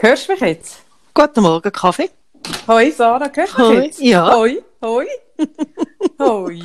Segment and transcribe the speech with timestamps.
[0.00, 0.80] Hörst du mich jetzt?
[1.12, 2.08] Guten Morgen, Kaffee.
[2.68, 4.00] Hoi, Sarah, hörst du mich Hoi, jetzt?
[4.00, 4.32] ja.
[4.32, 5.06] Hoi, hoi.
[6.20, 6.62] hoi.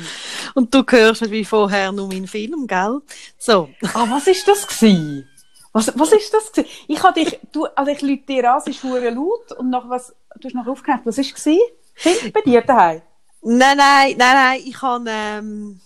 [0.54, 3.00] Und du hörst nicht wie vorher nur meinen Film, gell?
[3.36, 3.70] So.
[3.92, 5.24] Ah, was ist das gsi?
[5.72, 6.64] Was, was ist das gsi?
[6.86, 9.88] Ich habe dich, du, also ich lüte dir an, es ist hure laut und nach
[9.88, 11.60] was, du hast noch aufgehört, was ist gsi?
[11.96, 13.02] Kind bei dir daheim?
[13.42, 15.80] Nein, nein, nein, nein, ich habe, ähm,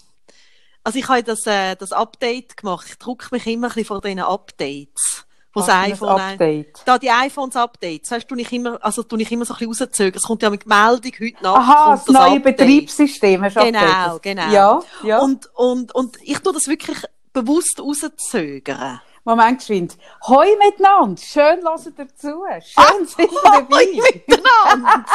[0.85, 2.87] also ich habe das, äh, das Update gemacht.
[2.91, 5.25] Ich drucke mich immer ein bisschen vor diesen Updates.
[5.63, 6.83] Wo das iPhone, Update?
[6.85, 9.87] da die iPhones Updates, weißt du, ich immer, also tu ich immer so ein bisschen
[9.87, 10.17] rauszögern.
[10.17, 11.57] Es kommt ja mit Meldung heute Nacht.
[11.59, 12.57] Aha, das kommt neue Update.
[12.57, 14.23] Betriebssystem hast du Genau, updated.
[14.23, 14.51] genau.
[14.51, 15.19] Ja, ja.
[15.21, 16.99] Und, und, und ich tue das wirklich
[17.33, 19.01] bewusst rauszögern.
[19.25, 19.97] Moment geschwind.
[20.27, 22.43] Hoi miteinander, schön hören dazu.
[22.63, 23.87] Schön sind ihr Hoi dabei.
[24.27, 25.05] miteinander!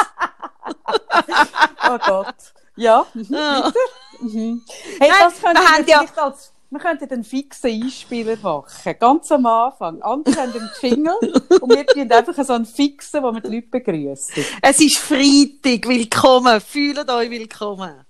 [1.86, 2.34] Oh Gott.
[2.76, 3.26] Ja, mhm.
[3.30, 3.72] Ja.
[4.20, 4.64] Mhm.
[4.98, 8.94] Hey, Nein, das wir haben ja- vielleicht als, wir könnten einen fixen Einspieler machen.
[8.98, 10.02] Ganz am Anfang.
[10.02, 11.14] Andere haben einen Jingle
[11.60, 14.44] und wir tun einfach so einen fixen, wo wir die Leute begrüßen.
[14.60, 18.04] Es ist Freitag, willkommen, fühlt euch willkommen.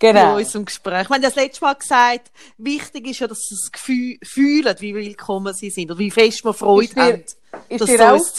[0.00, 0.36] Genau.
[0.36, 1.08] unserem Gespräch.
[1.08, 4.74] Wir haben ja das letzte Mal gesagt, wichtig ist ja, dass sie das Gefühl fühlen,
[4.80, 7.24] wie willkommen sie sind und wie fest wir Freude Ist dir- haben,
[7.68, 8.32] Ist dass sie uns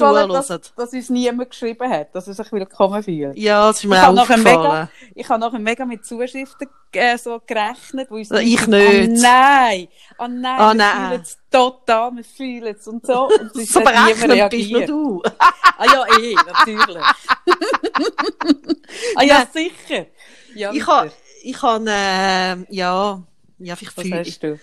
[0.75, 3.37] dass, uns niemand geschrieben hat, dass er sich willkommen fühlt?
[3.37, 4.43] Ja, das ist Ich mir nachher aufgefallen.
[4.43, 8.59] mega, ich habe nachher mega mit Zuschriften äh, so gerechnet, wo uns Ja, Leute ich
[8.61, 9.21] sagen, nicht.
[9.21, 9.87] Oh nein,
[10.17, 11.09] oh nein, Oh wir nein.
[11.09, 13.27] fühlen es total, wir fühlen es und so.
[13.27, 15.21] Und es So berechnend bist nur du.
[15.77, 17.03] Ah ja, eh, natürlich.
[19.15, 19.47] ah ja, Nein.
[19.53, 20.05] sicher.
[20.53, 23.21] Ja, Ich habe, ich habe, äh, ja,
[23.63, 24.59] ja, vielleicht Was hast du?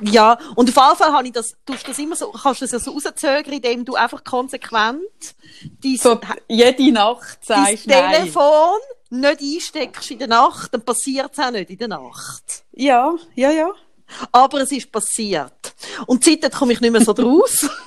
[0.00, 2.72] Ja, und auf jeden Fall habe ich das, du das immer so, kannst du das
[2.72, 5.02] ja so rauszögern, indem du einfach konsequent
[5.82, 8.12] dein, So, jede Nacht dein nein.
[8.12, 8.78] Telefon
[9.10, 12.64] nicht einsteckst in der Nacht, dann passiert es auch nicht in der Nacht.
[12.72, 13.70] Ja, ja, ja.
[14.32, 15.74] Aber es ist passiert.
[16.06, 17.68] Und seitdem komme ich nicht mehr so draus.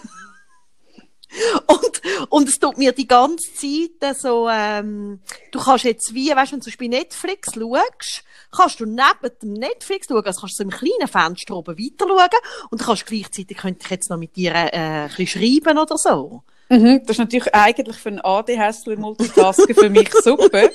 [1.68, 5.20] Und, und es tut mir die ganze Zeit so, ähm,
[5.52, 9.40] du kannst jetzt wie, weißt du, wenn du zum Beispiel Netflix schaust, kannst du neben
[9.42, 12.30] dem Netflix schauen, also kannst du so im kleinen Fenster oben weiter schauen
[12.70, 15.98] und du kannst gleichzeitig, könnte ich jetzt noch mit dir, äh, ein bisschen schreiben oder
[15.98, 16.44] so.
[16.70, 20.70] Mhm, das ist natürlich eigentlich für einen ADHSler Multitasking für mich super.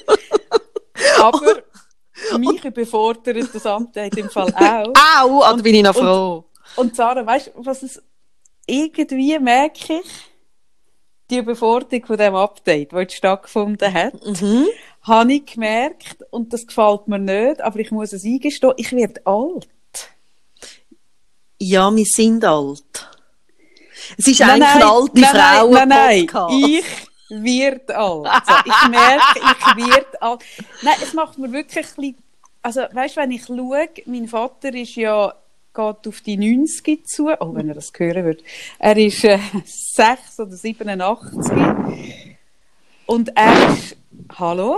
[1.21, 1.63] Aber
[2.39, 4.93] mich überfordert das Update im Fall auch.
[5.23, 6.45] Au, ah, da bin ich noch und- froh.
[6.77, 8.03] Und Sarah, weißt du, was es
[8.67, 10.32] irgendwie merke ich?
[11.31, 14.67] Die Überforderung von dem Update, das jetzt stattgefunden hat, Mhm.
[15.03, 19.21] habe ich gemerkt, und das gefällt mir nicht, aber ich muss es eingestehen, ich werde
[19.25, 19.69] alt.
[21.59, 23.09] Ja, wir sind alt.
[24.19, 26.85] Es ist Nein, eigentlich ein alte nein, nein, nein, nein, ich
[27.31, 28.27] werde alt.
[28.27, 30.41] Also, ich merke, ich werde alt.
[30.83, 32.17] Nein, es macht mir wirklich ein bisschen,
[32.63, 35.33] also, weißt du, wenn ich schaue, mein Vater ist ja,
[35.75, 38.43] geht auf die 90 zu, oh, wenn er das hören würde.
[38.79, 39.39] Er ist, äh,
[39.95, 41.53] 6 oder 87.
[43.07, 43.97] Und er ist,
[44.39, 44.77] hallo?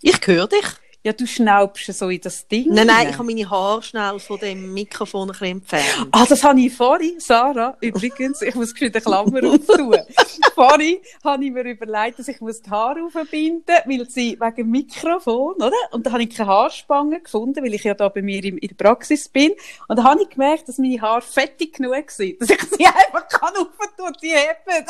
[0.00, 0.64] Ich höre dich.
[1.08, 2.66] Ja, du schnaubst so in das Ding.
[2.68, 6.10] Nein, nein, ich habe meine Haare schnell von dem Mikrofon ein entfernt.
[6.12, 9.96] Ah, das habe ich vorhin, Sarah, übrigens, ich muss eine Klammer auftun.
[10.54, 14.56] vorhin habe ich mir überlegt, dass ich muss die Haare aufbinden muss, weil sie wegen
[14.56, 15.72] dem Mikrofon, oder?
[15.92, 18.68] Und da habe ich keine Haarspange gefunden, weil ich ja da bei mir in, in
[18.68, 19.52] der Praxis bin.
[19.88, 23.26] Und da habe ich gemerkt, dass meine Haare fettig genug sind, dass ich sie einfach
[23.28, 24.86] kann auftun und die heben.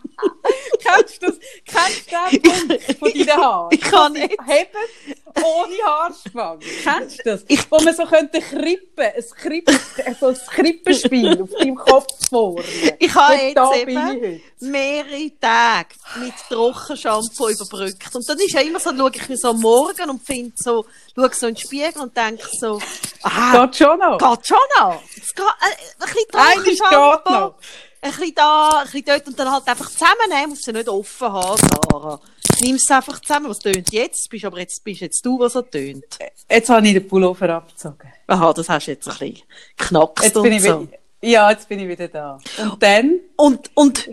[0.82, 1.38] kennst du das?
[1.64, 3.68] Kennst du den Punkt von deinen Haaren?
[3.72, 4.36] Ich kann nicht.
[4.46, 6.64] Heben ohne Haarspange.
[6.82, 7.44] Kennst du das?
[7.70, 9.78] Wo man so könnte krippen, ein, Krippen,
[10.20, 12.64] so ein Krippenspiel auf deinem Kopf vorne.
[12.98, 15.88] Ich habe jetzt da ich eben mehrere Tage
[16.20, 18.14] mit Trockenshampoo überbrückt.
[18.14, 20.86] Und dann ist ja immer so, schaue ich mir so am Morgen und finde so,
[21.14, 22.80] schaue so in den Spiegel und denke so,
[23.22, 24.18] ah, Geht schon noch.
[24.18, 25.02] geht schon noch.
[25.16, 27.54] Es geht, äh, ein bisschen Trockenshampoo, noch.
[28.04, 31.32] Ein bisschen da, ein bisschen dort und dann halt einfach zusammennehmen, musst du nicht offen
[31.32, 31.58] haben,
[31.90, 32.20] Sarah.
[32.60, 35.62] Nimm es einfach zusammen, was tönt jetzt, bist aber jetzt, bist jetzt du, was so
[35.62, 36.04] tönt.
[36.50, 38.12] Jetzt habe ich den Pullover abgezogen.
[38.26, 39.42] Aha, das hast du jetzt ein bisschen
[39.76, 40.82] geknackst Jetzt und bin ich so.
[40.82, 42.38] wieder, ja, jetzt bin ich wieder da.
[42.62, 44.10] Und dann, Und, und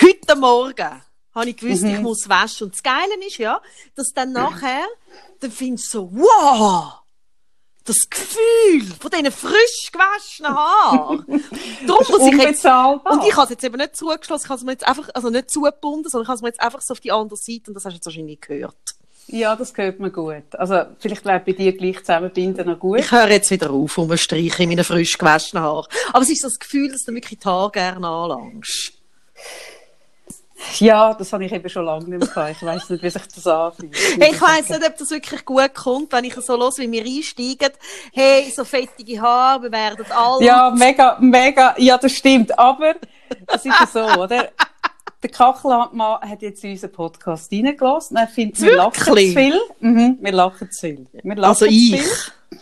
[0.00, 1.02] heute Morgen
[1.34, 1.94] habe ich gewusst, Mhm.
[1.94, 2.66] ich muss waschen.
[2.66, 3.60] Und das Geile ist ja,
[3.96, 4.86] dass dann nachher,
[5.40, 7.01] dann findest du so, wow!
[7.84, 11.24] Das Gefühl von diesen frisch gewaschenen Haaren.
[11.86, 14.64] Darum muss ich jetzt, und ich habe es jetzt eben nicht zugeschlossen, ich habe es
[14.64, 17.00] mir jetzt einfach, also nicht zugebunden, sondern ich habe es mir jetzt einfach so auf
[17.00, 18.94] die andere Seite, und das hast du jetzt wahrscheinlich gehört.
[19.28, 20.44] Ja, das gehört mir gut.
[20.52, 22.98] Also, vielleicht wäre bei dir gleich zusammenbinden noch gut.
[22.98, 25.86] Ich höre jetzt wieder auf, um ein Streichen in meinen frisch gewaschenen Haaren.
[26.12, 28.92] Aber es ist das Gefühl, dass du wirklich die Haare gerne anlangst.
[30.78, 32.50] Ja, das habe ich eben schon lange nicht mehr.
[32.50, 33.96] Ich weiss nicht, wie sich das anfühlt.
[34.18, 37.04] Hey, ich weiss nicht, ob das wirklich gut kommt, wenn ich so los, wie wir
[37.04, 37.72] einsteigen.
[38.12, 40.42] Hey, so fettige Haare, wir werden alt.
[40.42, 41.74] Ja, mega, mega.
[41.78, 42.58] Ja, das stimmt.
[42.58, 42.94] Aber
[43.46, 44.50] es ist ja so, oder?
[45.22, 48.16] Der Kachelmann hat jetzt unseren Podcast reingelassen.
[48.16, 49.60] Er findet, wir lachen zu viel.
[49.78, 51.06] Mhm, wir lachen zu viel.
[51.12, 52.00] Wir lachen Also zu ich.
[52.00, 52.60] Viel.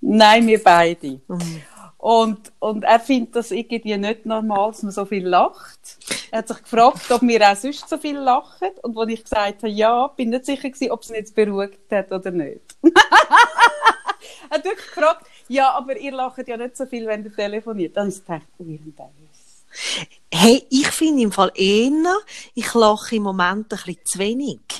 [0.00, 1.20] Nein, wir beide.
[1.26, 1.62] Mhm.
[1.98, 5.80] Und, und er findet das irgendwie nicht normal, dass man so viel lacht.
[6.30, 8.70] Er hat sich gefragt, ob wir auch sonst so viel lachen.
[8.82, 11.90] Und als ich gesagt habe, ja, bin nicht sicher gewesen, ob es ihn jetzt beruhigt
[11.90, 12.60] hat oder nicht.
[12.82, 12.90] er
[14.50, 17.96] hat wirklich gefragt, ja, aber ihr lacht ja nicht so viel, wenn ihr telefoniert.
[17.96, 18.08] Dann
[18.58, 19.08] ui, und das.
[20.32, 22.16] Hey, ich finde im Fall eher,
[22.54, 24.75] ich lache im Moment ein bisschen zu wenig.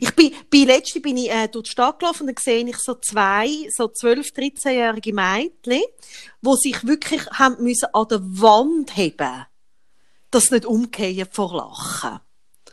[0.00, 2.76] Ich bin, bei letzte bin ich äh, durch die Stadt gelaufen und dann sehe ich
[2.76, 5.82] so zwei, so 12, 13-jährige Mädchen,
[6.42, 9.46] die sich wirklich haben müssen an der Wand heben,
[10.30, 12.20] dass sie nicht umgehen vor Lachen.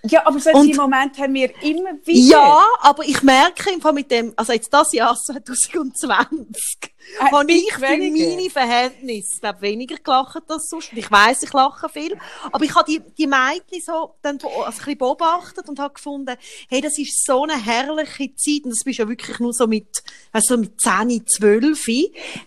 [0.09, 2.37] Ja, aber solche Momente haben wir immer wieder.
[2.37, 7.51] Ja, aber ich merke im Fall mit dem, also jetzt das Jahr 2020, Ein habe
[7.51, 10.91] ich für meine Verhältnisse glaub, weniger gelacht als sonst.
[10.93, 12.17] Ich weiss, ich lache viel.
[12.51, 16.35] Aber ich habe die, die Mädchen so dann, also ein bisschen beobachtet und habe gefunden,
[16.69, 18.63] hey, das ist so eine herrliche Zeit.
[18.63, 21.85] Und das bist ja wirklich nur so mit, also mit 10, 12.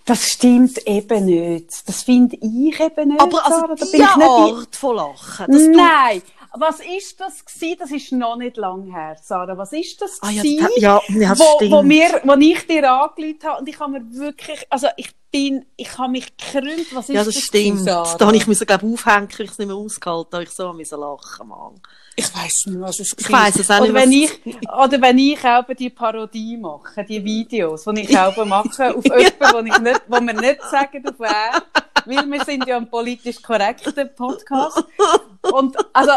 [0.05, 1.89] Das stimmt eben nicht.
[1.89, 3.21] Das finde ich eben nicht.
[3.21, 6.23] Aber also da die bin ich nicht Art von Lachen, Nein.
[6.53, 7.77] Was ist das gewesen?
[7.79, 9.57] Das ist noch nicht lang her, Sarah.
[9.57, 10.69] Was ist das ah, ja, gewesen?
[10.79, 11.73] ja, ja, das wo, stimmt.
[11.73, 15.65] wo, wir, wo ich dir angerufen habe und ich habe mir wirklich, also ich bin,
[15.77, 16.93] ich habe mich gekrümmt.
[16.93, 17.81] Was ist ja, das das stimmt.
[17.81, 17.87] gewesen?
[17.87, 20.43] Da habe ich müssen, glaube aufhängen, ich es nicht mehr ausgehalten habe.
[20.43, 21.81] Ich so müssen lachen, Mann.
[22.17, 25.01] Ich weiß nicht, was es Ich weiss es auch oder nicht, wenn was- ich Oder
[25.03, 29.59] wenn ich auch die Parodie mache, die Videos, die ich auch mache, auf jemanden, wo,
[29.61, 31.63] ich nicht, wo wir nicht sagen, auf wer,
[32.07, 34.85] weil wir sind ja ein politisch korrekter Podcast.
[35.53, 36.13] Und, also,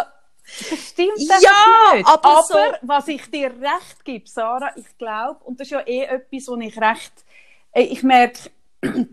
[0.69, 2.07] das stimmt Ja, einfach nicht.
[2.07, 5.81] aber aber so- was ich dir recht gebe, Sarah, ich glaube, und das ist ja
[5.81, 7.13] eh etwas, wo ich recht,
[7.71, 8.50] äh, ich merke,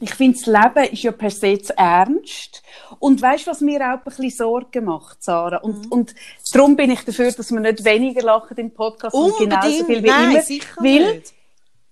[0.00, 2.62] ich finde, das Leben ist ja per se zu ernst.
[2.98, 5.58] Und weißt du, was mir auch ein bisschen Sorgen macht, Sarah?
[5.58, 5.92] Und, Mhm.
[5.92, 6.14] und
[6.52, 10.02] darum bin ich dafür, dass wir nicht weniger lachen im Podcast und genauso Unbedingt, viel
[10.02, 10.42] wie nein, immer.
[10.42, 11.32] sicher weil nicht.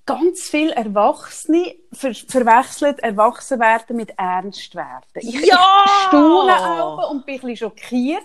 [0.06, 5.06] Ganz viele Erwachsene ver verwechseln Erwachsenwerden mit Ernstwerden.
[5.16, 5.84] Ich, Ja!
[5.86, 8.24] ich staune auch und bin ein bisschen schockiert,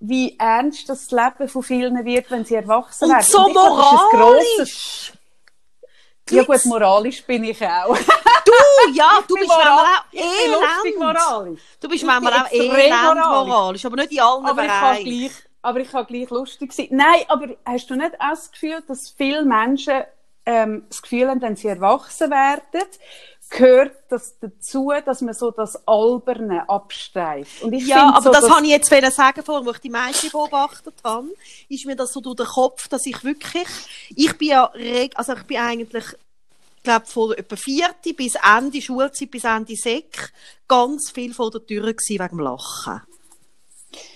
[0.00, 3.22] wie ernst das Leben von vielen wird, wenn sie erwachsen Und werden.
[3.24, 5.12] so ich glaube, moralisch.
[6.30, 7.96] Ja gut, moralisch bin ich auch.
[7.96, 8.52] Du,
[8.94, 10.98] ja, du bist manchmal auch elend.
[10.98, 11.60] moralisch.
[11.80, 13.48] Du bist manchmal auch elend moralisch.
[13.48, 15.04] moralisch, aber nicht in allen aber ich kann Bereichen.
[15.04, 15.32] gleich,
[15.62, 16.88] aber ich kann gleich lustig sein.
[16.90, 20.02] Nein, aber hast du nicht auch das Gefühl, dass viele Menschen
[20.46, 22.88] ähm, das Gefühl haben, wenn sie erwachsen werden,
[23.50, 27.62] gehört das dazu, dass man so das Alberne abstreift.
[27.62, 29.90] Und ich Ja, aber so, das habe ich jetzt wollen sagen vorhin, wo ich die
[29.90, 31.28] Mädchen beobachtet habe,
[31.68, 33.68] ist mir das so durch den Kopf, dass ich wirklich,
[34.14, 34.70] ich bin ja,
[35.14, 36.04] also ich bin eigentlich,
[36.76, 40.32] ich glaube, von etwa vierte bis Ende Schulzeit, bis Ende Sek,
[40.68, 43.02] ganz viel vor der Tür gewesen wegen dem Lachen.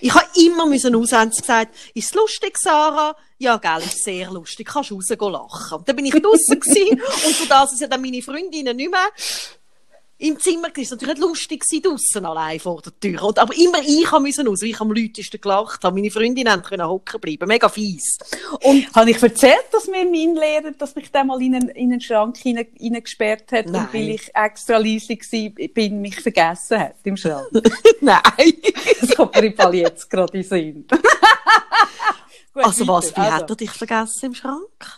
[0.00, 3.16] Ich habe immer müssen aussehen, gesagt, ist es lustig, Sarah?
[3.38, 5.78] Ja, gell, ist sehr lustig, kannst rausgehen lachen.
[5.78, 8.90] Und dann bin ich draussen gewesen, und für das ist ja dann meine Freundinnen nicht
[8.90, 9.08] mehr
[10.20, 13.22] im Zimmer war es natürlich nicht lustig draussen allein vor der Tür.
[13.22, 15.94] Und, aber immer ich müssen raus, weil ich am lautesten gelacht habe.
[15.94, 17.46] Meine Freundinnen können hocken bleiben.
[17.46, 18.18] Mega fies.
[18.62, 21.92] Und habe ich erzählt, dass mir mein Lehrer, dass mich der mal in einen, in
[21.92, 23.82] einen Schrank hinein- hineingesperrt hat Nein.
[23.86, 27.46] und weil ich extra leise war, bin, mich vergessen hat im Schrank.
[28.00, 28.22] Nein.
[29.00, 30.86] das kommt mir im Fall jetzt gerade in Sinn.
[32.54, 33.32] Gut, Also was, wie weiter.
[33.34, 34.97] hat er dich vergessen im Schrank?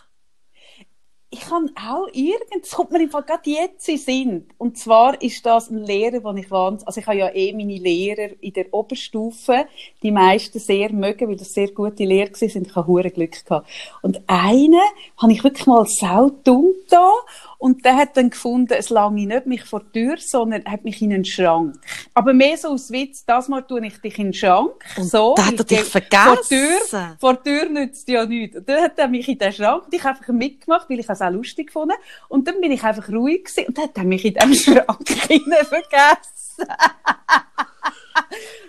[1.33, 4.47] Ich habe auch irgend, das kommt mir im Fall gerade jetzt in Sinn.
[4.57, 7.77] Und zwar ist das ein Lehrer, den ich wahnsinnig, also ich habe ja eh meine
[7.77, 9.65] Lehrer in der Oberstufe,
[10.03, 12.67] die meisten sehr mögen, weil das sehr gute Lehrer sind.
[12.67, 13.69] ich habe hure Glück gehabt.
[14.01, 14.81] Und einen
[15.15, 17.09] habe ich wirklich mal saudumm da
[17.61, 20.99] und der hat dann gefunden, es lange nicht mich vor die Tür, sondern hat mich
[20.99, 21.75] in einen Schrank.
[22.15, 24.83] Aber mehr so aus Witz, das mal tue ich dich in den Schrank.
[24.97, 26.31] Und so, da hat er dich ich- Vor Tür,
[26.79, 27.17] vergessen?
[27.19, 28.57] vor Tür nützt ja nichts.
[28.57, 31.07] Und dann hat er mich in den Schrank, und ich habe einfach mitgemacht, weil ich
[31.07, 31.93] es auch lustig gefunden
[32.29, 35.07] Und dann bin ich einfach ruhig gewesen, und dann hat er mich in diesem Schrank
[35.07, 36.65] vergessen.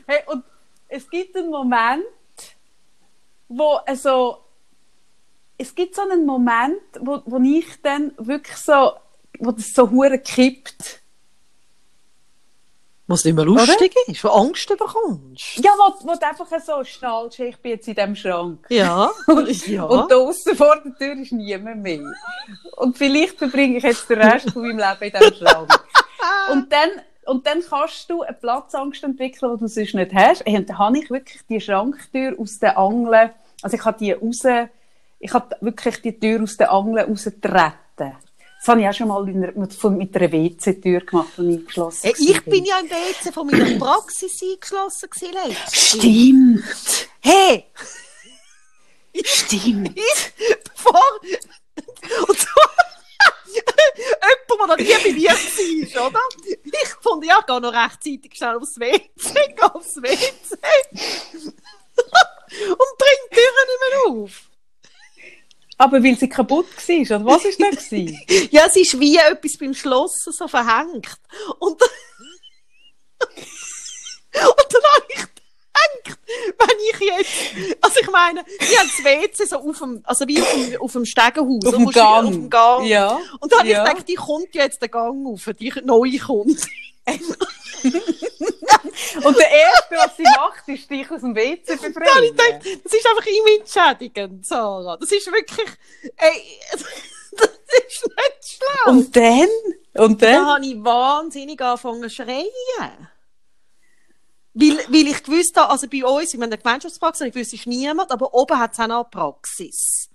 [0.07, 0.45] hey, und
[0.89, 2.05] es gibt einen Moment,
[3.49, 4.37] wo also
[5.59, 8.93] es gibt so einen Moment, wo, wo ich dann wirklich so,
[9.39, 11.01] wo das so hure kippt.
[13.09, 15.59] Was nicht mehr lustig ist, wo Angst bekommst.
[15.59, 18.67] Ja, wo, wo du einfach so schnallst, ich bin jetzt in diesem Schrank.
[18.71, 19.11] Ja.
[19.67, 19.85] ja.
[19.85, 22.13] Und draussen vor der Tür ist niemand mehr.
[22.77, 25.85] Und vielleicht verbringe ich jetzt den Rest von meinem Leben in diesem Schrank.
[26.53, 26.89] Und dann,
[27.27, 30.47] und dann kannst du eine Platzangst entwickeln, die du sonst nicht hast.
[30.47, 33.31] Und dann habe ich wirklich die Schranktür aus den Angeln,
[33.61, 34.43] also ich habe die raus,
[35.23, 37.73] ich habe wirklich die Tür aus den Angeln rausgetreten.
[37.97, 41.67] Das habe ich auch schon mal in einer, mit, mit einer WC-Tür gemacht, die ich
[41.67, 45.57] geschlossen Hey, ich bin ja im WC von meiner Praxis eingeschlossen gewesen.
[45.73, 47.09] Stimmt!
[47.21, 47.65] Hey!
[49.25, 49.97] Stimmt!
[49.97, 50.33] Ich,
[50.65, 51.01] bevor...
[52.29, 52.47] Und so...
[53.53, 56.21] Jemand, der noch nie bei mir war, oder?
[56.47, 60.57] Ich fand, ja, gehe noch rechtzeitig schnell aufs WC, gehe aufs WC.
[62.53, 64.52] Und bring die Türen nicht mehr auf.
[65.83, 67.89] Aber weil sie kaputt war, oder was war das?
[67.89, 68.21] gewesen?
[68.53, 71.09] Ja, es ist wie etwas beim Schlossen so verhängt.
[71.59, 71.83] Und, und
[74.33, 75.29] dann habe ich gedacht,
[76.59, 80.41] wenn ich jetzt, also ich meine, wir haben das WC so auf dem, also wie
[80.41, 81.65] auf dem, auf dem Stegenhaus.
[81.67, 82.27] Auf dem Gang.
[82.27, 82.85] Auf dem Gang.
[82.87, 83.19] Ja.
[83.41, 83.83] Und dann habe Ja.
[83.83, 86.61] ich gedacht, die kommt jetzt den Gang auf, die neue kommt.
[89.25, 92.37] Und der Erste, was sie macht, ist dich aus dem WC ich befreien.
[92.37, 94.97] gedacht, das ist einfach image-schädigend, Sarah.
[94.97, 95.69] Das ist wirklich,
[96.17, 96.83] ey, das
[97.89, 98.93] ist nicht schlau.
[98.93, 99.49] Und dann?
[99.95, 100.47] Und dann dann?
[100.47, 102.49] habe ich wahnsinnig angefangen zu schreien.
[104.55, 108.11] Weil, weil ich gewusst habe, also bei uns, in einer Gemeinschaftspraxis, ich wusste, es niemand,
[108.11, 110.11] aber oben hat es auch noch eine Praxis.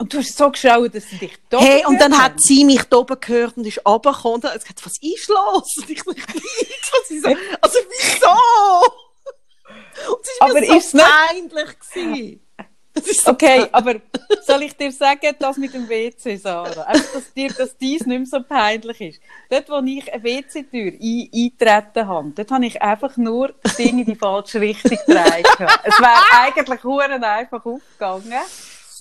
[0.00, 2.84] Und du hast so geschaut, dass sie dich da Hey, und dann hat sie mich
[2.84, 5.76] da oben gehört und ist runtergekommen und hat gesagt, was ist los?
[5.76, 7.28] Und ich so,
[7.60, 8.28] also wieso?
[10.12, 12.40] Und es war Aber mir so peinlich gewesen.
[13.22, 13.96] So Okay, aber
[14.44, 16.82] soll ich dir sagen, das mit dem WC, Sarah?
[16.82, 19.20] Einfach, dass dir dass dies nicht mehr so peinlich ist.
[19.50, 23.98] Dort, wo ich eine WC-Tür ein, eintreten habe, dort habe ich einfach nur das Ding
[23.98, 25.46] in die falsche Richtung gedreht.
[25.84, 28.40] es wäre eigentlich huren einfach aufgegangen,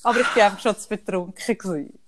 [0.03, 1.99] aber ich bin einfach schon zu betrunken gewesen.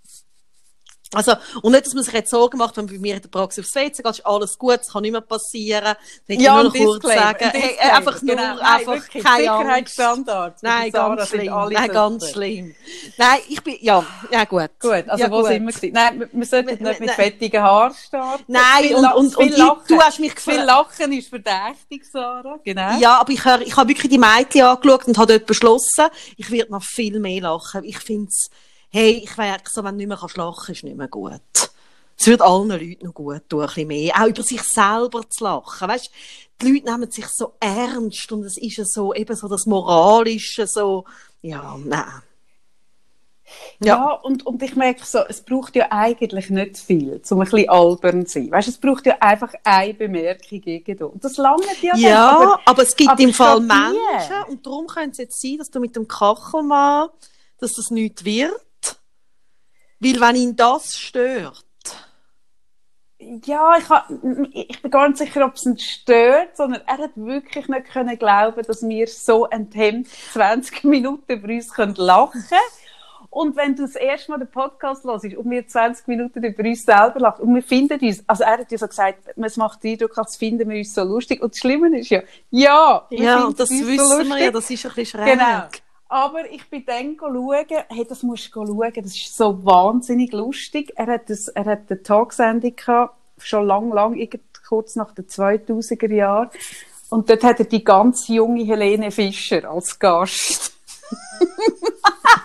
[1.13, 3.65] Also, und nicht, dass man sich jetzt Sorgen macht, wenn bei mir in der Praxis
[3.65, 5.95] aufs WC geht, ist alles gut, es kann nicht mehr passieren.
[6.27, 8.55] Will ich nur kurz sagen, ein hey, Disclaimer, einfach nur, genau.
[8.55, 9.41] Nein, einfach wirklich, keine.
[9.43, 10.61] Sicherheitsstandards.
[10.61, 11.53] Nein, ganz schlimm.
[11.71, 12.75] Nein, ganz schlimm.
[13.17, 14.69] Nein, ich bin, ja, ja gut.
[14.79, 15.47] Gut, also ja, wo gut.
[15.47, 15.93] sind wir gewesen?
[15.93, 18.43] Nein, wir- sollten nicht mit fettigen Haaren starten.
[18.47, 19.81] Nein, Viel und, und, viel und Lachen.
[19.87, 20.67] du hast mich Viel gefragt.
[20.99, 22.59] Lachen ist verdächtig, Sarah.
[22.63, 22.97] Genau.
[22.99, 26.05] Ja, aber ich, hör- ich habe wirklich die Mädchen angeschaut und habe dort beschlossen,
[26.37, 27.83] ich werde noch viel mehr lachen.
[27.83, 28.49] Ich finde es,
[28.89, 31.41] hey, ich merke so, wenn du nicht mehr kannst lachen, ist nicht mehr gut.
[32.17, 34.13] Es wird allen Leuten noch gut tun, ein bisschen mehr.
[34.19, 35.87] Auch über sich selber zu lachen.
[35.87, 36.11] Weißt,
[36.61, 40.67] die Leute nehmen sich so ernst und es ist ja so, eben so das Moralische,
[40.67, 41.05] so,
[41.41, 42.21] ja, nein.
[43.83, 47.69] Ja, und, und ich merke so, es braucht ja eigentlich nicht viel, um ein bisschen
[47.69, 48.51] albern zu sein.
[48.51, 51.07] Weißt, es braucht ja einfach eine Bemerkung irgendwo.
[51.07, 54.87] Und das lange ja dann, Ja, aber, es gibt aber im Fall Menschen, und darum
[54.87, 57.09] könnte es jetzt sein, dass du mit dem Kachelmann,
[57.59, 58.53] dass das nichts wird.
[59.99, 61.65] Weil wenn ihn das stört,
[63.45, 64.07] ja, ich, ha,
[64.53, 68.17] ich bin gar nicht sicher, ob es ihn stört, sondern er hat wirklich nicht können
[68.17, 72.43] glauben, dass wir so enthemmt 20 Minuten über uns können lachen
[73.29, 76.85] Und wenn du das erste Mal den Podcast hörst und wir 20 Minuten über uns
[76.85, 79.91] selber lachen und wir finden uns, also er hat ja so gesagt, es macht den
[79.93, 81.41] Eindruck, als finden wir uns so lustig.
[81.41, 84.39] Und das Schlimme ist ja, ja, wir ja, das uns so wissen wir lustig.
[84.39, 85.33] ja, das ist ein bisschen schräg.
[85.37, 85.63] Genau.
[86.11, 90.91] Aber ich bin dann schauen, hey, das musst du schauen, das ist so wahnsinnig lustig.
[90.95, 94.17] Er hat, das, er hat eine Talksendung gehabt, schon lang, lang,
[94.67, 96.49] kurz nach den 2000er Jahren.
[97.09, 100.73] Und dort hat er die ganz junge Helene Fischer als Gast.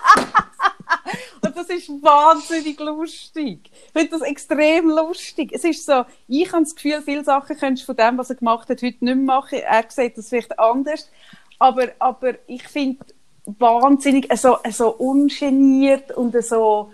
[1.42, 3.70] Und das ist wahnsinnig lustig.
[3.72, 5.52] Ich finde das extrem lustig.
[5.52, 8.36] Es ist so, ich habe das Gefühl, viele Sachen könntest du von dem, was er
[8.36, 9.58] gemacht hat, heute nicht mehr machen.
[9.58, 11.10] Er sieht das vielleicht anders.
[11.58, 13.04] Aber, aber ich finde
[13.46, 16.90] wahnsinnig, so, so ungeniert und so,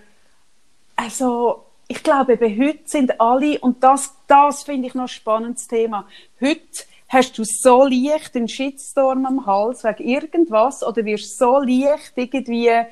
[0.97, 5.67] also, ich glaube, eben heute sind alle, und das, das finde ich noch ein spannendes
[5.67, 6.07] Thema.
[6.41, 12.13] Heute hast du so leicht einen Shitstorm am Hals wegen irgendwas oder wirst so leicht
[12.17, 12.87] irgendwie äh,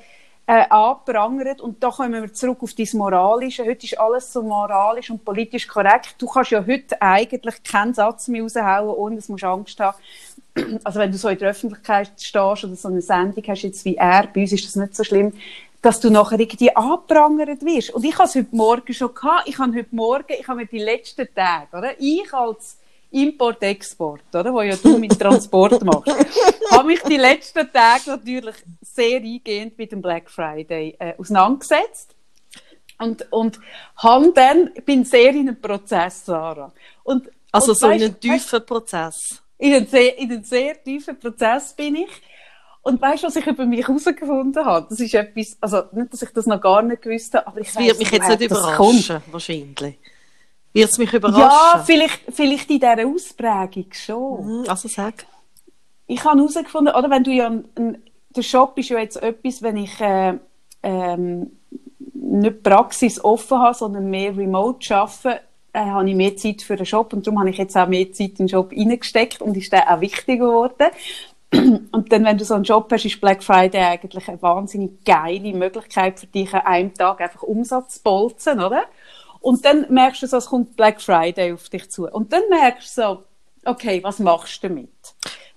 [0.47, 3.65] angeprangert und da kommen wir zurück auf dein Moralische.
[3.67, 6.17] Heute ist alles so moralisch und politisch korrekt.
[6.19, 9.99] Du kannst ja heute eigentlich keinen Satz mehr raushauen, ohne dass du Angst haben
[10.85, 13.97] also wenn du so in der Öffentlichkeit stehst oder so eine Sendung hast, jetzt wie
[13.97, 15.33] er, bei uns ist das nicht so schlimm,
[15.83, 17.91] dass du nachher irgendwie angeprangert wirst.
[17.91, 19.49] Und ich habe es heute Morgen schon gehabt.
[19.49, 21.93] Ich habe heute Morgen, ich habe mir die letzten Tage, oder?
[22.01, 22.79] Ich als
[23.11, 24.53] Import-Export, oder?
[24.53, 26.13] Wo ja du mit Transport machst,
[26.71, 32.15] habe mich die letzten Tage natürlich sehr eingehend mit dem Black Friday äh, auseinandergesetzt.
[33.01, 33.61] Und, und
[33.97, 36.73] habe dann, bin sehr in einem Prozess, Sarah.
[37.05, 39.15] Und, Also und so in weisst- einem tiefen Prozess.
[39.59, 42.11] In einen sehr, in einen sehr tiefen Prozess bin ich.
[42.83, 44.87] Und weißt du, was ich über mich herausgefunden habe?
[44.89, 47.67] Das ist etwas, also nicht, dass ich das noch gar nicht gewusst habe, aber ich
[47.67, 49.99] Das wird mich jetzt nicht überraschen, wahrscheinlich.
[50.73, 51.85] Wird es mich Ja, überraschen?
[51.85, 54.63] vielleicht, vielleicht in dieser Ausprägung schon.
[54.63, 55.27] Hm, Also sag.
[56.07, 59.77] Ich habe herausgefunden, oder wenn du ja, ein, der Shop ist ja jetzt etwas, wenn
[59.77, 60.39] ich, äh,
[60.83, 61.51] ähm,
[62.15, 65.41] nicht Praxis offen habe, sondern mehr remote arbeite,
[65.73, 68.13] äh, habe ich mehr Zeit für den Job und darum habe ich jetzt auch mehr
[68.13, 70.91] Zeit in den Job reingesteckt und ist der auch wichtiger geworden.
[71.93, 75.55] Und dann, wenn du so einen Job hast, ist Black Friday eigentlich eine wahnsinnig geile
[75.55, 78.85] Möglichkeit für dich, an einem Tag einfach Umsatz zu bolzen, oder?
[79.41, 82.07] Und dann merkst du so, es kommt Black Friday auf dich zu.
[82.07, 83.25] Und dann merkst du so,
[83.65, 84.91] okay, was machst du damit?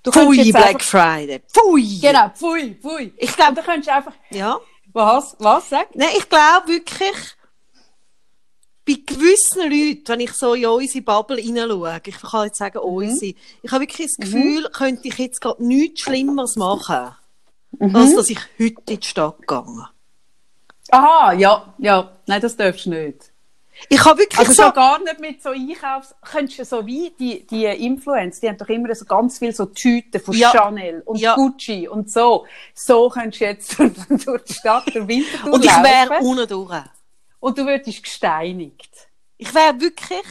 [0.02, 1.40] Du pfui, Black einfach, Friday.
[1.46, 1.98] Pfui!
[2.00, 3.12] Genau, pfui, pfui.
[3.18, 4.14] Ich glaube, da könntest du einfach...
[4.30, 4.58] Ja.
[4.92, 5.36] Was?
[5.38, 5.68] Was?
[5.68, 5.94] Sag?
[5.94, 7.36] Nein, ich glaube wirklich,
[8.86, 12.94] bei gewissen Leuten, wenn ich so in unsere Bubble hineinschaue, ich kann jetzt sagen, mhm.
[12.94, 14.22] unsere, ich habe wirklich das mhm.
[14.22, 14.72] Gefühl, mhm.
[14.72, 17.14] könnte ich jetzt gerade nichts Schlimmeres machen,
[17.78, 17.94] mhm.
[17.94, 19.88] als dass ich heute in die Stadt gehe.
[20.90, 22.10] Aha, ja, ja.
[22.26, 23.30] Nein, das darfst du nicht.
[23.88, 24.62] Ich habe wirklich also so...
[24.62, 26.14] schon gar nicht mit so Einkaufs...
[26.20, 29.66] Könntest du so wie die, die Influencer, die haben doch immer so ganz viel so
[29.66, 30.50] Tüten von ja.
[30.50, 31.34] Chanel und ja.
[31.34, 32.46] Gucci und so.
[32.74, 33.78] So könntest du jetzt
[34.26, 36.82] durch die Stadt, durch Winterthur Und ich wäre unten durch.
[37.42, 39.08] Und du würdest gesteinigt.
[39.36, 40.24] Ich wäre wirklich,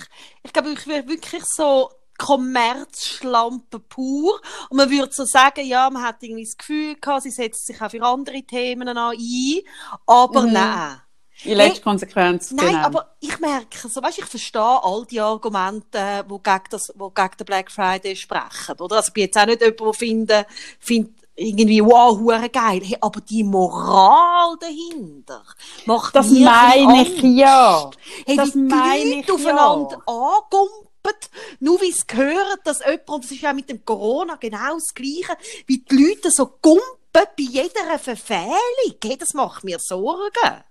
[0.44, 4.40] ich glaube, ich wäre wirklich so Kommerzschlampe pur.
[4.70, 7.82] Und man würde so sagen, ja, man hat irgendwie das Gefühl gehabt, sie setzt sich
[7.82, 9.60] auch für andere Themen an ein,
[10.06, 10.54] aber mhm.
[10.54, 11.02] nein.
[11.44, 12.52] In letzter Konsequenz.
[12.52, 12.86] Nein, genau.
[12.86, 17.38] aber ich merke, so, weißt, ich verstehe all die Argumente, die gegen, das, wo gegen
[17.38, 18.98] den Black Friday sprechen, oder?
[18.98, 20.48] Also, ich bin jetzt auch nicht jemand, der findet,
[20.80, 22.82] findet, irgendwie, wow, hure geil.
[22.84, 25.44] Hey, aber die Moral dahinter
[25.86, 27.90] macht Das meine ich ja.
[28.26, 30.14] Hey, das wie die Leute aufeinander ja.
[30.14, 34.76] angumpen, nur wie es gehört, dass jemand, und das ist ja mit dem Corona genau
[34.76, 36.82] das Gleiche, wie die Leute so gumpen
[37.14, 38.98] bei jeder Verfehlung.
[39.04, 40.64] Hey, das macht mir Sorgen.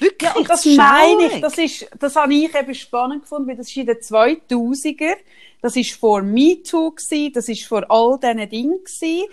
[0.00, 1.40] Wirklich, ja, das meine ich.
[1.40, 5.16] Das, ist, das habe ich eben spannend gefunden, weil das ist in den 2000er.
[5.60, 9.28] Das ist vor MeToo gewesen, das ist vor all diesen Dingen gewesen.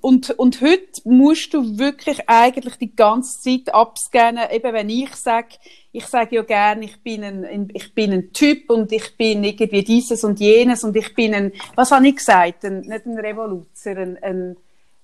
[0.00, 5.56] Und, und heute musst du wirklich eigentlich die ganze Zeit abscannen, eben wenn ich sage,
[5.92, 9.84] ich sage ja gerne, ich bin ein, ich bin ein Typ und ich bin irgendwie
[9.84, 13.96] dieses und jenes und ich bin ein, was habe ich gesagt, ein, nicht ein Revoluzer,
[13.96, 14.56] ein, ein,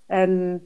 [0.09, 0.61] ein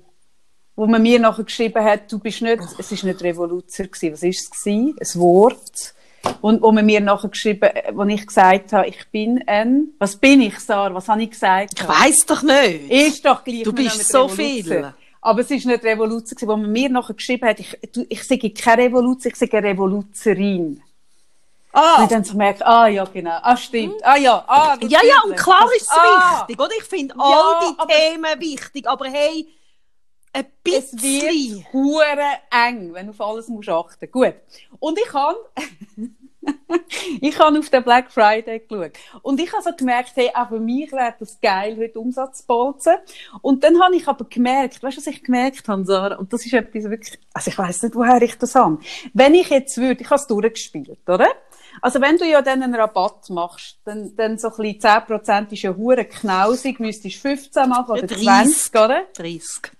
[0.76, 4.22] wo man mir nachher geschrieben hat, du bist nicht, es ist nicht Revoluzer gewesen, was
[4.22, 4.96] ist es gewesen?
[5.00, 5.94] Ein Wort.
[6.40, 10.16] Und wo man mir nachher geschrieben, äh, wo ich gesagt habe, ich bin ein, was
[10.16, 10.94] bin ich, Sarah?
[10.94, 11.72] Was habe ich gesagt?
[11.78, 12.90] Ich weiss doch nicht.
[12.90, 13.62] Ist doch gleich.
[13.62, 14.92] Du bist so viel.
[15.20, 18.22] Aber es ist nicht Revolution gewesen, wo man mir nachher geschrieben hat, ich, du, ich
[18.24, 20.82] sage keine Revolution, ich sage Revoluzerin.
[21.72, 22.02] Ah.
[22.02, 23.38] Und dann so merkt, ah, ja, genau.
[23.42, 23.96] Ah, stimmt.
[24.04, 24.44] Ah, ja.
[24.46, 26.40] Ah, ja, ja, und klar ist es ah.
[26.40, 26.70] wichtig, oder?
[26.78, 29.48] Ich finde all ja, die Themen wichtig, aber hey,
[30.34, 30.98] ein bisschen.
[30.98, 34.10] Es wird hure eng, wenn du auf alles musst achten.
[34.10, 34.34] Gut.
[34.80, 35.34] Und ich kann,
[37.20, 38.92] ich habe auf den Black Friday geschaut.
[39.22, 42.46] Und ich habe so gemerkt, hey, auch für mich wäre das geil, heute Umsatz zu
[42.46, 42.94] bolzen.
[43.42, 46.16] Und dann habe ich aber gemerkt, weißt du, was ich gemerkt habe, Sarah?
[46.16, 48.78] Und das ist etwas wirklich, also ich weiss nicht, woher ich das habe.
[49.12, 51.28] Wenn ich jetzt würde, ich habe es durchgespielt, oder?
[51.80, 55.62] Also wenn du ja dann einen Rabatt machst, dann, dann so ein bisschen 10% ist
[55.62, 59.02] ja hure knausig, müsstest du 15 machen oder 30, 20, oder?
[59.14, 59.72] 30.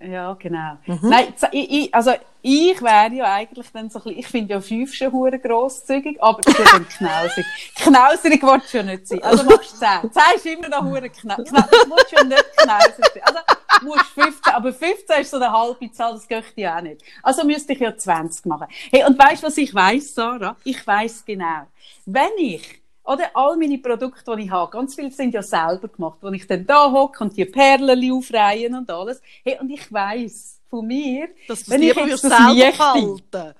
[0.00, 0.76] Ja, genau.
[0.86, 0.98] Mhm.
[1.02, 4.60] Nein, ich, ich, also ich wäre ja eigentlich dann so ein bisschen, ich finde ja
[4.60, 7.44] fünf schon hure grosszügig, aber ist dann knausig.
[7.76, 9.22] Knauserig willst du ja nicht sein.
[9.22, 10.12] Also machst du zehn.
[10.12, 11.46] Zehn ist immer noch hure knausig.
[11.46, 13.22] Du musst ja nicht knausig sein.
[13.24, 13.38] Also
[13.82, 17.02] musst 15, aber 15 ist so eine halbe Zahl, das geht ja auch nicht.
[17.22, 18.66] Also müsste ich ja 20 machen.
[18.90, 20.56] Hey, und weißt du, was ich weiss, Sarah?
[20.64, 21.66] Ich weiss genau.
[22.04, 26.18] Wenn ich oder all meine Produkte, die ich habe, ganz viele sind ja selber gemacht,
[26.20, 29.22] wo ich dann da hocke und die Perlen aufreihen und alles.
[29.44, 33.54] Hey, und ich weiss von mir, dass wenn ich jetzt das selber halten.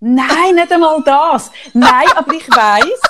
[0.00, 1.50] Nein, nicht einmal das.
[1.74, 3.00] Nein, aber ich weiss,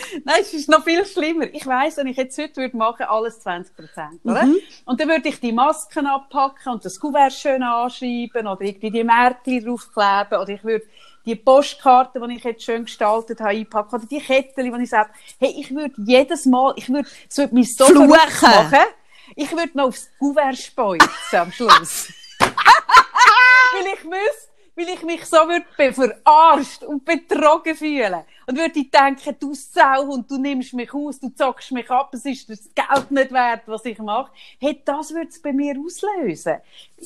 [0.24, 1.46] Nein, es ist noch viel schlimmer.
[1.52, 4.44] Ich weiss, wenn ich jetzt heute würde machen, alles 20 Prozent, oder?
[4.44, 4.56] Mhm.
[4.84, 9.04] Und dann würde ich die Masken abpacken und das Kuvert schön anschreiben oder irgendwie die
[9.04, 10.84] Märkte draufkleben oder ich würde
[11.26, 15.10] die Postkarten, die ich jetzt schön gestaltet habe, einpacken, oder die Kettchen, die ich sage,
[15.38, 18.08] hey, ich würde jedes Mal, ich würde, es würde mich so Fluchen.
[18.08, 18.86] machen,
[19.36, 22.12] ich würde noch aufs Kuvert speuzen am Schluss.
[22.40, 28.22] weil ich wüsste, weil ich mich so würde verarscht und betrogen fühlen.
[28.46, 32.24] Und würde denken, du Sau und du nimmst mich aus, du zockst mich ab, es
[32.24, 34.32] ist das Geld nicht wert, was ich mache.
[34.58, 36.56] Hey, das würde es bei mir auslösen.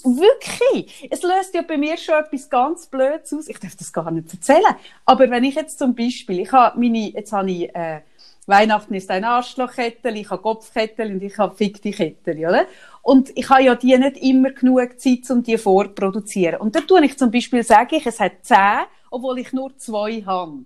[0.04, 1.06] Wirklich.
[1.10, 3.48] Es löst ja bei mir schon etwas ganz Blödes aus.
[3.48, 4.76] Ich darf das gar nicht erzählen.
[5.04, 8.00] Aber wenn ich jetzt zum Beispiel, ich habe meine, jetzt habe ich, äh,
[8.46, 12.66] Weihnachten ist ein Arschlochkettel, ich habe Kopfkettel und ich habe fickte Kettel, oder?
[13.02, 16.60] Und ich habe ja die nicht immer genug Zeit, um die vorzuproduzieren.
[16.60, 20.22] Und da tue ich zum Beispiel, sage ich, es hat zehn, obwohl ich nur zwei
[20.22, 20.64] habe.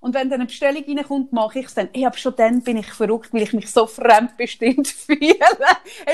[0.00, 1.88] Und wenn dann eine Bestellung reinkommt, mache ich es dann.
[1.92, 5.34] Ich aber schon dann bin ich verrückt, weil ich mich so fremdbestimmt fühle.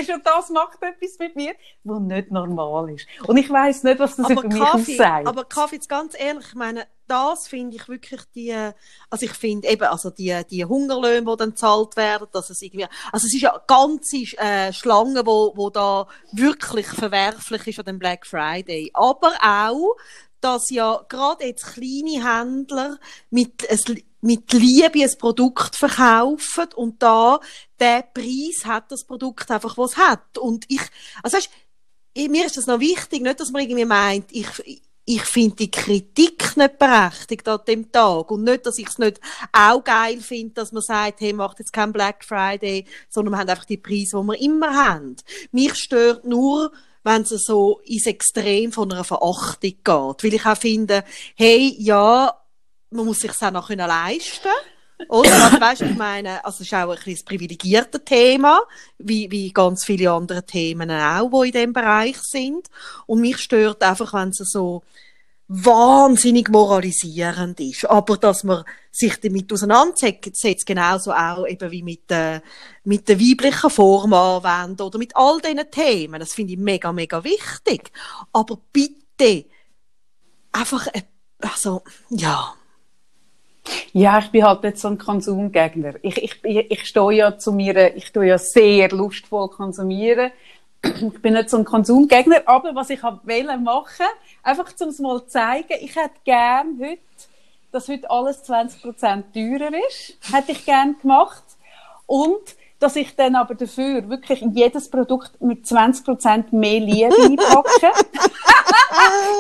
[0.07, 1.53] schon das macht etwas mit mir,
[1.85, 3.07] was nicht normal ist.
[3.27, 5.27] Und ich weiss nicht, was das aber über mich Kaffee, aussagt.
[5.27, 8.55] aber Kaffee, jetzt ganz ehrlich, ich meine, das finde ich wirklich die,
[9.11, 12.87] also ich finde eben, also die, die Hungerlöhne, die dann gezahlt werden, dass es irgendwie,
[13.13, 17.99] also es ist ja ganze äh, Schlange, wo, wo da wirklich verwerflich ist an dem
[17.99, 18.91] Black Friday.
[18.95, 19.95] Aber auch,
[20.41, 22.99] dass ja gerade jetzt kleine Händler
[23.29, 23.69] mit,
[24.23, 27.41] mit Liebe ein Produkt verkaufen und da
[27.79, 30.39] der Preis hat das Produkt einfach, was es hat.
[30.39, 30.81] Und ich,
[31.23, 31.51] also weißt,
[32.17, 34.49] mir ist das noch wichtig, nicht, dass man irgendwie meint, ich,
[35.05, 38.31] ich finde die Kritik nicht berechtigt an dem Tag.
[38.31, 39.21] Und nicht, dass ich es nicht
[39.53, 43.49] auch geil finde, dass man sagt, hey, macht jetzt kein Black Friday, sondern wir haben
[43.49, 45.17] einfach die Preise, die wir immer haben.
[45.51, 49.87] Mich stört nur, wenn es so ins Extrem von einer Verachtung geht.
[49.87, 52.33] Weil ich auch finde, hey, ja,
[52.91, 54.49] man muss sich auch noch können leisten
[55.09, 55.45] oder?
[55.45, 58.61] Also, weißt, ich meine, also es ist auch ein bisschen privilegiertes Thema,
[58.99, 62.69] wie, wie ganz viele andere Themen auch, die in dem Bereich sind.
[63.07, 64.83] Und mich stört einfach, wenn es so
[65.55, 67.85] wahnsinnig moralisierend ist.
[67.85, 72.41] Aber dass man sich damit auseinandersetzt, genauso auch eben wie mit, äh,
[72.85, 76.21] mit der weiblichen Form anwenden oder mit all diesen Themen.
[76.21, 77.91] Das finde ich mega, mega wichtig.
[78.33, 79.45] Aber bitte,
[80.53, 81.03] einfach, äh,
[81.41, 82.55] also, ja.
[83.93, 85.95] Ja, ich bin halt nicht so ein Konsumgegner.
[86.03, 90.33] Ich, ich, ich, stehe ja zu mir, ich tue ja sehr lustvoll konsumieren.
[90.83, 94.07] Ich bin nicht so ein Konsumgegner, aber was ich wollte machen,
[94.43, 96.99] einfach um es mal zeigen, ich hätte gern heute,
[97.71, 98.83] dass heute alles 20%
[99.33, 101.45] teurer ist, hätte ich gern gemacht.
[102.07, 107.93] Und, dass ich dann aber dafür wirklich jedes Produkt mit 20% mehr Liebe einpacke.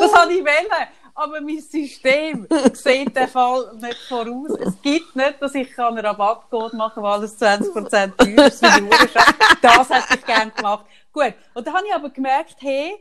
[0.00, 4.51] das habe ich wollen aber mein System sieht den Fall nicht voraus.
[4.61, 8.62] Es gibt nicht, dass ich einen Rabattcode machen kann, weil alles 20% teurer ist
[9.62, 10.87] Das hätte ich gerne gemacht.
[11.12, 11.35] Gut.
[11.55, 12.94] Und dann habe ich aber gemerkt, hey,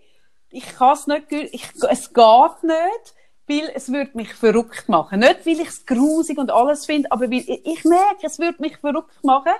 [0.50, 3.16] ich kann es nicht, ich, es geht nicht,
[3.48, 5.20] weil es würde mich verrückt machen.
[5.20, 8.62] Nicht, weil ich es grusig und alles finde, aber weil ich, ich merke, es würde
[8.62, 9.54] mich verrückt machen.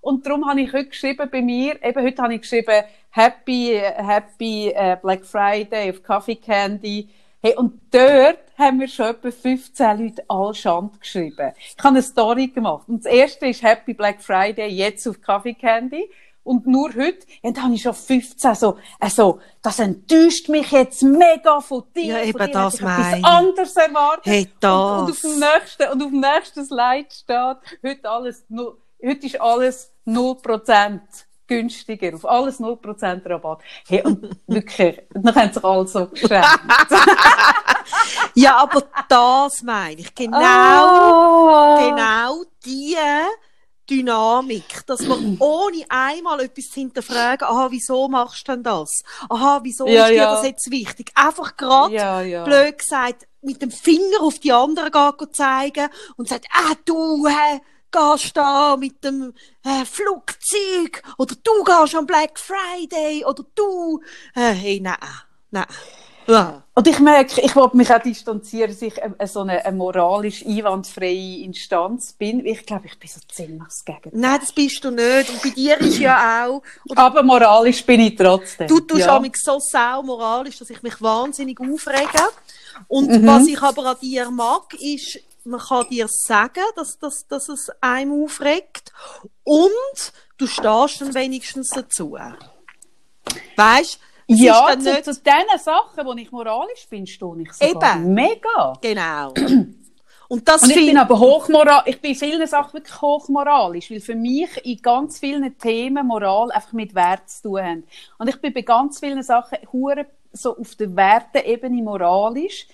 [0.00, 4.72] Und darum habe ich heute geschrieben bei mir, eben heute habe ich geschrieben, Happy, Happy
[4.74, 7.08] uh, Black Friday auf Coffee Candy
[7.40, 11.52] Hey, und dort haben wir schon etwa 15 Leute all Schand geschrieben.
[11.56, 12.88] Ich habe eine Story gemacht.
[12.88, 16.10] Und das erste ist Happy Black Friday, jetzt auf Coffee Candy.
[16.42, 21.02] Und nur heute, ja, da habe ich schon 15 so, also, das enttäuscht mich jetzt
[21.02, 22.04] mega von dir.
[22.04, 23.24] Ja, eben von dir das meine ich.
[23.24, 24.26] anders erwartet.
[24.26, 24.72] Hey, das.
[24.72, 28.46] Und, und, auf dem nächsten, und auf dem nächsten Slide steht, heute alles,
[29.00, 31.00] heute ist alles 0%
[31.48, 33.62] günstiger, auf alles 0% Rabatt.
[33.88, 36.44] Hey, und wirklich, dann haben sich alle so geschämt.
[38.34, 40.14] ja, aber das meine ich.
[40.14, 41.90] Genau, oh.
[41.90, 42.96] genau die
[43.90, 49.02] Dynamik, dass man ohne einmal etwas zu hinterfragen, aha, wieso machst du denn das?
[49.28, 50.34] Aha, wieso Ja, ist dir ja.
[50.34, 51.10] das jetzt wichtig?
[51.14, 52.44] Einfach gerade, Ja, ja.
[52.44, 57.60] blöd gesagt, mit dem Finger auf die anderen gehen zeigen und sagt, ah, du, äh,
[57.90, 59.32] gehst da mit dem
[59.64, 64.00] äh, Flugzeug oder du gehst am Black Friday oder du,
[64.34, 64.96] äh, hey, nein,
[65.50, 65.66] nein.
[66.26, 66.62] Ja.
[66.74, 70.44] Und ich merke, ich wollte mich auch distanzieren, dass ich eine, so eine, eine moralisch
[70.44, 72.44] einwandfreie Instanz bin.
[72.44, 74.12] Ich glaube, ich bin so ziemlich das Gegenteil.
[74.14, 75.30] Nein, das bist du nicht.
[75.30, 76.62] Und bei dir ist ja auch,
[76.94, 78.68] Aber moralisch bin ich trotzdem.
[78.68, 79.18] du tust ja.
[79.20, 79.30] ja.
[79.34, 82.22] so sau moralisch, dass ich mich wahnsinnig aufrege.
[82.88, 83.26] Und Mhm.
[83.26, 87.70] was ich aber an dir mag, ist, man kann dir sagen, dass, dass, dass es
[87.80, 88.92] einem aufregt.
[89.44, 92.16] Und du stehst dann wenigstens dazu.
[93.56, 97.96] Weißt es Ja, zu, nicht, zu den Sachen, wo ich moralisch bin, stehe ich sogar
[97.96, 98.14] Eben.
[98.14, 98.74] mega.
[98.80, 99.32] genau.
[100.28, 103.90] Und das Und ich bin finde aber hochmoral, ich bin in vielen Sachen wirklich hochmoralisch,
[103.90, 107.84] weil für mich in ganz vielen Themen Moral einfach mit Wert zu tun haben.
[108.18, 112.66] Und ich bin bei ganz vielen Sachen hure so auf der Werteebene moralisch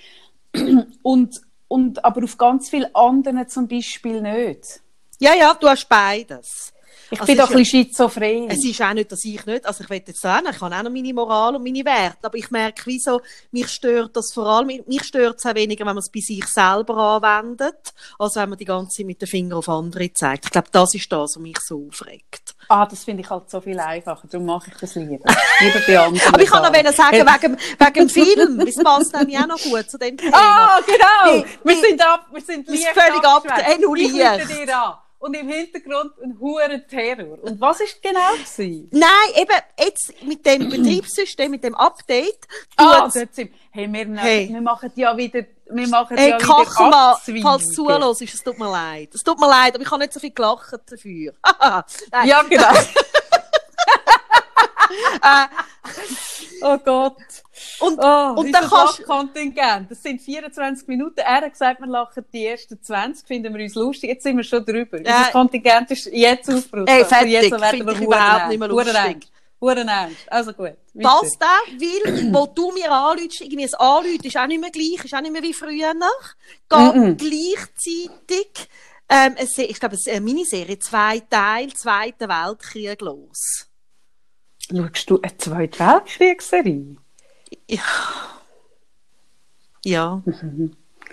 [1.02, 4.80] und, und aber auf ganz vielen anderen zum Beispiel nicht.
[5.18, 6.72] ja, ja, du hast beides.
[7.10, 8.48] Ich Also bin doch ein bisschen schizophren.
[8.50, 10.82] Es ist auch nicht, dass ich nicht, also ich will jetzt sagen, ich habe auch
[10.82, 14.66] noch meine Moral und meine Werte, aber ich merke, wieso, mich stört das vor allem,
[14.86, 18.58] mich stört es auch weniger, wenn man es bei sich selber anwendet, als wenn man
[18.58, 20.46] die ganze Zeit mit dem Finger auf andere zeigt.
[20.46, 22.54] Ich glaube, das ist das, was mich so aufregt.
[22.68, 25.24] Ah, das finde ich halt so viel einfacher, darum mache ich das lieber.
[25.60, 29.38] lieber bei anderen Aber ich kann noch sagen, wegen, wegen dem Film, das passt nämlich
[29.38, 30.36] auch noch gut zu dem Thema.
[30.36, 31.44] Ah, genau!
[31.44, 33.44] Wie- wir sind ab, wir sind völlig ab-
[33.80, 34.94] nur Ich dir an.
[35.24, 37.38] Und im Hintergrund ein hoher Terror.
[37.42, 38.88] Und was ist genau gewesen?
[38.92, 43.50] Nein, eben, jetzt mit dem Betriebssystem, mit dem Update, Ah, dort sind.
[43.70, 44.50] Hey, wir, Hey.
[44.52, 47.42] wir machen ja wieder wir machen Hey, ja wieder Kachma, Abzweigungen.
[47.42, 49.14] falls du zuhörst, es tut mir leid.
[49.14, 51.32] Es tut mir leid, aber ich habe nicht so viel gelacht dafür.
[52.26, 52.68] Ja, genau.
[55.22, 55.46] Äh,
[56.62, 57.16] oh Gott.
[57.80, 59.02] Und, Oh, und dann kannst.
[59.04, 59.90] Kontingent.
[59.90, 61.18] Das sind 24 Minuten.
[61.20, 64.10] Er hat gesagt, wir lachen die ersten 20, finden wir uns lustig.
[64.10, 65.00] Jetzt sind wir schon drüber.
[65.02, 65.18] Ja.
[65.18, 66.88] Unser Kontingent ist jetzt aufgebraucht.
[66.88, 67.32] Ey, Also fertig.
[67.32, 69.28] jetzt werden wir ich überhaupt nicht mehr lustig.
[69.60, 70.16] Huren ernst.
[70.30, 70.74] Also gut.
[70.92, 71.46] Das da,
[71.78, 75.20] weil, wo du mir anrufst, irgendwie ein Anrufen ist auch nicht mehr gleich, ist auch
[75.22, 75.94] nicht mehr wie früher.
[76.68, 77.16] Geht Mhm.
[77.16, 78.68] gleichzeitig,
[79.08, 83.66] ähm, ich glaube, eine Miniserie, zwei Teile, Zweiter Weltkrieg los.
[84.70, 86.96] Schaust du eine Zweite Weltkriegsserie?
[89.84, 90.22] Ja.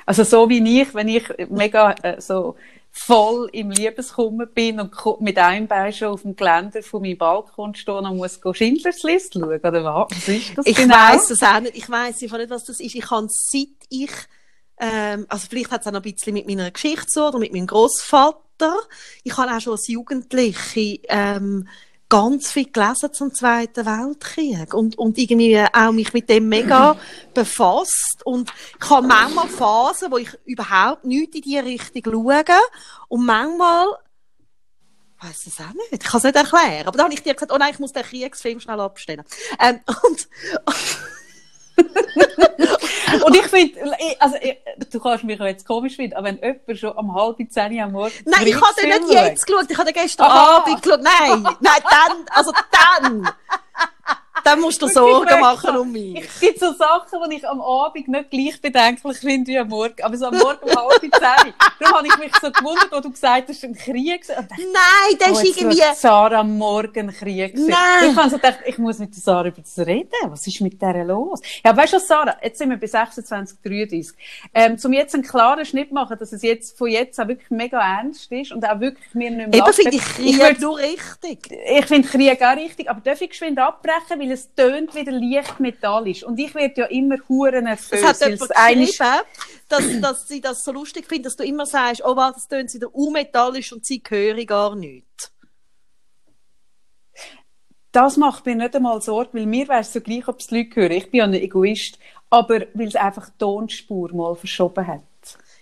[0.03, 2.55] Also so wie ich, wenn ich mega äh, so
[2.91, 7.73] voll im Liebeskummer bin und mit einem Bein schon auf dem Geländer von meinem Balkon
[7.73, 10.07] stehen und muss Schindlers List schauen, oder was?
[10.11, 10.95] Was ist das Ich genau?
[10.95, 11.77] weiss es auch nicht.
[11.77, 12.95] Ich weiss einfach nicht, was das ist.
[12.95, 14.11] Ich habe seit ich,
[14.77, 17.53] ähm, also vielleicht hat es auch noch ein bisschen mit meiner Geschichte zu oder mit
[17.53, 18.75] meinem Großvater.
[19.23, 21.67] Ich habe auch schon als Jugendliche ähm,
[22.11, 26.97] ganz viel gelesen zum Zweiten Weltkrieg und, und irgendwie auch mich mit dem mega
[27.33, 28.21] befasst.
[28.25, 28.51] Und
[28.83, 32.59] ich habe manchmal Phasen, wo ich überhaupt nichts in diese Richtung schaue
[33.07, 33.87] und manchmal
[35.23, 35.91] ich weiss es auch nicht.
[35.91, 36.87] Ich kann es nicht erklären.
[36.87, 39.23] Aber dann habe ich dir gesagt, oh nein, ich muss den Kriegsfilm schnell abstellen.
[39.59, 40.27] Ähm, und,
[40.65, 40.75] Und
[43.33, 43.79] ich finde,
[44.19, 44.57] also, ich-
[44.91, 48.11] du kannst mich jetzt komisch finden, aber wenn jemand schon um halb zehn am Morgen
[48.25, 50.57] nein, ich habe den nicht jetzt geschaut, ich habe den gestern Aha.
[50.57, 51.01] Abend geschaut.
[51.01, 53.29] Nein, nein, dann, also dann,
[54.43, 56.19] dann musst du Sorgen machen um mich.
[56.23, 60.01] Es gibt so Sachen, die ich am Abend nicht gleich bedenklich finde wie am Morgen.
[60.03, 61.53] Aber so am Morgen um halb zehn.
[61.79, 64.25] Darum habe ich mich so gewundert, wo du gesagt hast, ein Krieg.
[64.27, 67.55] Dachte, Nein, der oh, ist irgendwie, Sarah am Morgen Krieg.
[67.55, 68.11] Nein.
[68.11, 70.09] Ich habe so gedacht, ich muss mit der Sarah über das reden.
[70.27, 71.41] Was ist mit der los?
[71.63, 72.37] Ja, weißt du Sarah?
[72.41, 74.15] Jetzt sind wir bei 26, 33.
[74.53, 77.79] Ähm, zum jetzt einen klaren Schnitt machen, dass es jetzt, von jetzt auch wirklich mega
[77.79, 80.77] ernst ist und auch wirklich mir nicht mehr eben finde ich ich Krieg würd- nur
[80.77, 81.51] richtig.
[81.51, 85.59] ich finde Krieg auch richtig, aber darf ich geschwind abbrechen, weil es tönt wieder leicht
[85.59, 86.23] metallisch.
[86.23, 87.91] Und ich werde ja immer Huren nervös.
[87.91, 89.21] Es hat weil jemand geschrieben,
[89.69, 92.73] dass, dass sie das so lustig findet, dass du immer sagst, oh was, das tönt
[92.73, 95.31] wieder unmetallisch und sie höre gar nichts.
[97.91, 100.59] Das macht mir nicht einmal Sorge, weil mir wäre es so gleich, ob es die
[100.59, 100.91] Leute hören.
[100.91, 101.99] Ich bin ja ein Egoist.
[102.29, 105.01] Aber weil es einfach die Tonspur mal verschoben hat.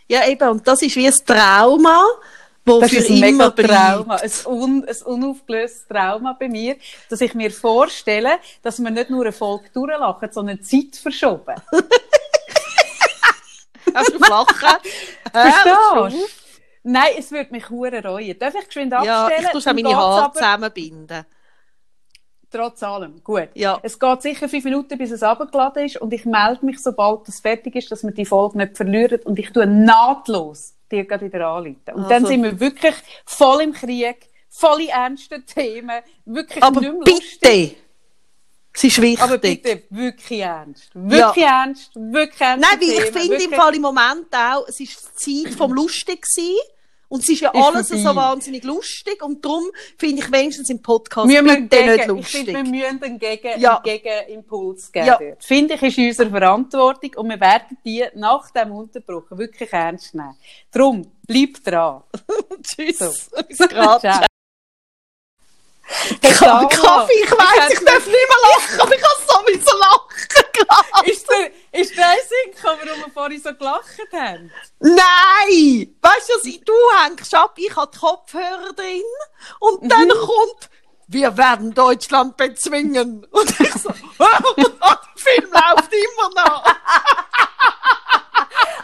[0.08, 2.04] Ja, eben, und das ist wie ein Trauma,
[2.70, 3.96] wo Das für ist ein immer mega.
[3.96, 4.16] Trauma.
[4.16, 6.76] Ein, un, ein unaufgelöstes Trauma bei mir,
[7.10, 11.56] dass ich mir vorstelle, dass wir nicht nur eine Folge durchlachen, sondern Zeit verschoben.
[13.94, 14.78] Hast du flachen?
[15.32, 16.10] Verstehst du?
[16.84, 18.38] Nein, es würde mich hure reuen.
[18.40, 19.46] Darf ich geschwind Ja, abstellen?
[19.46, 21.26] ich tue schon Dann meine Haare aber- zusammenbinden.
[22.52, 23.24] Trotz allem.
[23.24, 23.50] Gut.
[23.54, 23.80] Ja.
[23.84, 27.40] Es geht sicher fünf Minuten, bis es abgeladen ist und ich melde mich, sobald es
[27.42, 31.48] fertig ist, dass wir die Folge nicht verlieren und ich tue nahtlos dir gerade wieder
[31.48, 31.82] anrufen.
[31.94, 36.82] Und dann Also- sind wir wirklich voll im Krieg, voll in ernsten Themen, wirklich Aber
[36.82, 37.40] nicht mehr lustig.
[37.42, 37.76] bitte!
[38.72, 39.22] Es ist wichtig.
[39.22, 40.90] Aber bitte, wirklich ernst.
[40.94, 42.66] Wirklich ernst, wirklich ernst.
[42.70, 46.22] Nein, weil ich finde im Fall im Moment auch, es ist die Zeit vom Lustig
[46.22, 46.56] gewesen.
[47.10, 48.04] Und es ist ja Ist alles vorbei.
[48.04, 49.22] so wahnsinnig lustig.
[49.24, 49.66] Und darum
[49.98, 52.56] finde ich wenigstens im Podcast wir müssen bitte nicht gegen, ich finde, lustig.
[52.56, 53.78] wir müssen einen, Gegen, Ja.
[53.78, 55.06] einen Gegenimpuls geben.
[55.08, 55.20] Ja.
[55.40, 60.36] Finde ich, ist unsere Verantwortung und wir werden die nach dem Unterbruch wirklich ernst nehmen.
[60.72, 62.04] Darum, bleib dran.
[62.64, 63.00] Tschüss.
[63.00, 63.66] So.
[66.22, 70.86] Kaffee, Sarah, Kaffee, ich ich darf nicht mehr lachen, aber ich kann sowieso lachen, klar.
[71.06, 74.52] Ist der, ist der Sinn warum wir vorhin so gelacht haben?
[74.80, 75.96] Nein!
[76.02, 76.74] Weißt du, ich, du
[77.04, 79.02] hängst ab, ich habe die Kopfhörer drin
[79.60, 80.70] und dann kommt,
[81.08, 83.26] wir werden Deutschland bezwingen.
[83.32, 86.64] Und ich so, der Film läuft immer noch.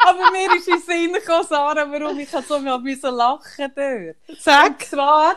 [0.07, 4.15] Aber mir ist in den Sinn gekommen, Sarah, warum ich so lachen.
[4.27, 4.85] Und Sag.
[4.87, 5.35] zwar,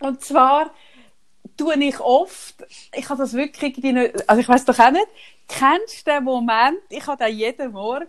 [0.00, 0.70] und zwar
[1.56, 2.54] tue ich oft,
[2.94, 5.06] ich habe das wirklich nicht, also ich weiß doch auch nicht,
[5.48, 8.06] kennst du den Moment, ich habe den jeden Morgen,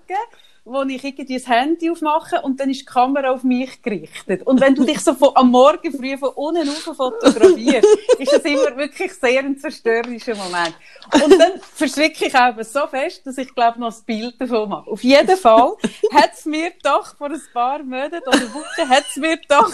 [0.68, 4.46] wo ich irgendwie das Handy aufmache und dann ist die Kamera auf mich gerichtet.
[4.46, 7.88] Und wenn du dich so von, am Morgen früh von unten auf fotografierst,
[8.20, 10.76] ist das immer wirklich sehr ein zerstörerischer Moment.
[11.14, 14.92] Und dann verschrecke ich auch so fest, dass ich glaube noch das Bild davon mache.
[14.92, 15.74] Auf jeden Fall
[16.14, 19.72] hat es mir doch vor ein paar Monaten oder Wochen hat es mir doch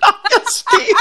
[0.00, 0.96] Das stimmt.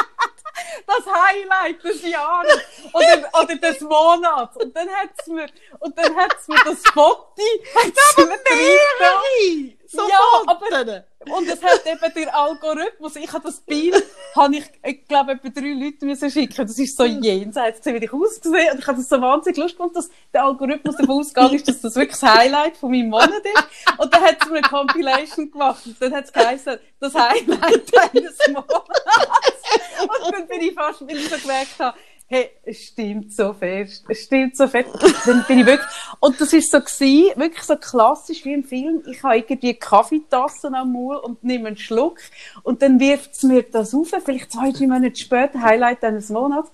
[0.88, 2.59] das Highlight des Jahres
[2.93, 4.57] oder, oder des Monats.
[4.57, 5.47] Und dann hat's mir,
[5.79, 7.33] und dann hat's mir das Foto,
[7.75, 9.77] hat's mir Mehrere!
[9.88, 11.03] So Ja, aber- Fotos.
[11.19, 14.03] Und es hat eben der Algorithmus, ich habe das Bild,
[14.36, 16.65] habe ich, ich glaube, etwa drei Leute müssen schicken.
[16.65, 19.95] Das ist so jenseits, wie ich ausgesehen Und ich habe das so wahnsinnig lustig gefunden,
[19.95, 23.67] dass der Algorithmus davon ausgegangen ist, dass das wirklich das Highlight von meinem Monat ist.
[23.97, 25.86] Und dann hat es eine Compilation gemacht.
[25.86, 29.01] Und dann hat es geheißen, das Highlight eines Monats.
[30.23, 31.97] Und dann bin ich fast, weil ich so gemerkt habe,
[32.29, 34.89] hey, es stimmt so fest, es stimmt so fest.
[35.25, 35.89] Dann bin ich wirklich,
[36.19, 39.01] und das ist so gewesen, wirklich so klassisch wie im Film.
[39.09, 42.19] Ich habe irgendwie Kaffeetassen am Maul und nehme einen Schluck
[42.61, 46.71] und dann wirft es mir das auf, vielleicht zwei, drei Monate später, Highlight eines Monats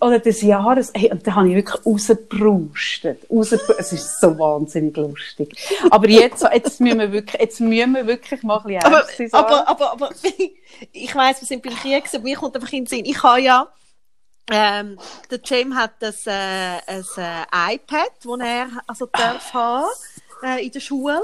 [0.00, 3.26] oder des Jahres, hey, und da habe ich wirklich rausgebrustet.
[3.30, 3.76] Rausgebrustet.
[3.78, 5.56] Es ist so wahnsinnig lustig.
[5.90, 9.68] Aber jetzt, jetzt müssen wir wirklich, jetzt müssen wir wirklich mal ein bisschen Aber, aber,
[9.68, 10.10] aber, aber,
[10.92, 13.40] ich weiss, wir sind beim Krieg, aber mir kommt einfach in den Sinn, ich habe
[13.40, 13.68] ja,
[14.50, 14.98] ähm,
[15.30, 19.86] der Jim hat das, äh, ein äh, iPad, das er also darf haben,
[20.42, 21.20] äh, in der Schule.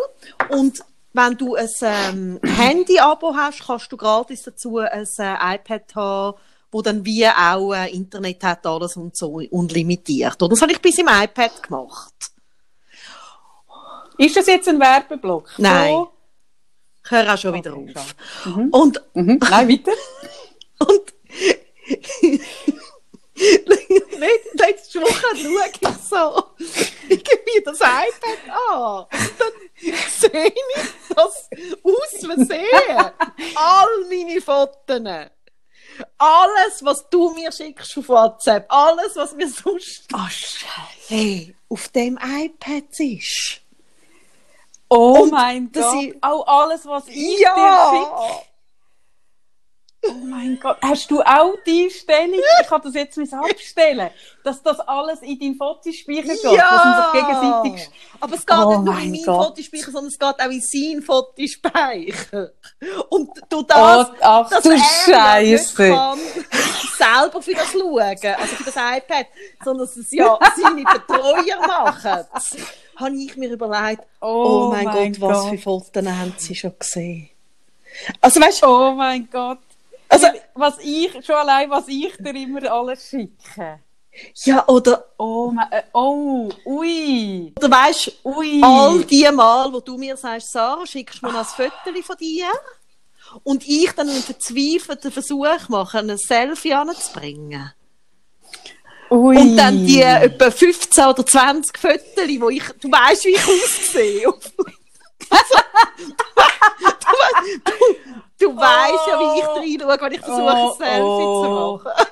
[0.49, 6.39] Und wenn du ein ähm, Handy-Abo hast, kannst du gratis dazu ein äh, iPad haben,
[6.71, 10.43] wo dann wie auch äh, Internet hat, alles und so unlimitiert.
[10.43, 12.15] Und das habe ich bis im iPad gemacht.
[14.19, 15.51] Ist das jetzt ein Werbeblock?
[15.59, 15.91] Nein.
[15.91, 16.13] So?
[17.05, 18.15] Ich höre auch schon wieder Okay, auf.
[18.47, 18.69] Mhm.
[18.71, 19.39] Und, Mhm.
[19.51, 19.93] Nein, weiter.
[20.79, 21.13] und
[23.35, 26.45] letzte Woche schaue ich so
[27.09, 29.05] irgendwie das iPad an.
[29.05, 29.53] Und dann
[30.11, 31.49] sehe ich das
[31.83, 33.13] aus Versehen.
[33.55, 35.31] All meine Fotos.
[36.19, 40.19] Alles, was du mir schickst auf WhatsApp, alles, was mir sonst Oh,
[41.09, 43.61] hey, auf dem iPad ist.
[44.89, 46.03] Oh Und mein Gott.
[46.05, 48.43] ist- Auch alles, was ich dir schicke.
[50.05, 50.79] Oh mein Gott.
[50.83, 52.41] Hast du auch die Stellung?
[52.61, 54.11] Ich habe das jetzt müssen abstellen,
[54.43, 58.69] dass das alles in deinen Fotospeicher geht, dass man sich gegenseitig Aber es geht Oh
[58.71, 59.47] nicht nur mein in meinen Gott.
[59.47, 62.51] Fotospeicher, sondern es geht auch in seinen Fotospeicher.
[63.11, 66.19] Und du das, Oh, ach dass du ja nicht kann
[66.99, 69.27] selber für das schauen, also für das iPad,
[69.65, 72.27] sondern dass es ja seine Betreuer machen,
[72.97, 77.29] habe ich mir überlegt, oh, mein, Gott, was für Fotos haben sie schon gesehen.
[78.21, 79.59] Also weißt Oh mein Gott.
[80.13, 83.81] Also, Was ich, schon allein, was ich dir immer alles schicke.
[84.45, 88.61] ja, oder, Oh mein, äh, oh, ui, oder weißt du, ui.
[88.63, 92.17] all die Mal, wo du mir sagst, Sarah, schickst du mir noch ein Foto von
[92.19, 92.47] dir?
[93.45, 97.73] Und ich dann einen verzweifelten Versuch mache, ein Selfie anzubringen.
[99.11, 99.39] ui.
[99.39, 104.27] Und dann die etwa 15 oder 20 Fotos, wo ich, du weißt, wie ich aussehe.
[107.65, 107.71] du, du,
[108.43, 111.79] du weißt ja, wie ich reinschaue, wenn ich versuche, Oh, ein Selfie oh.
[111.79, 112.07] zu machen.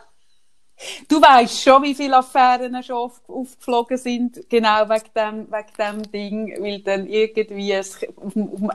[1.09, 6.11] Du weißt schon, wie viele Affären schon auf, aufgeflogen sind, genau wegen dem, wegen dem
[6.11, 8.71] Ding, weil dann irgendwie es, auf, dem, auf dem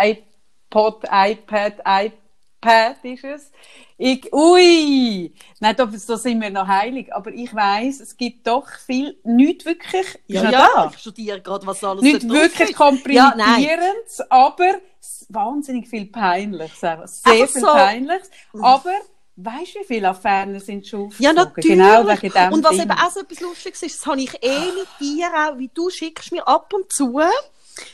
[0.00, 3.52] iPod, iPad, iPad ist es.
[3.96, 5.34] Ich, ui!
[5.58, 9.64] Nein, da, da sind wir noch heilig, aber ich weiss, es gibt doch viel, nicht
[9.64, 10.90] wirklich, Ja, ja, da.
[10.92, 12.70] ich studiere gerade, was alles nicht wirklich ist.
[12.70, 14.74] Ja, komprimierend, aber
[15.28, 16.80] wahnsinnig viel Peinliches.
[16.80, 16.98] Sehr
[17.32, 17.66] Einfach viel so.
[17.66, 18.30] Peinliches.
[18.60, 18.92] Aber
[19.36, 21.34] weißt du, wie viele Affären sind schon Ja, aufgezogen?
[21.36, 21.64] natürlich.
[21.78, 22.80] Genau wegen dem und was Ding.
[22.82, 25.90] eben auch so etwas Lustiges ist, das habe ich eh mit dir auch, wie du
[25.90, 27.20] schickst mir ab und zu,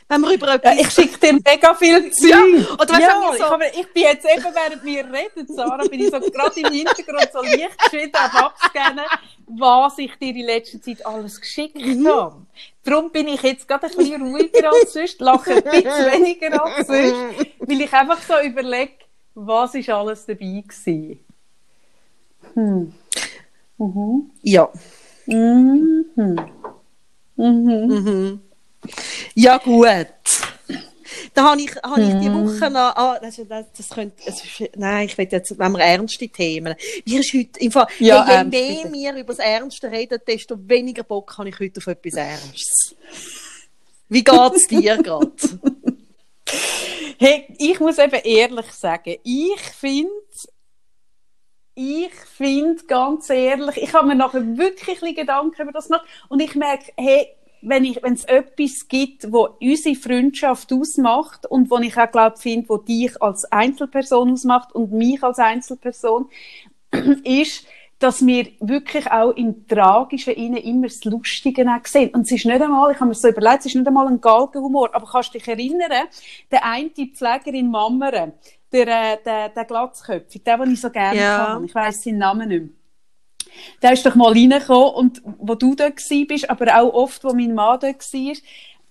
[0.09, 0.79] wenn wir über Ja, etwas...
[0.81, 2.31] ich schicke dir mega viel Zeug.
[2.31, 5.85] Ja, oder weißt ja, so- ich, aber ich bin jetzt eben, während wir reden, Sarah,
[5.87, 9.05] bin ich so gerade im Hintergrund so leicht geschwind am Abscannen,
[9.47, 12.07] was ich dir in letzter Zeit alles geschickt Mhm.
[12.09, 12.47] habe.
[12.85, 16.87] Darum bin ich jetzt gerade ein bisschen ruhiger als sonst, lache ein bisschen weniger als
[16.87, 17.15] sonst,
[17.61, 18.93] weil ich einfach so überlege,
[19.35, 21.19] was ist alles dabei gewesen.
[22.55, 22.95] Hm.
[23.79, 24.31] Mhm.
[24.43, 24.69] Ja.
[25.27, 26.05] Mhm.
[26.17, 26.39] Mhm.
[27.37, 28.41] Mhm.
[29.35, 30.07] Ja, gut.
[31.33, 32.35] Da habe ich, habe ich die Mhm.
[32.35, 35.81] Woche noch, ah, das, das, das könnte, es ist, nein, ich will jetzt, wenn wir
[35.81, 38.93] ernste Themen, mir ist heute, im Fall, Ja, hey, je mehr bitte.
[38.95, 42.95] wir über das Ernste reden, desto weniger Bock habe ich heute auf etwas Ernstes.
[44.09, 45.31] Wie geht's dir gerade?
[47.19, 50.11] Hey, ich muss eben ehrlich sagen, ich finde,
[51.75, 56.55] ich finde ganz ehrlich, ich habe mir nachher wirklich Gedanken über das gemacht und ich
[56.55, 57.29] merke, hey,
[57.67, 62.37] wenn ich, wenn es etwas gibt, wo unsere Freundschaft ausmacht und wo ich auch glaube
[62.37, 66.29] finde, wo dich als Einzelperson ausmacht und mich als Einzelperson,
[67.25, 67.67] ist,
[67.99, 72.11] dass wir wirklich auch im Tragischen innen immer das Lustige auch sehen.
[72.11, 74.21] Und es ist nicht einmal, ich habe mir so überlegt, es ist nicht einmal ein
[74.21, 76.09] Galgenhumor, aber kannst du dich erinnern,
[76.51, 78.33] der eine Pfleger in Mammeren,
[78.73, 81.37] der, äh, der, der Glatzköpfig, der, den ich so gerne Ja.
[81.39, 82.71] habe, ich weiss seinen Namen nicht mehr.
[83.83, 87.55] Der ist doch mal reingekommen und wo du gsi bist, aber auch oft, wo mein
[87.55, 88.35] Mann dort war,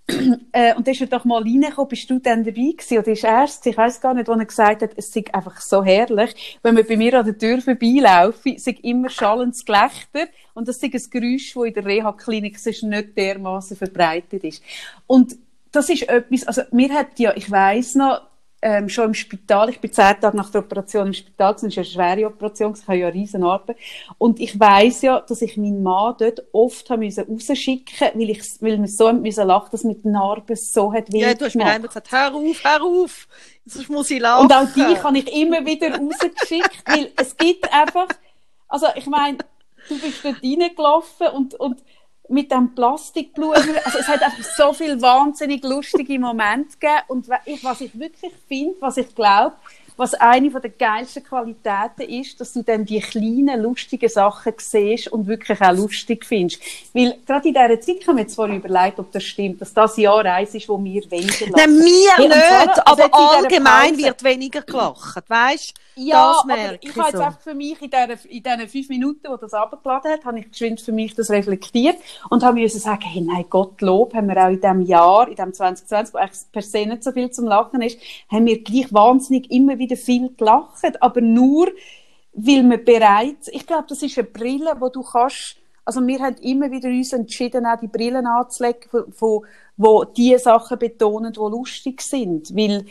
[0.51, 2.97] äh, und da ist er doch mal reingekommen, bist du dann dabei gewesen?
[2.97, 5.83] Oder ist erst, ich weiß gar nicht, wo er gesagt hat, es sei einfach so
[5.83, 10.79] herrlich, wenn man bei mir an der Tür vorbeilaufe, sei immer schallendes Gelächter und das
[10.79, 14.61] sei ein Geräusch, das in der Reha-Klinik nicht dermaßen verbreitet ist.
[15.07, 15.37] Und
[15.71, 18.21] das ist etwas, also mir hat ja, ich weiß noch,
[18.63, 21.77] ähm, schon im Spital, ich bin zehn Tage nach der Operation im Spital, das ist
[21.77, 23.77] eine schwere Operation, ich habe ja eine riesen Arbeit.
[24.17, 28.41] Und ich weiß ja, dass ich meinen Mann dort oft haben müssen rausschicken, weil ich,
[28.61, 31.55] weil wir so müssen lachen, dass mit den Narben so hat weh Ja, du hast
[31.55, 33.27] mir einmal gesagt, hör auf, hör auf,
[33.65, 34.45] sonst muss ich lachen.
[34.45, 38.07] Und auch die habe ich immer wieder rausgeschickt, weil es gibt einfach,
[38.69, 39.39] also ich meine,
[39.89, 41.83] du bist dort reingelaufen und, und
[42.29, 43.55] mit dem Plastikblumen.
[43.83, 47.03] Also es hat einfach so viel wahnsinnig lustige Momente gegeben.
[47.07, 49.55] Und was ich wirklich finde, was ich glaube,
[49.97, 55.27] was eine der geilsten Qualitäten ist, dass du dann die kleinen, lustigen Sachen siehst und
[55.27, 56.61] wirklich auch lustig findest.
[56.93, 60.25] Weil gerade in dieser Zeit haben wir vorhin überlegt, ob das stimmt, dass das Jahr
[60.25, 61.53] eins ist, wo wir weniger lachen.
[61.55, 61.79] Nein,
[62.17, 67.17] wir nicht, aber allgemein wird weniger gelacht, weißt ja, das merke ich, ich habe jetzt
[67.17, 67.23] so.
[67.23, 70.49] einfach für mich in diesen, in diesen fünf Minuten, wo das abgeladen hat, habe ich
[70.49, 71.97] geschwind für mich das reflektiert
[72.29, 75.53] und habe mir sagen, hey, nein, Gottlob, haben wir auch in diesem Jahr, in diesem
[75.53, 77.99] 2020, wo eigentlich per se nicht so viel zum Lachen ist,
[78.31, 81.67] haben wir gleich wahnsinnig immer wieder viel gelacht, aber nur,
[82.33, 86.37] weil wir bereits, ich glaube, das ist eine Brille, wo du kannst, also wir haben
[86.37, 89.43] immer wieder uns entschieden, auch die Brillen anzulegen, wo,
[89.77, 92.85] wo die Sachen betonen, die lustig sind, weil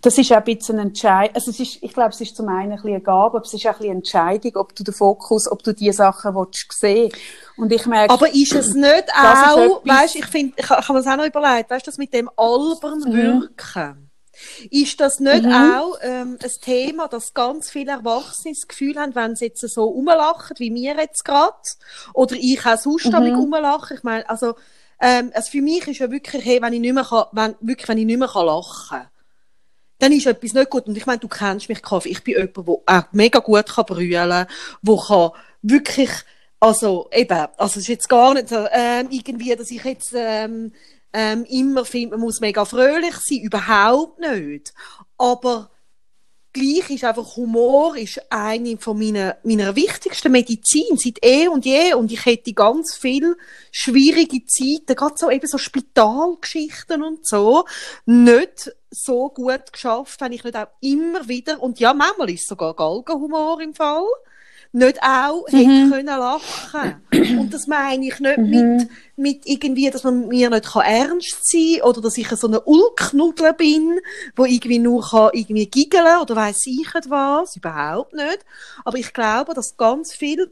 [0.00, 1.30] das ist auch ein bisschen ein Entscheid.
[1.34, 3.52] Also es ist, ich glaube, es ist zum einen ein bisschen eine Gabe, aber es
[3.52, 7.10] ist auch ein bisschen Entscheidung, ob du den Fokus, ob du die Sachen willst sehen.
[7.56, 11.02] Und ich merke, aber ist es nicht auch, weißt, ich finde, ich, ich habe mir
[11.02, 13.48] das auch noch überlegt, weißt, das mit dem albern mhm.
[14.70, 15.52] Ist das nicht mhm.
[15.52, 19.84] auch ähm, ein Thema, dass ganz viele Erwachsene das Gefühl haben, wenn sie jetzt so
[19.84, 21.56] rumlachen, wie wir jetzt gerade,
[22.14, 23.34] oder ich auch sonst mhm.
[23.34, 24.54] rumlache, ich meine, also,
[25.00, 27.88] ähm, also für mich ist ja wirklich, hey, wenn ich nicht mehr kann, wenn, wirklich,
[27.88, 29.08] wenn ich nicht mehr kann lachen kann,
[29.98, 30.86] dann ist etwas nicht gut.
[30.86, 32.10] Und ich meine, du kennst mich, Kaffee.
[32.10, 34.46] Ich bin jemand, der auch mega gut kann brüllen kann,
[34.82, 35.30] der kann
[35.62, 36.10] wirklich,
[36.60, 40.72] also eben, also es ist jetzt gar nicht ähm, irgendwie, dass ich jetzt ähm,
[41.12, 44.72] ähm, immer finde, man muss mega fröhlich sein, überhaupt nicht.
[45.16, 45.70] Aber
[46.52, 51.94] gleich ist einfach Humor ist eine von meiner, meiner wichtigsten Medizin seit eh und je
[51.94, 53.36] und ich hätte ganz viel
[53.70, 57.64] schwierige Zeiten, gerade so eben so Spitalgeschichten und so,
[58.06, 62.74] nicht so gut geschafft, wenn ich nicht auch immer wieder, und ja, manchmal ist sogar
[62.74, 64.06] Galgenhumor im Fall,
[64.72, 65.56] nicht auch mhm.
[65.56, 68.50] hätte können lachen Und das meine ich nicht mhm.
[68.50, 72.60] mit, mit irgendwie, dass man mir nicht kann ernst sein oder dass ich so eine
[72.60, 73.98] Ulknudel bin,
[74.36, 78.44] wo irgendwie nur kann irgendwie giggeln oder weiss ich was, überhaupt nicht.
[78.84, 80.50] Aber ich glaube, dass ganz viel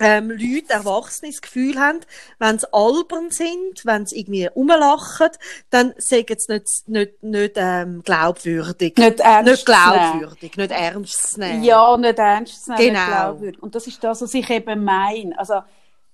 [0.00, 2.00] ähm, Leute, Erwachsene, das Gefühl haben,
[2.38, 5.28] wenn sie albern sind, wenn sie irgendwie rumlachen,
[5.70, 8.96] dann sagen sie nicht, nicht, nicht ähm, glaubwürdig.
[8.96, 11.62] Nicht ernst Nicht glaubwürdig, nicht ernst zu nehmen.
[11.62, 12.98] Ja, nicht ernst zu nehmen, genau.
[13.00, 13.62] nicht glaubwürdig.
[13.62, 15.38] Und das ist das, was ich eben meine.
[15.38, 15.60] Also,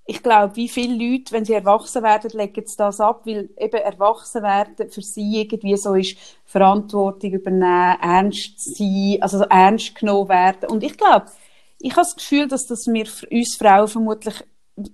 [0.06, 3.80] ich glaube, wie viele Leute, wenn sie erwachsen werden, legen sie das ab, weil eben
[3.80, 10.68] erwachsen werden für sie irgendwie so ist, Verantwortung übernehmen, ernst sein, also ernst genommen werden.
[10.68, 11.26] Und ich glaube,
[11.84, 14.42] ich habe das Gefühl, dass das mir uns Frauen vermutlich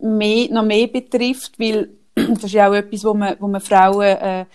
[0.01, 4.03] mehr, noch mehr betrifft, weil das ist ja auch etwas, wo man, wo man Frauen,
[4.03, 4.47] äh,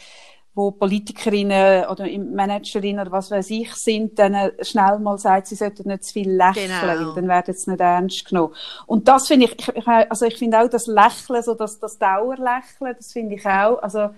[0.53, 5.87] wo Politikerinnen oder Managerinnen oder was weiß ich sind, dann schnell mal sagt, sie sollten
[5.87, 7.13] nicht zu viel lächeln, genau.
[7.13, 8.53] dann werden sie nicht ernst genommen.
[8.85, 12.95] Und das finde ich, ich, also ich finde auch das Lächeln, so das, das Dauerlächeln,
[12.97, 14.09] das finde ich auch, also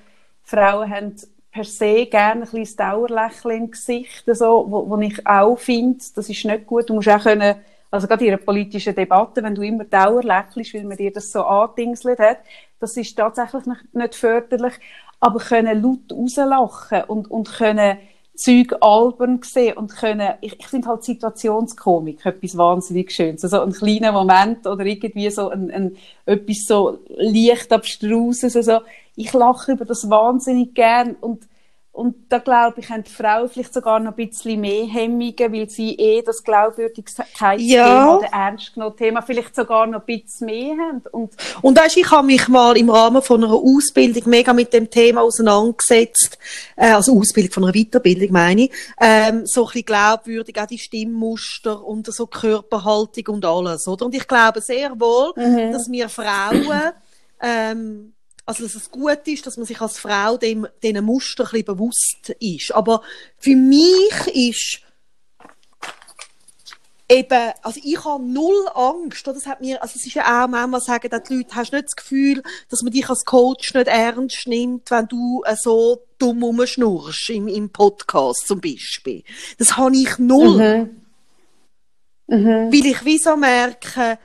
[0.41, 1.15] Frauen haben
[1.51, 6.30] per se gerne ein kleines Dauerlächeln im Gesicht, so, wo, wo ich auch finde, das
[6.30, 7.55] ist nicht gut, du musst auch können
[7.89, 11.31] also gerade in einer politischen Debatte, wenn du immer Dauer lächelst, weil man dir das
[11.31, 12.39] so andingselt hat,
[12.79, 13.63] das ist tatsächlich
[13.93, 14.73] nicht förderlich.
[15.19, 17.97] Aber können laut rauslachen und, und können
[18.38, 23.43] Zeug albern sehen und können, ich, ich finde halt Situationskomik etwas wahnsinnig Schönes.
[23.43, 28.55] Also ein kleiner Moment oder irgendwie so ein, ein etwas so leicht abstruses.
[28.55, 28.81] Also
[29.15, 31.47] ich lache über das wahnsinnig gern und
[31.98, 35.68] und da glaube ich, haben die Frauen vielleicht sogar noch ein bisschen mehr Hemmungen, weil
[35.68, 38.16] sie eh das Glaubwürdigkeitsthema ja.
[38.16, 41.02] oder ernst genommen Thema vielleicht sogar noch ein bisschen mehr haben.
[41.12, 41.34] Und,
[41.64, 45.22] und weißt, ich habe mich mal im Rahmen von einer Ausbildung mega mit dem Thema
[45.22, 46.38] auseinandergesetzt,
[46.76, 48.72] äh, also Ausbildung von einer Weiterbildung meine ich,
[49.02, 54.06] ähm, so ein bisschen glaubwürdig, auch die Stimmmuster und so Körperhaltung und alles, oder?
[54.06, 55.72] Und ich glaube sehr wohl, mhm.
[55.72, 56.91] dass wir Frauen
[57.41, 58.14] ähm,
[58.48, 61.66] also, dass es gut ist, dass man sich als Frau dem, diesen Muster ein bisschen
[61.66, 62.74] bewusst ist.
[62.74, 63.02] Aber
[63.38, 64.82] für mich ist,
[67.10, 70.80] eben, also ich habe null Angst, das hat mir, also es ist ja auch manchmal
[70.80, 74.48] sagen, dass die Leute, hast nicht das Gefühl, dass man dich als Coach nicht ernst
[74.48, 79.24] nimmt, wenn du äh, so dumm rumschnurrst im, im Podcast zum Beispiel.
[79.58, 80.93] Das habe ich null.
[82.28, 82.38] Mhm.
[82.39, 82.72] Mhm.
[82.72, 84.18] Weil ich wie so merke,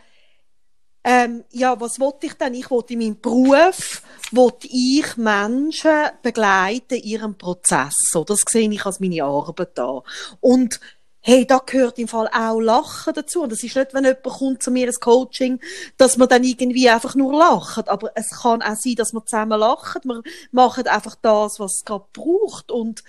[1.04, 2.54] ähm, ja, was wollte ich denn?
[2.54, 7.94] Ich wollte in meinem Beruf, wollte ich Menschen begleiten in ihrem Prozess.
[8.10, 10.02] So, das sehe ich als meine Arbeit da.
[10.40, 10.78] Und
[11.20, 13.42] hey, da gehört im Fall auch Lachen dazu.
[13.42, 15.60] Und das ist nicht, wenn jemand kommt zu mir ins Coaching,
[15.96, 17.88] dass man dann irgendwie einfach nur lacht.
[17.88, 20.02] Aber es kann auch sein, dass wir zusammen lachen.
[20.04, 20.22] Wir
[20.52, 22.70] machen einfach das, was es gerade braucht.
[22.70, 23.02] Und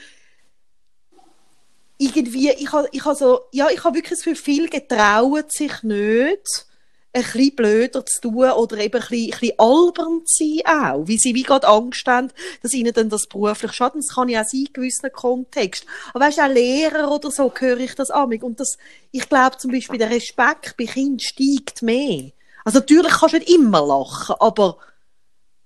[1.99, 6.67] irgendwie, ich habe, ich habe so, ja, ich habe wirklich Gefühl, viel getrauen sich nicht
[7.15, 11.07] ein bisschen blöder zu tun oder eben ein bisschen, ein bisschen albern zu sein auch,
[11.07, 13.99] weil sie wie gerade Angst haben, dass ihnen dann das beruflich schadet.
[13.99, 15.85] Das kann ja auch sein in gewissen Kontext.
[16.13, 18.33] Aber weißt du, auch Lehrer oder so höre ich das an.
[18.41, 18.77] Und das,
[19.11, 22.31] ich glaube zum Beispiel, der Respekt bei Kindern steigt mehr.
[22.65, 24.77] Also natürlich kannst du nicht immer lachen, aber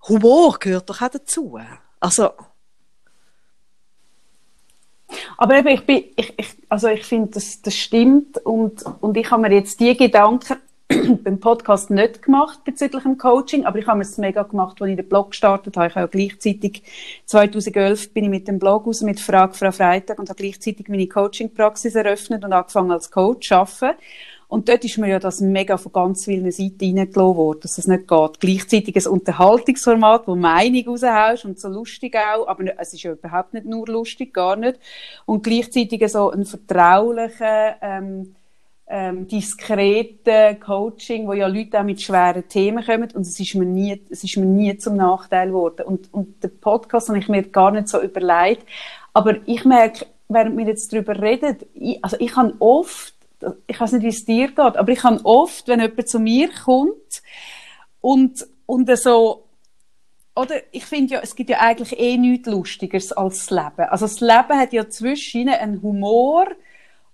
[0.08, 1.60] Humor gehört doch auch dazu.
[2.00, 2.32] Also,
[5.38, 9.32] aber eben, ich bin, ich, ich, also ich finde, das, das stimmt und, und ich
[9.32, 10.58] habe mir jetzt die Gedanken
[11.23, 14.95] beim Podcast nicht gemacht bezüglich dem Coaching, aber ich habe es mega gemacht, als ich
[14.95, 15.88] den Blog gestartet habe.
[15.88, 16.83] Ich habe gleichzeitig
[17.25, 21.07] 2011 bin ich mit dem Blog raus mit Frage Frau Freitag und habe gleichzeitig meine
[21.07, 23.97] Coaching-Praxis eröffnet und angefangen als Coach zu arbeiten.
[24.49, 27.88] Und dort ist mir ja das mega von ganz vielen Seiten reingelassen worden, dass das
[27.88, 28.39] nicht geht.
[28.39, 33.53] Gleichzeitig ein Unterhaltungsformat, wo Meinung raushaust und so lustig auch, aber es ist ja überhaupt
[33.53, 34.79] nicht nur lustig, gar nicht.
[35.25, 38.36] Und gleichzeitig so ein vertraulicher, ähm,
[38.89, 43.65] ähm, diskrete Coaching, wo ja Leute auch mit schweren Themen kommen und es ist mir
[43.65, 45.85] nie, es ist mir nie zum Nachteil geworden.
[45.85, 48.65] Und, und der Podcast habe ich mir gar nicht so überlegt.
[49.13, 53.13] Aber ich merke, während wir jetzt darüber reden, ich, also ich habe oft,
[53.67, 56.49] ich weiß nicht, wie es dir geht, aber ich habe oft, wenn jemand zu mir
[56.63, 57.21] kommt
[57.99, 59.43] und, und so,
[60.35, 63.89] oder ich finde ja, es gibt ja eigentlich eh nichts Lustigeres als das Leben.
[63.89, 66.47] Also das Leben hat ja zwischen einen Humor,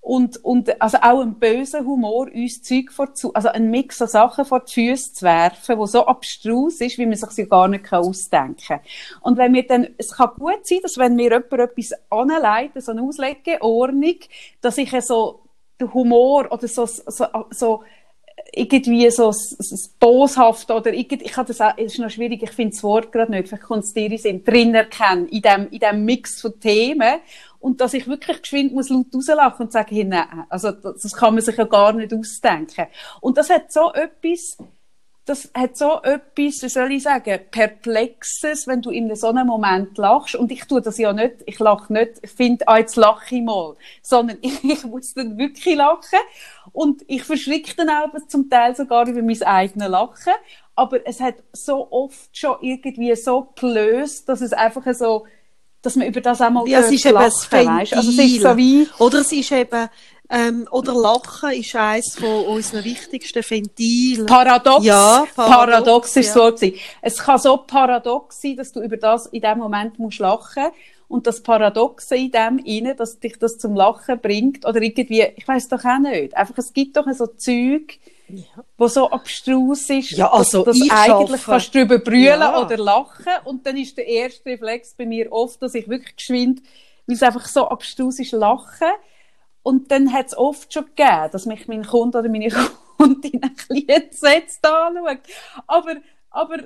[0.03, 4.43] und, und also auch ein böser Humor, uns Zeug vor also ein Mix an Sachen
[4.43, 7.91] vor die Füße zu werfen, wo so abstrus ist, wie man sich sie gar nicht
[7.91, 8.79] ausdenken kann.
[9.21, 12.91] Und wenn wir dann, es kann gut sein, dass wenn mir jemand etwas anleiten, so
[12.91, 14.17] eine Auslegeordnung,
[14.59, 15.39] dass ich so
[15.79, 17.83] den Humor oder so, so, so
[18.51, 19.33] irgendwie so,
[19.99, 23.31] boshaft oder irgendwie, ich kann das auch, ist noch schwierig, ich finde das Wort gerade
[23.31, 27.19] nicht, vielleicht kommt es dir in drin erkennen, in dem, in dem Mix von Themen
[27.63, 31.13] und dass ich wirklich geschwind muss laut rauslachen und sagen, hey, nein, also das, das
[31.13, 32.87] kann man sich ja gar nicht ausdenken.
[33.21, 34.57] Und das hat so etwas,
[35.23, 39.97] das hat so etwas, wie soll ich sagen, Perplexes, wenn du in so einem Moment
[39.97, 40.35] lachst.
[40.35, 43.41] Und ich tue das ja nicht, ich lache nicht, ich finde, ah, jetzt lache ich
[43.41, 43.77] mal.
[44.01, 46.19] Sondern ich, muss dann wirklich lachen.
[46.73, 50.33] Und ich verschricke dann auch zum Teil sogar über mein eigenes Lachen.
[50.75, 55.25] Aber es hat so oft schon irgendwie so gelöst, dass es einfach so,
[55.83, 57.93] dass man über das auch mal ja, es ist eben das weißt?
[57.93, 58.87] Also es ist so wie...
[58.99, 59.89] Oder es ist eben,
[60.29, 64.25] ähm, oder Lachen ist eines von unseren wichtigsten Ventilen.
[64.25, 64.83] Paradox.
[64.85, 66.51] Ja, paradox, paradox ist ja.
[66.51, 66.67] so
[67.01, 70.67] Es kann so paradox sein, dass du über das in dem Moment musst lachen
[71.09, 75.47] und das Paradoxe in dem inne, dass dich das zum Lachen bringt oder irgendwie, ich
[75.47, 76.35] weiß doch auch nicht.
[76.35, 78.43] Einfach, es gibt doch so Zeug, ja.
[78.77, 81.51] wo so abstrus ist, ja, also dass, dass eigentlich schaffe.
[81.51, 82.61] kannst du drüber brüllen ja.
[82.61, 86.61] oder lachen und dann ist der erste Reflex bei mir oft, dass ich wirklich geschwind,
[87.05, 88.91] weil es einfach so abstrus ist, lachen
[89.63, 92.49] und dann hat es oft schon gegeben, dass mich mein Kunde oder meine
[92.97, 95.19] Kundin ein bisschen entsetzt anschaut.
[95.67, 95.95] Aber,
[96.29, 96.57] aber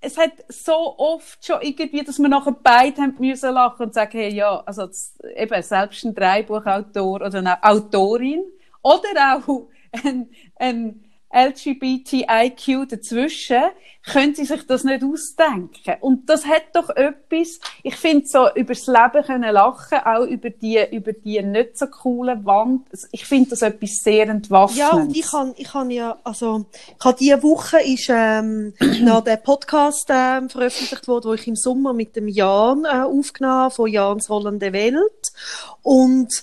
[0.00, 4.18] es hat so oft schon irgendwie, dass wir nachher beide haben müssen lachen und sagen,
[4.18, 8.42] hey, ja, also das, eben selbst ein Dreibuchautor oder eine Autorin
[8.82, 13.62] oder auch ein, ein LGBTIQ dazwischen,
[14.04, 15.94] können sie sich das nicht ausdenken.
[16.00, 20.80] Und das hat doch etwas, ich finde so, übers Leben können lachen, auch über die,
[20.90, 22.88] über die nicht so coolen Wand.
[23.12, 24.90] Ich finde das etwas sehr entwaffnendes.
[24.90, 26.64] Ja, und ich kann, ich kann ja, also,
[26.98, 28.72] ich habe diese Woche ist, ähm,
[29.02, 33.54] noch der Podcast, ähm, veröffentlicht worden, wo ich im Sommer mit dem Jan, äh, aufgenommen
[33.54, 35.32] habe, von Jans Rollende Welt.
[35.82, 36.42] Und,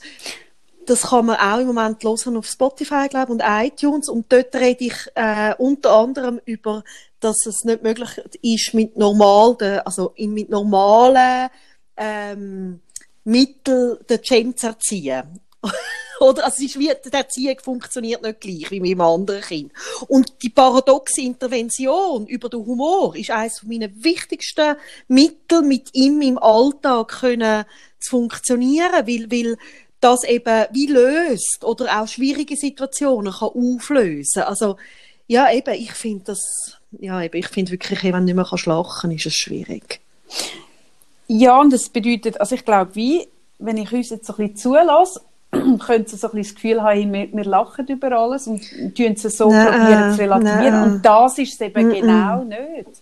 [0.88, 4.10] das kann man auch im Moment hören auf Spotify, glaube und iTunes.
[4.10, 6.84] Und dort rede ich äh, unter anderem über,
[7.20, 8.10] dass es nicht möglich
[8.42, 11.50] ist, mit normalen, also mit normalen
[11.98, 12.80] ähm,
[13.26, 15.40] Mitteln den Gen zu erziehen.
[16.20, 16.46] Oder?
[16.46, 19.72] Also es ist wie, die Erziehung funktioniert nicht gleich wie mit einem anderen Kind.
[20.08, 24.78] Und die paradoxe Intervention über den Humor ist eines meiner wichtigsten
[25.08, 27.66] Mittel, mit ihm im Alltag können
[28.00, 29.58] zu funktionieren, weil, weil
[30.08, 34.44] das eben wie löst oder auch schwierige Situationen kann auflösen.
[34.44, 34.78] Also
[35.28, 38.66] ja, eben, ich finde das, ja, eben, ich finde wirklich, wenn du nicht mehr kannst
[38.66, 40.00] lachen, ist es schwierig.
[41.28, 43.28] Ja, und das bedeutet, also ich glaube, wie,
[43.60, 46.82] wenn ich uns jetzt so ein bisschen zulasse, könnte sie so ein bisschen das Gefühl
[46.82, 48.62] haben, wir, wir lachen über alles und
[48.96, 50.74] tun es so Nein, probieren zu relativieren.
[50.74, 50.92] nein.
[50.94, 52.02] Und das ist es eben Mm-mm.
[52.02, 53.02] genau nicht.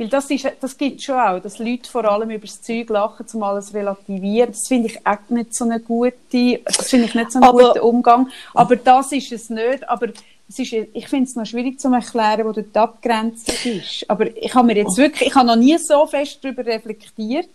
[0.00, 3.26] Weil das, ist, das gibt schon auch, dass Leute vor allem über das Zeug lachen,
[3.34, 4.50] um alles zu relativieren.
[4.50, 7.74] Das finde ich auch nicht so eine gute, das finde ich nicht so einen Aber-
[7.74, 8.30] guten Umgang.
[8.54, 9.86] Aber das ist es nicht.
[9.86, 10.06] Aber
[10.48, 14.08] es ist, ich finde es noch schwierig zu erklären, wo dort die Abgrenzung ist.
[14.08, 17.50] Aber ich habe mir jetzt wirklich, ich habe noch nie so fest darüber reflektiert,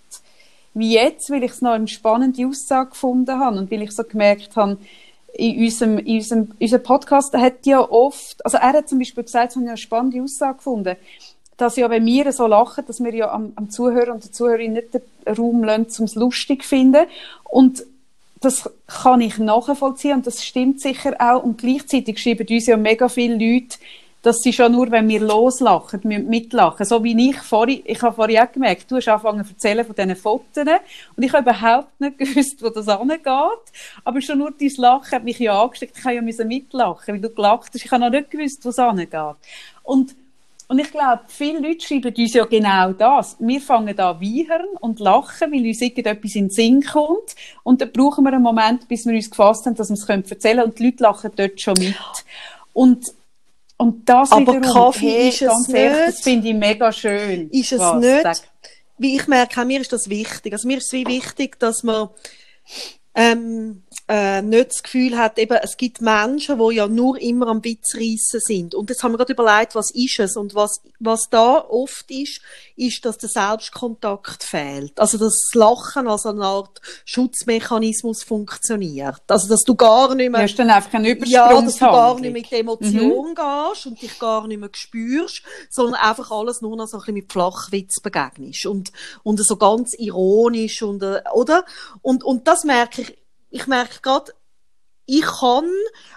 [0.76, 4.04] wie jetzt, weil ich es noch eine spannende Aussage gefunden habe und weil ich so
[4.04, 4.78] gemerkt habe,
[5.34, 9.50] in unserem, in unserem, unser Podcast hat ja oft, also er hat zum Beispiel gesagt,
[9.50, 10.96] es habe ich eine spannende Aussage gefunden,
[11.58, 14.74] dass ja, wenn wir so lachen, dass wir ja am, am Zuhörer und der Zuhörerin
[14.74, 17.06] nicht den Raum lassen, um es lustig zu finden.
[17.44, 17.86] Und
[18.42, 21.44] das kann ich nachvollziehen und das stimmt sicher auch.
[21.44, 23.78] Und gleichzeitig schreiben uns ja mega viele Leute,
[24.22, 26.84] dass sie schon nur, wenn wir loslachen, mitlachen.
[26.86, 29.96] So wie ich vorhin, ich habe vorhin auch gemerkt, du hast angefangen zu erzählen von
[29.96, 30.66] diesen Fotos
[31.16, 33.22] und ich habe überhaupt nicht gewusst, wo das angeht.
[34.04, 35.98] Aber schon nur dein Lachen hat mich ja angesteckt.
[36.00, 37.86] Ich habe ja mitlachen, weil du gelacht hast.
[37.86, 39.14] Ich habe noch nicht gewusst, wo es angeht.
[39.84, 40.16] Und
[40.68, 43.36] und ich glaube, viele Leute schreiben uns ja genau das.
[43.40, 47.36] Wir fangen an wiehern und lachen, weil uns irgendetwas in den Sinn kommt.
[47.64, 50.58] Und dann brauchen wir einen Moment, bis wir uns gefasst haben, dass wir es erzählen
[50.58, 50.70] können.
[50.70, 51.96] Und die Leute lachen dort schon mit.
[52.74, 53.06] Und,
[53.78, 56.08] und das Aber wiederum, Kaffee ist es ganz ehrlich, nicht.
[56.08, 57.50] das finde ich mega schön.
[57.52, 58.02] ist es Was?
[58.04, 58.38] nicht, Sag.
[58.98, 60.52] wie ich merke, mir ist das wichtig.
[60.54, 62.10] Also mir ist es wie wichtig, dass man
[63.14, 67.64] ähm, äh, nicht das Gefühl hat, eben, es gibt Menschen, die ja nur immer am
[67.64, 68.76] Witz reissen sind.
[68.76, 70.38] Und jetzt haben wir gerade überlegt, was ist es?
[70.38, 72.40] Und was, was da oft ist,
[72.76, 75.00] ist, dass der Selbstkontakt fehlt.
[75.00, 79.22] Also, dass das Lachen als eine Art Schutzmechanismus funktioniert.
[79.28, 82.20] Also, dass du gar nicht Du mehr hast dann einfach eine ja, dass du gar
[82.20, 82.34] nicht Übersprungshandlung.
[82.34, 86.88] mit der Emotion gehst und dich gar nicht mehr spürst, sondern einfach alles nur noch
[86.88, 88.92] so ein bisschen mit Flachwitz begegnest und,
[89.24, 91.66] und so ganz ironisch und, äh, oder?
[92.02, 93.18] Und, und das merke ich,
[93.56, 94.34] ich merke gerade,
[95.08, 95.70] ich kann,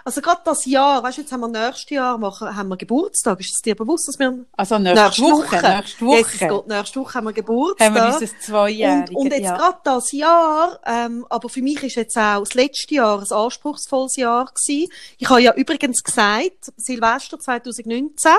[0.03, 3.39] also gerade das Jahr, weißt du, jetzt haben wir nächstes Jahr, machen, haben wir Geburtstag,
[3.39, 7.01] ist es dir bewusst, dass wir Also nächste, Woche, nächste Jetzt, es Woche geht, nächste
[7.01, 7.87] Woche haben wir Geburtstag.
[7.87, 9.11] haben wir unser Zweijähriges.
[9.11, 9.57] Und, und jetzt ja.
[9.57, 14.17] gerade das Jahr, ähm, aber für mich ist jetzt auch das letzte Jahr ein anspruchsvolles
[14.17, 14.91] Jahr gewesen.
[15.19, 18.33] Ich habe ja übrigens gesagt, Silvester 2019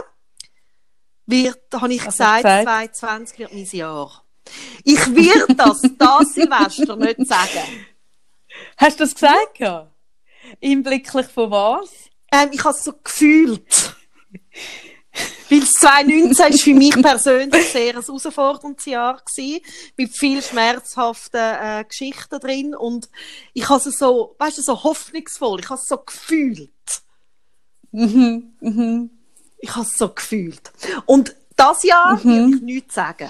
[1.28, 2.96] wird, habe ich Was gesagt, gesagt?
[2.96, 4.24] 2020 wird mein Jahr.
[4.84, 7.86] Ich werde das, das Silvester nicht sagen.
[8.80, 9.60] Hast du das gesagt?
[9.60, 9.92] Ja.
[10.62, 11.90] Hinblicklich von was?
[12.32, 13.96] Ähm, ich habe es so gefühlt.
[15.50, 19.62] Weil 2019 ist für mich persönlich sehr ein herausforderndes Jahr gewesen,
[19.98, 23.10] mit viel schmerzhaften äh, Geschichten drin und
[23.54, 26.70] ich habe es so, weißt du, so hoffnungsvoll, ich habe es so gefühlt.
[27.92, 29.10] Mhm, mhm.
[29.58, 30.72] Ich habe es so gefühlt.
[31.06, 32.24] Und das Jahr Mhm.
[32.24, 33.30] will ich nichts sagen.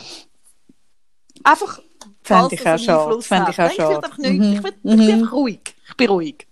[1.43, 1.81] Einfach,
[2.29, 3.05] Fände ich auch.
[3.07, 4.37] Einfluss Fände ich auch einfach nichts.
[4.45, 4.53] Mhm.
[4.53, 5.13] Ich, will, ich bin Mhm.
[5.13, 5.59] einfach ruhig.
[5.89, 6.45] Ich bin ruhig.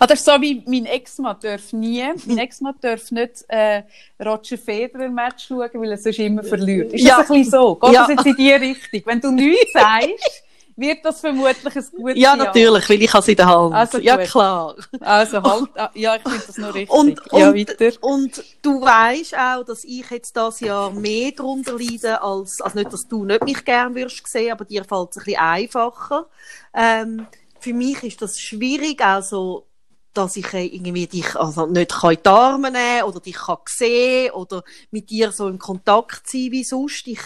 [0.00, 3.82] Ah, das ist so wie mein Ex-Mann darf nie, mein Ex-Mann darf nicht äh,
[4.24, 6.92] Roger Federer Match schauen, weil er sonst immer verliert.
[6.94, 7.18] Ist Ja.
[7.18, 7.74] das ein bisschen so?
[7.74, 8.00] Geht Ja.
[8.06, 9.02] das jetzt in die Richtung?
[9.04, 10.42] Wenn du nichts sagst,
[10.78, 13.74] wird das vermutlich ein gutes Ja, natürlich, weil ich habe es in der Hand.
[13.74, 14.26] Also ja, gut.
[14.26, 14.76] klar.
[15.00, 16.90] Also halt, ja, ich finde das noch richtig.
[16.90, 18.02] Und, ja, und, weiter.
[18.02, 22.92] und du weißt auch, dass ich jetzt das Jahr mehr darunter leide, als, also nicht,
[22.92, 26.26] dass du nicht mich gern würdest sehen, aber dir fällt es ein bisschen einfacher.
[26.72, 27.26] Ähm,
[27.60, 29.66] für mich ist das schwierig, also,
[30.14, 33.58] dass ich äh, irgendwie dich also nicht kann in die Arme nehmen oder dich kann
[33.66, 37.06] sehen oder mit dir so in Kontakt sein wie sonst.
[37.08, 37.20] Ich,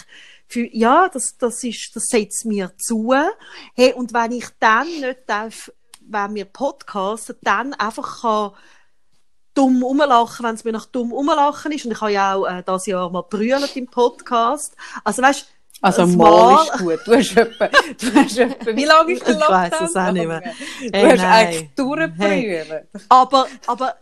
[0.52, 3.14] für, ja, das, das ist, das setzt mir zu.
[3.74, 8.52] Hey, und wenn ich dann nicht darf, wenn wir podcasten, dann einfach kann
[9.54, 11.86] dumm rumlachen, wenn es mir nach dumm rumlachen ist.
[11.86, 14.76] Und ich habe ja auch äh, das Jahr mal brüllt im Podcast.
[15.04, 15.46] Also weißt
[15.82, 17.00] Also mal ist gut.
[17.06, 19.70] Du hast etwa, du hast etwa, wie lange ist der Ich Lockdown?
[19.72, 20.40] weiss es auch nicht mehr.
[20.40, 21.30] Du Hey, hast nein.
[21.46, 22.88] eigentlich durchbrüllen.
[23.08, 23.96] Aber, aber,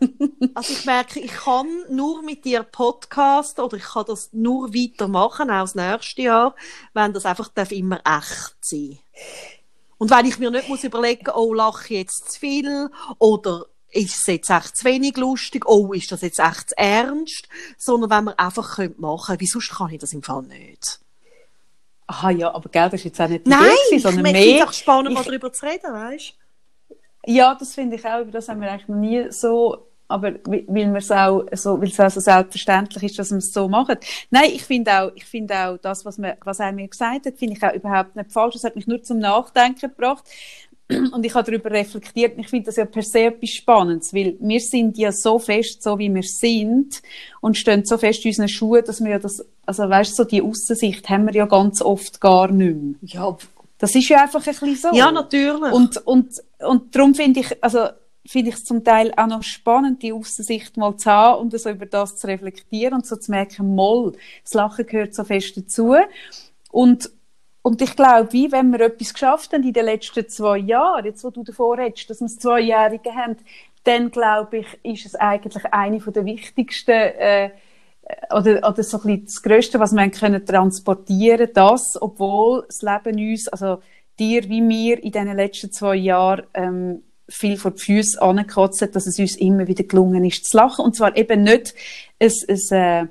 [0.53, 5.49] also ich merke, ich kann nur mit dir Podcast oder ich kann das nur weitermachen,
[5.49, 6.55] auch das nächste Jahr,
[6.93, 8.99] wenn das einfach darf immer echt sein.
[9.97, 14.15] Und wenn ich mir nicht muss überlegen, oh, lache ich jetzt zu viel oder ist
[14.15, 18.23] es jetzt echt zu wenig lustig, oh, ist das jetzt echt zu ernst, sondern wenn
[18.23, 21.00] man einfach könnte machen, wie sonst kann ich das im Fall nicht.
[22.11, 24.31] Aha, ja, aber gell, das ist jetzt auch nicht die Nein, Idee ich sondern es
[24.33, 24.65] mehr.
[24.67, 26.33] auch spannend, mal ich- darüber zu reden, weißt
[27.25, 30.95] Ja, das finde ich auch, über das haben wir eigentlich noch nie so, aber weil
[30.97, 33.95] es auch so, weil es auch so selbstverständlich ist, dass wir es so machen.
[34.29, 37.37] Nein, ich finde auch, ich finde auch das, was, man, was er mir gesagt hat,
[37.37, 38.53] finde ich auch überhaupt nicht falsch.
[38.55, 40.25] Das hat mich nur zum Nachdenken gebracht.
[41.13, 44.35] und ich habe darüber reflektiert, und ich finde das ja per se etwas Spannendes, weil
[44.39, 47.01] wir sind ja so fest, so wie wir sind,
[47.41, 50.23] und stehen so fest in unseren Schuhen, dass wir ja das, also weißt du, so
[50.23, 52.95] die Aussicht haben wir ja ganz oft gar nicht mehr.
[53.01, 53.37] Ja,
[53.77, 54.95] Das ist ja einfach ein bisschen so.
[54.95, 55.71] ja natürlich.
[55.71, 57.87] Und, und, und darum finde ich, also,
[58.25, 61.69] finde ich es zum Teil auch noch spannend, die Aussicht mal zu haben und so
[61.69, 64.13] über das zu reflektieren und so zu merken, moll,
[64.43, 65.95] das Lachen gehört so fest dazu.
[66.69, 67.09] Und,
[67.61, 71.23] und ich glaube, wie wenn wir etwas geschafft haben in den letzten zwei Jahren, jetzt
[71.23, 73.37] wo du davor redest, dass wir es Zweijährige haben,
[73.83, 77.51] dann glaube ich, ist es eigentlich eine von der wichtigsten, äh,
[78.31, 83.19] oder, oder so ein bisschen das Größte, was wir können transportieren, das, obwohl das Leben
[83.31, 83.81] uns, also
[84.19, 88.95] dir wie mir in den letzten zwei Jahren, ähm, viel vor die Füße angekotzt hat,
[88.95, 90.83] dass es uns immer wieder gelungen ist zu lachen.
[90.83, 91.73] Und zwar eben nicht
[92.19, 93.07] ein, ein, äh,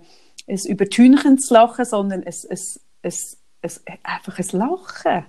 [0.46, 2.59] ein übertünchend zu lachen, sondern ein, ein,
[3.03, 3.12] ein,
[3.62, 5.26] ein, einfach ein Lachen.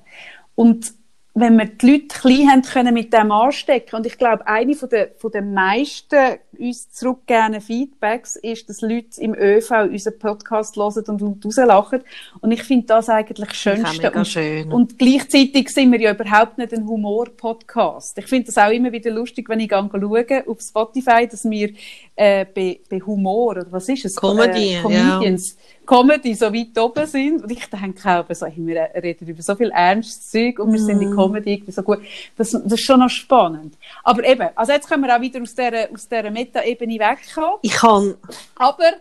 [0.56, 0.94] Und
[1.34, 4.90] wenn wir die Leute klein haben können mit dem anstecken, und ich glaube, eine von
[4.90, 11.04] der, von der meisten uns zurückgegebenen Feedbacks ist, dass Leute im ÖV unseren Podcast hören
[11.08, 12.02] und laut rauslachen.
[12.42, 14.12] Und ich finde das eigentlich das Schönste.
[14.12, 14.72] und, schön.
[14.72, 18.18] und gleichzeitig sind wir ja überhaupt nicht ein Humor-Podcast.
[18.18, 21.74] Ich finde das auch immer wieder lustig, wenn ich gehe schaue auf Spotify, dass wir
[22.22, 24.16] äh, bei, bei Humor, oder was ist es?
[24.16, 25.58] Comedy, äh, Comedians,
[25.88, 27.42] Comedy so weit oben sind.
[27.42, 30.80] Und ich denke auch, so, hey, wir reden über so viel ernstes Zeug und wir
[30.80, 32.00] sind in Comedy irgendwie so gut.
[32.38, 33.76] Das, das ist schon noch spannend.
[34.04, 37.58] Aber eben, also jetzt können wir auch wieder aus dieser, aus dieser Meta-Ebene wegkommen.
[37.64, 38.14] Ich kann,
[38.56, 38.92] Aber,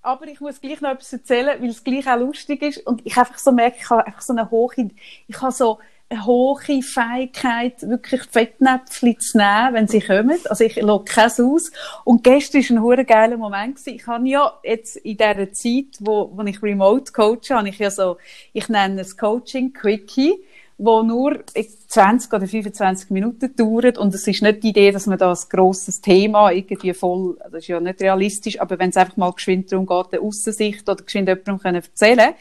[0.00, 2.86] aber ich muss gleich noch etwas erzählen, weil es gleich auch lustig ist.
[2.86, 4.90] Und ich einfach so merke, ich habe einfach so eine hohe,
[5.26, 5.78] ich habe so
[6.24, 10.38] hohe Fähigkeit, wirklich Fettnäpfchen zu nehmen, wenn sie kommen.
[10.48, 11.70] Also ich lasse keins aus.
[12.04, 13.78] Und gestern war ein hure geiler Moment.
[13.86, 17.90] Ich habe ja jetzt in dieser Zeit, wo, wo ich remote coache, habe ich ja
[17.90, 18.16] so,
[18.52, 20.36] ich nenne es Coaching Quickie
[20.78, 21.44] wo nur
[21.88, 25.38] 20 oder 25 Minuten dauert und es ist nicht die Idee, dass man da ein
[25.50, 29.72] grosses Thema irgendwie voll, das ist ja nicht realistisch, aber wenn es einfach mal geschwind
[29.72, 32.32] darum geht, eine Aussicht oder geschwind jemandem können erzählen,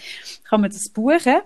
[0.48, 1.42] kann man das buchen.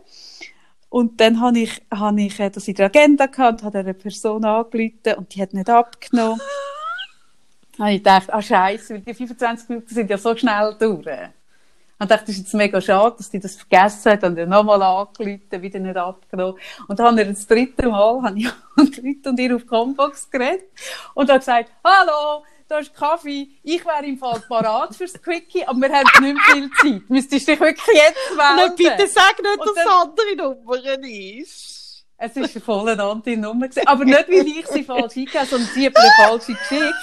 [0.92, 5.14] Und dann habe ich, habe ich das in der Agenda gehabt, habe eine Person angerufen
[5.16, 6.42] und die hat nicht abgenommen.
[7.78, 11.08] Dann habe ich gedacht, ah Scheiße, die 25 Minuten sind ja so schnell durch.
[11.98, 14.82] Und dachte, das ist jetzt mega schade, dass die das vergessen hat und dann nochmal
[14.82, 16.60] angerufen, wieder nicht abgenommen.
[16.90, 18.50] Und dann habe ich das dritte Mal habe ich
[19.26, 20.66] und ihr auf Combox geredet
[21.14, 25.78] und habe gesagt, hallo, da ist Kaffee, ich wäre im Fall parat fürs Quickie, aber
[25.82, 27.10] wir haben nicht viel Zeit.
[27.10, 28.18] Müsstest du dich wirklich jetzt?
[28.38, 32.06] Nein, bitte sag nicht, dass es andere Nummern ist.
[32.18, 33.68] Es war eine voll eine andere Nummer.
[33.68, 33.88] Gewesen.
[33.88, 36.94] Aber nicht, weil ich sie falsch eingegeben sondern sie hat mir eine falsche geschickt.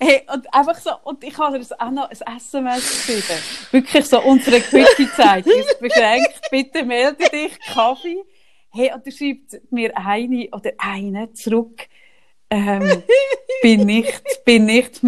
[0.00, 3.42] Hey, und einfach so, und ich habe ihr auch noch ein SMS geschrieben.
[3.70, 6.40] Wirklich so, unsere Quickie-Zeit ist beschränkt.
[6.50, 8.24] Bitte melde dich, Kaffee.
[8.70, 11.86] Hey, und er schreibt mir eine oder eine zurück.
[12.50, 13.04] Ähm,
[13.64, 15.00] bin nicht, bin nicht,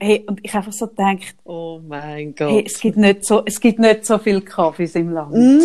[0.00, 2.50] hey, und ich einfach so gedacht, Oh mein Gott.
[2.50, 5.32] hey, es gibt nicht so, es gibt nicht so viel Kaffees im Land.
[5.32, 5.60] Mm,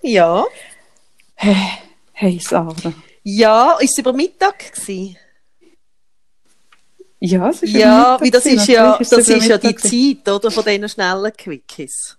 [0.00, 0.46] ja.
[1.36, 2.74] Hey, Sarah.
[3.22, 5.18] Ja, ist es über Mittag gewesen?
[7.20, 9.76] Ja, es ist Ja, wie das ist ja, das ist ja die.
[9.76, 12.16] Zeit, oder, von diesen schnellen Quickies.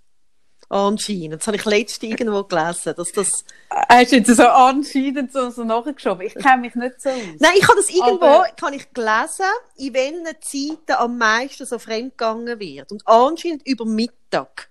[0.68, 1.34] Anscheinend.
[1.36, 5.64] Das habe ich letztens irgendwo gelesen, dass das, Hast du jetzt so anscheinend so, so
[5.64, 6.26] nachgeschoben?
[6.26, 7.18] Ich kenne mich nicht so aus.
[7.40, 9.46] nein, ich habe das irgendwo, Aber- kann ich gelesen,
[9.78, 12.92] in welchen Zeiten am meisten so fremdgegangen wird.
[12.92, 14.70] Und anscheinend über Mittag.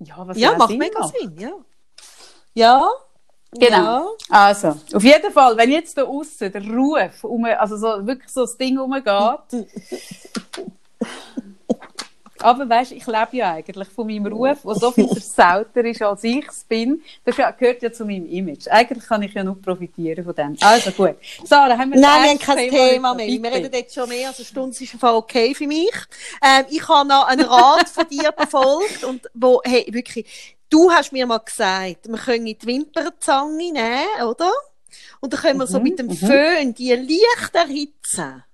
[0.00, 1.14] Ja, was Ja, macht Sinn mega macht.
[1.18, 1.52] Sinn, ja.
[2.54, 2.88] Ja.
[3.52, 4.16] Genau.
[4.30, 4.46] Ja.
[4.48, 8.42] Also, auf jeden Fall, wenn jetzt da aussen der Ruf, um, also so, wirklich so
[8.42, 9.04] das Ding rumgeht.
[12.44, 16.22] Aber weißt, ich lebe ja eigentlich von meinem Ruf, der so viel versauter ist, als
[16.24, 17.02] ich es bin.
[17.24, 18.68] Das gehört ja zu meinem Image.
[18.68, 20.54] Eigentlich kann ich ja nur profitieren von dem.
[20.60, 21.16] Also gut.
[21.42, 23.26] Sarah, haben wir Nein, wir haben kein Thema mehr.
[23.28, 23.42] Bitte.
[23.42, 25.94] Wir reden jetzt schon mehr als eine Stunde, ist Fall okay für mich.
[26.42, 31.12] Ähm, ich habe noch einen Rat von dir befolgt und wo, hey, wirklich, du hast
[31.12, 34.52] mir mal gesagt, wir können die Wimpernzange nehmen, oder?
[35.20, 36.16] Und dann können wir so Mhm, mit dem mhm.
[36.16, 38.44] Föhn die leicht erhitzen.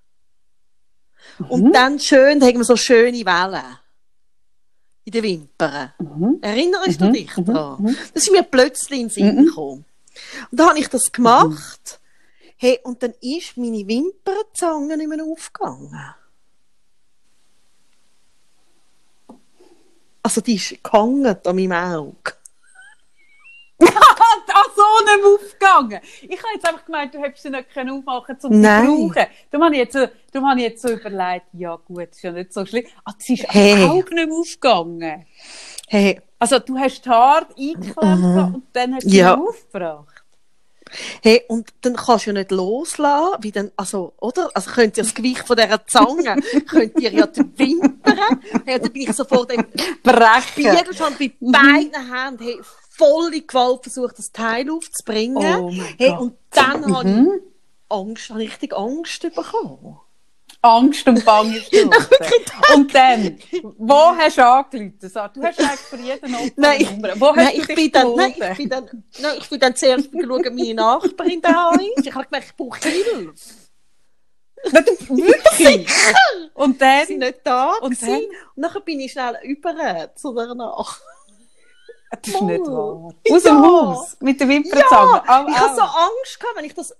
[1.48, 1.72] Und Mhm.
[1.72, 3.78] dann schön, dann haben wir so schöne Wellen.
[5.04, 5.92] In den Wimpern.
[5.98, 6.38] Mhm.
[6.42, 7.82] Erinnerst Mhm, du dich mhm, daran?
[7.82, 7.96] mhm.
[8.14, 9.46] Das ist mir plötzlich in den Sinn Mhm.
[9.46, 9.84] gekommen.
[10.50, 12.00] Und dann habe ich das gemacht.
[12.56, 15.96] Hey, und dann ist meine Wimpernzange nicht mehr aufgegangen.
[20.22, 22.34] Also die ist gehangen an meinem Auge.
[24.76, 26.00] So, mehr aufgegangen.
[26.22, 28.86] Ich habe jetzt einfach gemeint, du hättest sie nicht können aufmachen um sie Nein.
[28.86, 29.26] zu brauchen.
[29.50, 32.32] Darum habe ich jetzt so, darum habe ich jetzt so überlegt, ja gut, ist ja
[32.32, 32.84] nicht so schlimm.
[33.04, 33.84] Ah, sie ist Hey.
[33.84, 35.26] auch nicht mehr aufgegangen.
[35.88, 39.14] Hey, Also du hast die Haare eingeklemmt und dann hast du Mhm.
[39.14, 39.34] Ja.
[39.36, 40.14] sie aufgebracht.
[41.22, 44.50] Hey, und dann kannst du ja nicht loslassen, wie dann, also, oder?
[44.54, 46.34] Also könnt ihr das Gewicht von dieser Zange,
[46.68, 49.64] könnt ihr ja die Wimpern, hey, dann bin ich sofort im
[50.02, 50.64] Brechen.
[50.76, 52.58] Gegenstand bei beiden Händen, hey,
[53.00, 55.36] volle Gewalt versucht, das Teil aufzubringen.
[55.36, 57.42] Oh hey, und dann habe ich
[57.88, 59.98] Angst, habe ich richtig Angst bekommen.
[60.62, 61.58] Angst und Bange
[62.74, 63.38] und dann,
[63.78, 64.98] wo hast du angerufen?
[65.00, 67.18] Du hast eigentlich für jeden Nein, ich, Nummer.
[67.18, 69.74] Wo hast nein, du ich bin dann, nein, ich bin dann, nein, ich bin dann
[69.74, 72.06] zuerst schauen, meine Nachbarin da ist.
[72.06, 73.32] Ich habe gemerkt, ich brauche Hilfe.
[75.08, 75.88] Wirklich?
[76.54, 78.10] Und Sie dann, sind nicht da Und dann?
[78.10, 81.00] Und nachher bin ich schnell über zu der Nach.
[82.10, 83.04] Das ist nicht Oh.
[83.04, 83.14] wahr.
[83.36, 83.62] Aus dem Ja.
[83.62, 85.22] Haus, mit der Wimpernzange.
[85.26, 86.96] Ja, Au, ich habe so Angst gehabt, wenn ich das,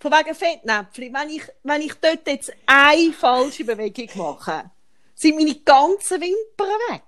[0.00, 4.70] von wegen Fettnäpfchen, wenn ich, wenn ich dort jetzt eine falsche Bewegung mache,
[5.14, 7.02] sind meine ganzen Wimpern weg.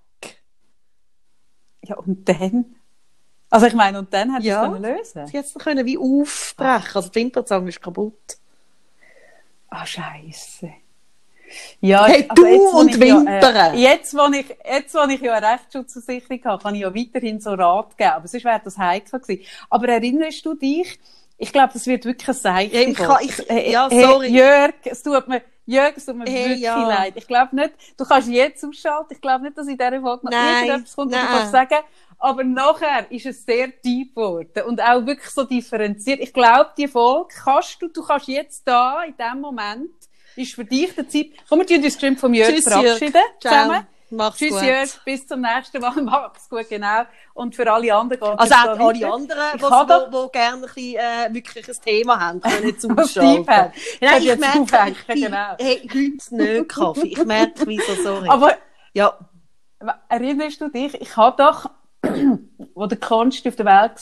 [1.82, 2.76] Ja, und dann?
[3.50, 4.64] Also ich meine, und dann hat Ja.
[4.66, 5.26] es können lösen.
[5.26, 8.38] Sie jetzt können wie aufbrechen, also die Wimpernzange ist kaputt.
[9.68, 10.72] Ah, Scheiße.
[11.80, 15.20] Ja, Hey, aber du jetzt, und ich ja, äh, jetzt, wo ich, jetzt, wo ich
[15.20, 18.10] ja eine Rechtsschutzversicherung habe, kann ich ja weiterhin so Rat geben.
[18.10, 19.42] Aber sonst wäre das heikel gewesen.
[19.68, 20.98] Aber erinnerst du dich?
[21.38, 22.76] Ich glaube, das wird wirklich ein Seichte.
[22.76, 24.28] Ja, ich kann- ich- hey, ja, hey, sorry.
[24.28, 26.86] Jörg, es tut mir, Jörg, es tut mir Hey, wirklich ja.
[26.86, 27.14] leid.
[27.16, 29.14] Ich glaube nicht, du kannst jetzt ausschalten.
[29.14, 31.34] Ich glaube nicht, dass in dieser Folge noch Nein, irgendetwas kommt, was du nein.
[31.38, 31.84] kannst sagen.
[32.22, 36.20] Aber nachher ist es sehr deep geworden und auch wirklich so differenziert.
[36.20, 39.90] Ich glaube, die Folge kannst du, du kannst jetzt da, in dem Moment,
[40.40, 43.14] ist für dich der Zeit, komm, wir tun uns bestimmt vom Jörg verabschieden.
[43.14, 43.40] Jörg.
[43.40, 43.86] Zusammen.
[44.12, 44.62] Mach's Tschüss, gut.
[44.62, 45.04] Jörg.
[45.04, 45.92] Bis zum nächsten Mal.
[46.02, 47.02] Mach's gut, genau.
[47.34, 50.62] Und für alle anderen geht Also auch alle anderen, Ich die wo, wo gerne ein
[50.62, 53.44] bisschen, äh, wirklich ein Thema haben, können jetzt ausschalten.
[53.46, 53.72] Nein,
[54.18, 55.54] ich jetzt merke, ich genau.
[55.58, 57.06] hey, heute nicht Kaffee.
[57.06, 58.28] Ich merke, wieso, sorry.
[58.28, 58.56] Aber
[58.92, 59.16] ja,
[60.08, 61.70] erinnerst du dich, ich habe doch,
[62.74, 63.92] wo der Konst auf der Welt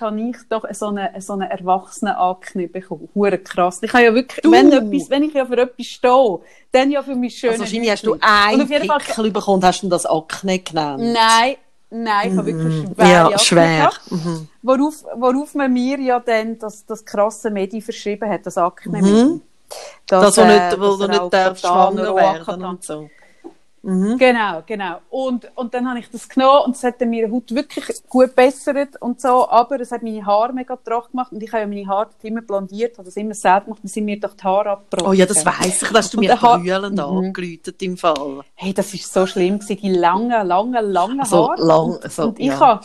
[0.00, 3.08] war, habe ich doch so eine, so eine Erwachsenen-Akne bekommen.
[3.14, 3.80] Hure krass.
[3.82, 4.50] Ich habe ja wirklich, Du.
[4.50, 6.38] wenn, etwas, wenn ich ja für etwas stehe,
[6.72, 7.50] dann ja für mich schön.
[7.50, 11.02] also wahrscheinlich hast du einen Pickel bekommen, hast du das Akne genannt.
[11.02, 11.56] Nein,
[11.90, 13.10] nein, ich habe wirklich schwere Mhm.
[13.12, 13.76] Ja, Akne schwer.
[13.78, 14.10] gehabt.
[14.10, 14.48] Mhm.
[14.62, 19.42] Worauf, worauf man mir ja dann das, das krasse Medi verschrieben hat, das Akne Mhm.
[20.06, 23.10] Das, wo äh, nicht, wo dass du nicht darfst schwanger werden und so.
[23.82, 24.96] Genau, genau.
[25.08, 28.34] Und, und dann habe ich das genommen und es hat dann meine Haut wirklich gut
[28.34, 31.66] bessert und so, aber es hat meine Haare mega trocken gemacht und ich habe ja
[31.68, 34.70] meine Haare immer blondiert, habe das immer selber gemacht, dann sind mir doch die Haare
[34.70, 35.10] abgebrochen.
[35.10, 37.00] Oh ja, das weiss ich, dass du mir der Haar- brüllend Mhm.
[37.18, 38.40] angeläutet im Fall.
[38.54, 41.62] Hey, das ist so schlimm gewesen, die langen, langen, langen Also Haare.
[41.64, 42.58] lang, so, und ich ja.
[42.60, 42.84] habe...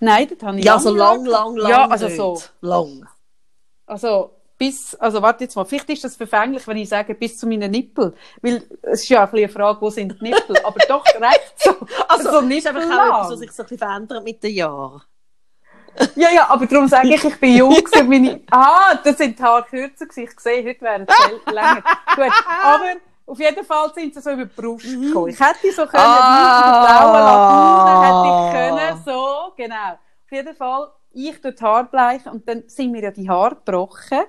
[0.00, 1.70] Nein, das habe ich Ja, so lange lang, lang, lang.
[1.70, 2.42] Ja, also so.
[2.60, 3.06] Lang.
[3.86, 7.46] Also bis, also warte jetzt mal, vielleicht ist das verfänglich, wenn ich sage, bis zu
[7.46, 8.14] meinen Nippel.
[8.42, 10.56] Weil es ist ja ein bisschen eine Frage, wo sind die Nippel?
[10.64, 11.74] Aber doch recht so.
[12.08, 13.08] Also, so ist einfach auch nippellang.
[13.08, 15.02] etwas, was sich so ein bisschen verändert mit den Jahren.
[16.16, 19.38] Ja, ja, aber darum sage ich, ich bin jung gewesen, und meine, ah, das sind
[19.38, 20.24] die Haare kürzer gewesen.
[20.32, 21.82] Ich sehe, heute wären sie länger.
[22.16, 22.32] Gut,
[22.64, 22.94] aber
[23.26, 25.28] auf jeden Fall sind sie so über die Brust gekommen.
[25.28, 26.84] Ich hätte so können, Ah.
[26.84, 27.24] blauen
[27.94, 29.92] Lagune, hätte ich können, so, genau.
[30.24, 33.54] Auf jeden Fall, ich durch die Haare bleichen und dann sind mir ja die Haare
[33.54, 34.24] gebrochen.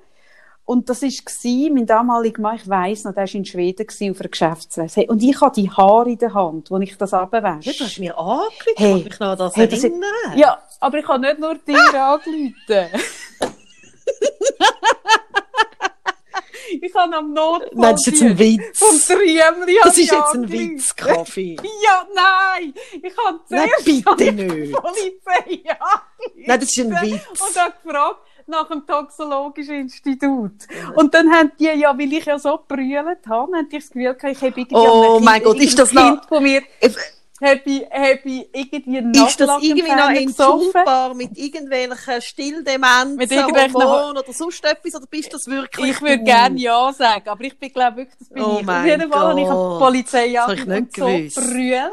[0.66, 4.20] Und das war mein damaliger Mann, ich weiss noch, der war in Schweden gewesen, auf
[4.20, 5.02] einer Geschäftsreise.
[5.02, 7.72] Hey, und ich habe die Haare in der Hand, wo ich das abwäsche.
[7.78, 8.94] Du hast mir angerufen, Hey.
[8.94, 9.04] hey.
[9.04, 10.10] mich noch das Hey, das erinnern.
[10.36, 12.54] Ja, aber ich kann nicht nur dir anrufen.
[16.82, 18.80] ich kann am Notfall Nein, das ist jetzt ein Witz.
[18.80, 21.58] Vom Triemli Das ist jetzt ein Witz, Kaffee.
[21.84, 22.74] Ja, nein!
[23.04, 24.74] Ich kann Nein, zuerst bitte an die nicht.
[24.74, 26.44] Polizei anrufen.
[26.48, 27.58] Nein, das ist ein Und Witz.
[27.58, 30.52] habe gefragt nach dem Toxologischen Institut.
[30.96, 34.14] Und dann haben die ja, weil ich ja so brüllt habe, haben die das Gefühl
[34.14, 36.62] gehabt, ich habe irgendwie Oh mein Kind- Gott, ist das irgendein noch- Kind von mir,
[37.42, 43.32] habe ich, habe ich irgendwie einen Ist das irgendwie noch entschuldbar mit irgendwelchen Stilldemenzen, Mit
[43.32, 44.96] irgendwelchen- Hormonen oder sonst etwas?
[44.96, 48.30] Oder bist das wirklich Ich würde gerne ja sagen, aber ich bin glaube wirklich, das
[48.30, 48.68] bin Oh ich.
[48.70, 51.92] Auf jeden Fall habe ich an die Polizei angerufen nicht und so brüllt,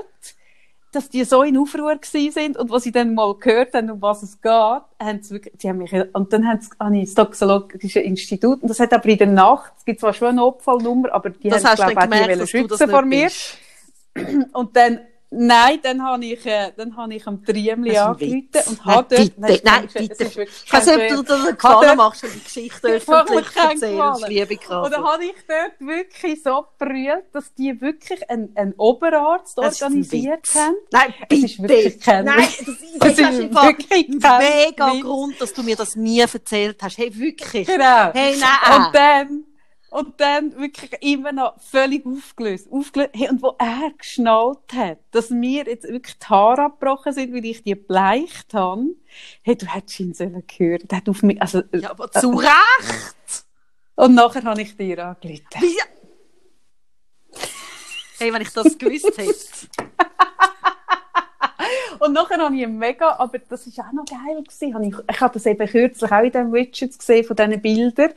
[0.93, 4.23] dass die so in Aufruhr sind und was sie dann mal gehört haben, um was
[4.23, 7.15] es geht, haben sie wirklich, die haben mich, und dann haben sie, habe ich das
[7.15, 11.13] Toxologische Institut und das hat aber in der Nacht, es gibt zwar schon eine Notfallnummer,
[11.13, 13.31] aber die Das haben, glaube ich, auch die schützen vor mir.
[14.53, 15.01] Und dann,
[15.33, 19.21] nein, dann habe ich, äh, dann habe ich am Triemli angerufen und Nein, habe dort,
[19.37, 20.43] bitte, Nein, nein, es ist bitte.
[20.65, 24.55] Ich weiß nicht, ob du dir einen Gefallen machst, du die Geschichte öffentlich erzählst, liebe
[24.55, 24.91] Und Kaffee.
[24.91, 30.47] dann habe ich dort wirklich so brüllt, dass die wirklich einen, einen Oberarzt Das organisiert
[30.55, 30.75] haben.
[30.91, 31.45] Nein, Es bitte.
[31.47, 34.93] ist wirklich kein Nein, das ist, Das das ist wirklich mega.
[35.03, 36.99] Grund, dass du mir das nie erzählt hast.
[36.99, 37.67] Hey, wirklich.
[37.67, 38.11] Genau.
[38.13, 38.77] Hey, nein.
[38.87, 39.45] Und dann,
[39.93, 42.67] Und dann wirklich immer noch völlig aufgelöst.
[42.73, 43.11] aufgelöst.
[43.13, 47.45] Hey, und wo er geschnallt hat, dass mir jetzt wirklich die Haare abgebrochen sind, weil
[47.45, 48.87] ich die bleicht habe,
[49.43, 50.89] hey, du hättest ihn sollen hören.
[50.89, 53.45] Der hat auf mich, also, Ja, aber zu Recht!
[53.95, 55.45] und nachher habe ich dir angerufen.
[55.61, 55.79] Wie?
[58.19, 59.35] Hey, wenn ich das gewusst hätte.
[61.99, 64.75] Und nachher habe ich mega, aber das ist auch noch geil gewesen.
[64.75, 68.13] Habe Ich, ich habe das eben kürzlich auch in den Widgets gesehen, von diesen Bildern.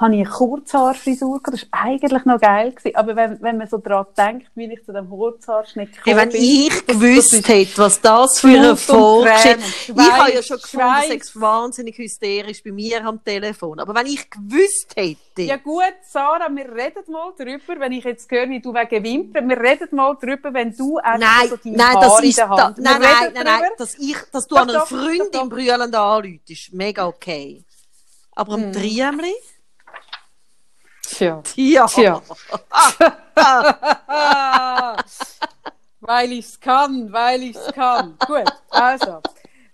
[0.00, 1.62] Habe ich eine Kurzhaarfrisur gehabt.
[1.62, 2.96] Das war eigentlich noch geil gewesen.
[2.96, 6.42] Aber wenn, wenn man so daran denkt, wie ich zu dem Kurzhaarschnitt Hey, wenn bin,
[6.42, 9.88] ich gewusst das hätte, was das für eine Folge ist.
[9.88, 13.78] Ich habe ja schon gefunden, ist wahnsinnig hysterisch bei mir am Telefon.
[13.78, 18.30] Aber wenn ich gewusst hätte, Ja gut, Sarah, wir reden mal drüber, wenn ich jetzt
[18.30, 21.76] höre, wie du wegen Wimpern, wir reden mal drüber, wenn du einfach Nein, so deine
[21.76, 22.78] nein, Haare das in ist, der da, Hand.
[22.78, 23.74] nein, Wir nein, nein, nein, drüber.
[23.76, 27.64] dass ich, dass du Doch, an doch, Freundin doch, brüllend anläutest, mega okay.
[28.34, 28.64] Aber Hm.
[28.64, 29.34] am Triemli?
[31.10, 31.42] Tja.
[31.56, 31.86] Ja.
[31.86, 32.22] Tja.
[36.00, 38.16] weil ich's kann, weil ich's kann.
[38.26, 39.20] Gut, also.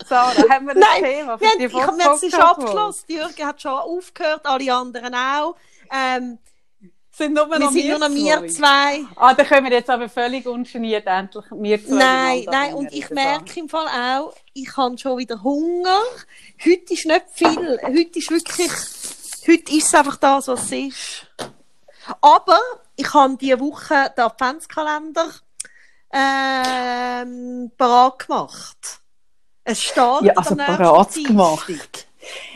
[0.07, 2.45] Sarah, haben wir ein Nein, Thema für wir haben, die ich habe jetzt Podcast-Folge?
[2.45, 3.05] abgeschlossen.
[3.09, 5.55] Die Jürgen hat schon aufgehört, alle anderen auch.
[5.91, 6.37] Ähm,
[7.11, 9.03] Sind nur wir noch sind nur noch wir zwei.
[9.15, 13.09] Ah, da können wir jetzt aber völlig ungeniert endlich wir zwei Nein, nein, und ich
[13.09, 15.99] merke im Fall auch, ich habe schon wieder Hunger.
[16.63, 17.79] Heute ist nicht viel.
[17.83, 18.71] Heute ist wirklich,
[19.47, 21.27] heute ist es einfach das, was es ist.
[22.21, 22.59] Aber
[22.95, 25.29] ich habe diese Woche den Adventskalender
[26.11, 29.01] ähm, parat gemacht.
[29.63, 32.07] Es steht Ja, also parat gemacht.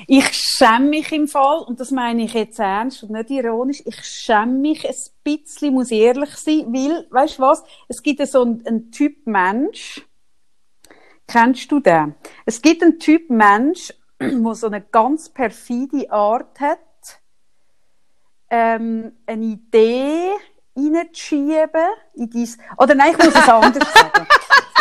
[0.07, 4.03] Ich schäme mich im Fall, und das meine ich jetzt ernst und nicht ironisch, ich
[4.03, 8.41] schäme mich ein bisschen, muss ich ehrlich sein, weil, weißt du was, es gibt so
[8.41, 10.05] einen, einen Typ Mensch,
[11.27, 12.15] kennst du den?
[12.45, 13.93] Es gibt einen Typ Mensch,
[14.43, 16.79] der so eine ganz perfide Art hat,
[18.49, 20.31] ähm, eine Idee
[20.75, 24.27] reinzuschieben in dies, oder nein, ich muss es anders sagen.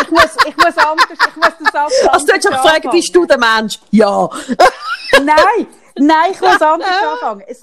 [0.01, 3.15] Ich muss, ich muss anders, ich muss das alles Also du hättest auch gefragt, bist
[3.15, 3.79] du der Mensch?
[3.91, 4.29] Ja.
[5.23, 5.67] Nein,
[5.97, 7.43] nein, ich muss anders anfangen.
[7.45, 7.61] Es,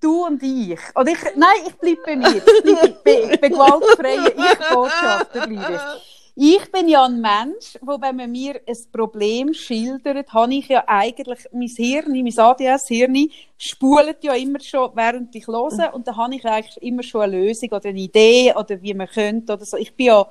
[0.00, 0.78] du und ich.
[0.94, 2.36] Oder ich, nein, ich bleibe bei mir.
[2.36, 6.17] Ich bleibe, bin, ich bin gewaltfreie Ich-Botschafter, bleibe ich.
[6.40, 10.84] Ich bin ja ein Mensch, wo wenn man mir ein Problem schildert, habe ich ja
[10.86, 16.36] eigentlich, mein Hirn, mein ADS-Hirn, spult ja immer schon, während ich höre, und da habe
[16.36, 19.76] ich eigentlich immer schon eine Lösung oder eine Idee oder wie man könnte oder so.
[19.78, 20.28] Ich bin ja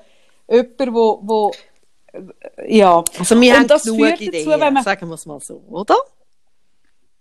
[0.50, 1.52] jemand, wo, wo
[2.66, 3.04] ja.
[3.20, 5.62] Also wir Und haben das genug dazu, Ideen, wenn man- sagen wir es mal so,
[5.70, 5.96] oder?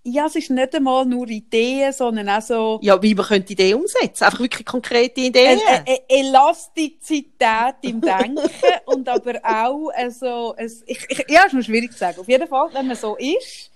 [0.08, 3.80] Ja, es ist nicht einmal nur Ideen, sondern auch so Ja, wie man könnte Ideen
[3.80, 4.22] umsetzen.
[4.22, 5.58] Einfach wirklich konkrete Ideen.
[5.68, 8.38] eine, eine Elastizität im Denken
[8.86, 12.20] und aber auch also, es, ich, ich, ja, ist noch schwierig zu sagen.
[12.20, 13.72] Auf jeden Fall, wenn man so ist,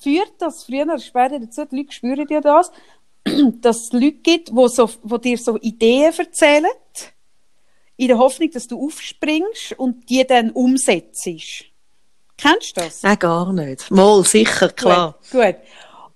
[0.00, 2.72] führt das früher oder später dazu, die Leute spüren ja das,
[3.60, 6.64] dass es Leute gibt, die, so, die dir so Ideen erzählen,
[7.98, 11.28] in der Hoffnung, dass du aufspringst und die dann umsetzt.
[12.38, 13.02] Kennst du das?
[13.02, 13.90] Nein, gar nicht.
[13.90, 15.16] Mal, sicher, klar.
[15.30, 15.56] Gut, gut.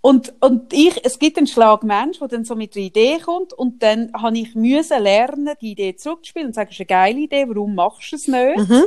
[0.00, 3.52] Und, und ich, es gibt einen Schlag Mensch, der dann so mit einer Idee kommt
[3.52, 7.20] und dann habe ich müssen lernen, die Idee zurückzuspielen und sagen, das ist eine geile
[7.20, 8.68] Idee, warum machst du es nicht?
[8.68, 8.84] Mhm.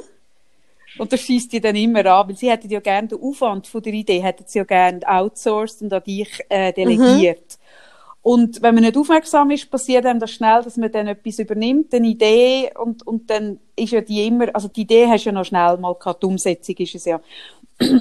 [0.98, 3.82] Und das schießt die dann immer an, weil sie hätten ja gerne den Aufwand von
[3.82, 7.58] der Idee, hätten sie ja gerne outsourced und an dich äh, delegiert.
[8.26, 11.94] Und wenn man nicht aufmerksam ist, passiert einem das schnell, dass man dann etwas übernimmt,
[11.94, 15.32] eine Idee, und, und dann ist ja die immer, also die Idee hast du ja
[15.32, 17.22] noch schnell mal gehabt, die Umsetzung ist es ja.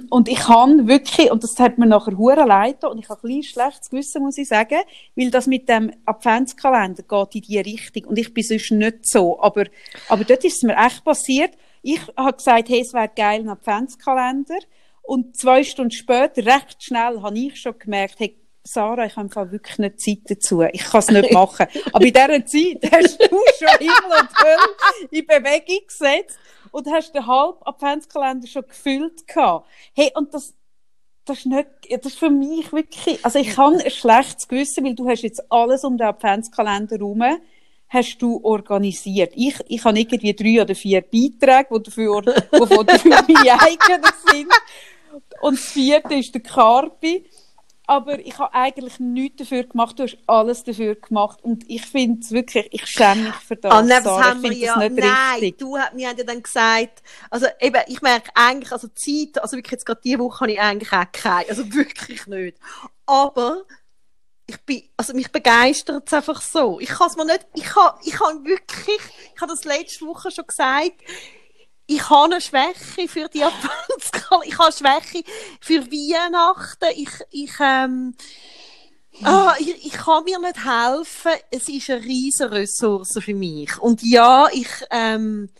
[0.08, 3.36] Und ich kann wirklich, und das hat mir nachher hure leid und ich habe ein
[3.36, 4.78] bisschen schlechtes Gewissen, muss ich sagen,
[5.14, 9.38] weil das mit dem Adventskalender geht in die Richtung, und ich bin sonst nicht so,
[9.42, 9.66] aber,
[10.08, 11.50] aber dort ist es mir echt passiert.
[11.82, 14.60] Ich habe gesagt, hey, es wäre geil, ein Adventskalender,
[15.02, 19.52] und zwei Stunden später, recht schnell, habe ich schon gemerkt, hey, Sarah, ich habe einfach
[19.52, 20.62] wirklich nicht Zeit dazu.
[20.62, 21.66] Ich kann es nicht machen.
[21.92, 26.38] Aber in dieser Zeit hast du schon Himmel und Hölle in Bewegung gesetzt
[26.70, 29.68] und hast den halben Adventskalender schon gefüllt gehabt.
[29.94, 30.54] Hey, und das,
[31.26, 34.94] das ist nicht, das ist für mich wirklich, also ich habe ein schlechtes Gewissen, weil
[34.94, 37.22] du hast jetzt alles um den Adventskalender herum,
[37.88, 39.34] hast du organisiert.
[39.36, 44.48] Ich, ich habe irgendwie drei oder vier Beiträge, die dafür, wovon dafür meine eigenen sind.
[45.42, 47.26] Und das vierte ist der Carpi.
[47.86, 49.98] Aber ich habe eigentlich nichts dafür gemacht.
[49.98, 51.42] Du hast alles dafür gemacht.
[51.42, 53.72] Und ich finde es wirklich, ich schäme mich für das.
[53.72, 54.76] Ah, nein, das haben wir ja.
[54.78, 55.58] nicht Nein, richtig.
[55.58, 59.72] du, wir haben ja dann gesagt, also eben, ich merke eigentlich, also Zeit, also wirklich
[59.72, 62.58] jetzt gerade diese Woche habe ich eigentlich auch keine, also wirklich nicht.
[63.04, 63.64] Aber
[64.46, 66.80] ich bin, also mich begeistert es einfach so.
[66.80, 69.00] Ich kann es mir nicht, ich kann, ich kann wirklich,
[69.34, 71.02] ich habe das letzte Woche schon gesagt,
[71.86, 75.24] ich habe eine Schwäche für die Adventskalender, ich habe eine Schwäche
[75.60, 78.14] für Weihnachten, ich, ich, ähm,
[79.22, 81.32] Ah, ich, ich kann mir nicht helfen.
[81.50, 83.78] Es ist eine riesige Ressource für mich.
[83.78, 85.50] Und ja, ich, ähm,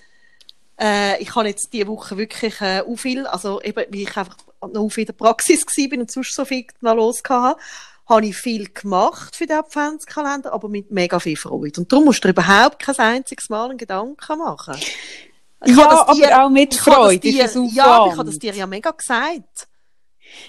[0.80, 4.36] äh, ich habe jetzt diese Woche wirklich äh, auch viel, also eben, weil ich einfach
[4.72, 7.60] noch viel in der Praxis war und sonst so viel los hatte,
[8.08, 11.80] habe ich viel gemacht für den Adventskalender, aber mit mega viel Freude.
[11.80, 14.76] Und darum musst du dir überhaupt kein einziges Mal einen Gedanken machen.
[15.66, 17.18] Ich ja, habe das dir- aber auch mit ich Freude.
[17.18, 19.68] Dir, ist ja, aber ich habe das dir ja mega gesagt.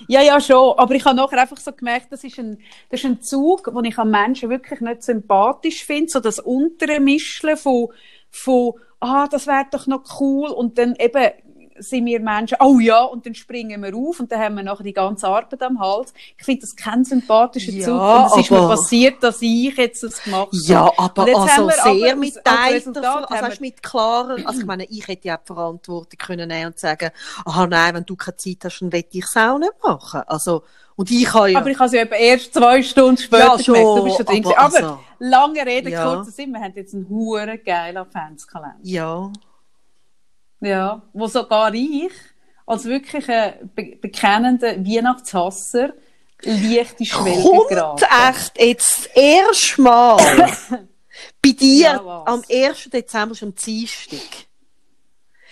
[0.08, 0.78] Ja, ja, schon.
[0.78, 2.60] Aber ich habe nachher einfach so gemerkt, das ist ein,
[2.90, 6.12] das ist ein Zug, den ich an Menschen wirklich nicht sympathisch finde.
[6.12, 7.90] So das untere Mischeln von,
[8.32, 10.50] von, ah, das wäre doch noch cool.
[10.50, 11.32] Und dann eben
[11.78, 14.84] sind wir Menschen, oh ja, und dann springen wir auf und dann haben wir nachher
[14.84, 16.14] die ganze Arbeit am Hals.
[16.38, 18.02] Ich finde das kein sympathischer Ja, Zug.
[18.02, 20.58] Und es ist mir aber- passiert, dass ich jetzt das gemacht habe.
[20.64, 24.86] Ja, aber also aber sehr als- mit Resultat also weißt, mit klarer, also ich meine,
[24.86, 27.10] ich hätte ja die Verantwortung können nehmen und sagen,
[27.46, 30.22] aha nein, wenn du keine Zeit hast, dann will ich es auch nicht machen.
[30.28, 30.64] Also,
[30.96, 33.60] und ich habe ja, Aber ich habe es ja eben erst zwei Stunden später Ja,
[33.60, 33.98] schon, gemerkt.
[34.00, 34.46] Du bist schon drin.
[34.46, 36.06] aber Aber, also- lange Rede, Ja.
[36.16, 38.78] kurzer Sinn, wir haben jetzt einen huren geilen Adventskalender.
[38.82, 39.30] ja,
[40.62, 42.12] Ja, wo sogar ich,
[42.66, 45.94] als wirklich ein be bekennender Weihnachtshasser,
[46.42, 48.06] leichte Schwelle kommt geraten.
[48.30, 50.18] echt jetzt das erste Mal
[51.42, 52.90] bei dir Ja, am 1.
[52.92, 54.20] Dezember am Dienstag.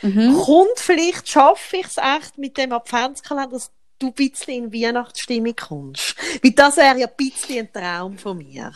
[0.01, 0.35] Mhm.
[0.41, 5.55] Kommt vielleicht, schaffe ich es echt mit dem Adventskalender, dass du ein bisschen in Weihnachtsstimmung
[5.55, 6.15] kommst.
[6.43, 8.71] Weil das wäre ja ein bisschen ein Traum von mir.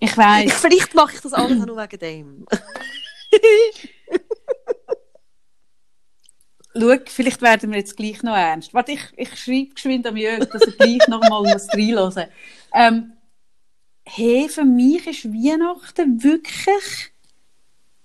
[0.00, 0.54] Ich weiss.
[0.54, 2.46] vielleicht mache ich das alles nur wegen dem.
[6.80, 8.74] Schau, vielleicht werden wir jetzt gleich noch ernst.
[8.74, 12.26] Warte, ich, ich schreibe geschwind am Jörg, dass er gleich noch mal muss reinhören.
[12.74, 13.12] Ähm,
[14.04, 17.12] hey, für mich ist Weihnachten wirklich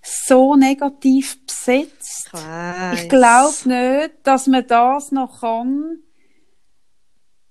[0.01, 2.29] so negativ besetzt.
[2.31, 3.01] weiss.
[3.01, 5.99] Ich glaube nicht, dass man das noch kann.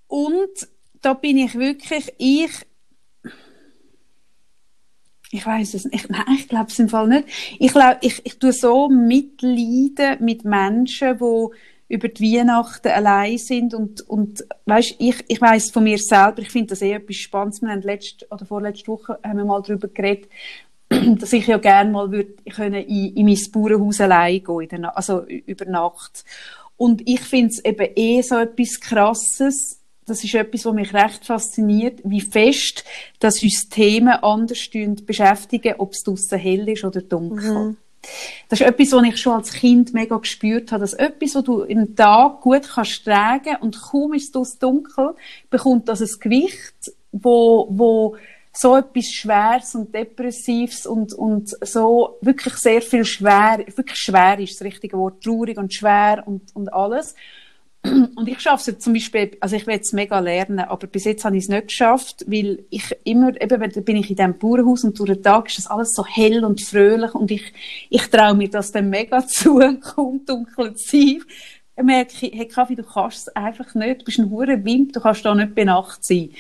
[0.07, 0.69] Und
[1.01, 2.51] da bin ich wirklich, ich,
[5.35, 6.09] ich weiß es nicht.
[6.11, 7.27] Nein, ich glaube es im Fall nicht.
[7.59, 11.47] Ich glaube, ich, ich tue so mitleiden mit Menschen, die
[11.89, 16.51] über die Weihnachten allein sind und, und weißt, ich, ich weiß von mir selber, ich
[16.51, 17.63] finde das eh etwas Spannendes.
[17.63, 20.31] Wir haben letzte oder vorletzte Woche haben wir mal darüber geredet,
[20.89, 25.65] dass ich ja gerne mal würde können in, in mein Bauernhaus allein gehen, also über
[25.65, 26.25] Nacht.
[26.77, 29.81] Und ich finde es eben eh so etwas Krasses.
[30.07, 32.85] Das ist etwas, was mich recht fasziniert, wie fest,
[33.21, 34.69] dass uns Themen anders
[35.07, 37.77] beschäftigen, ob es draussen hell ist oder dunkel.
[38.49, 40.83] Das ist etwas, was ich schon als Kind mega gespürt habe.
[40.83, 45.15] Dass etwas, was du im Tag gut kannst tragen und kaum ist es dunkel,
[45.51, 48.17] bekommt das ein Gewicht, wo, wo
[48.53, 54.55] so etwas Schweres und Depressives und, und so wirklich sehr viel schwer, wirklich schwer ist
[54.55, 57.15] das richtige Wort, traurig und schwer und, und alles.
[58.17, 61.05] Und ich schaffe es jetzt zum Beispiel, also ich will es mega lernen, aber bis
[61.05, 64.85] jetzt habe ich es nicht geschafft, weil ich immer, eben, bin ich in diesem Bauernhaus
[64.85, 67.53] und durch den Tag ist das alles so hell und fröhlich und ich,
[67.91, 71.23] ich traue mir das dann mega zu, kaum dunkel zu sein.
[71.77, 75.01] Ich merke, hey Kaffee, du kannst es einfach nicht, du bist ein hure Wimp, du
[75.01, 76.31] kannst da nicht bei Nacht sein.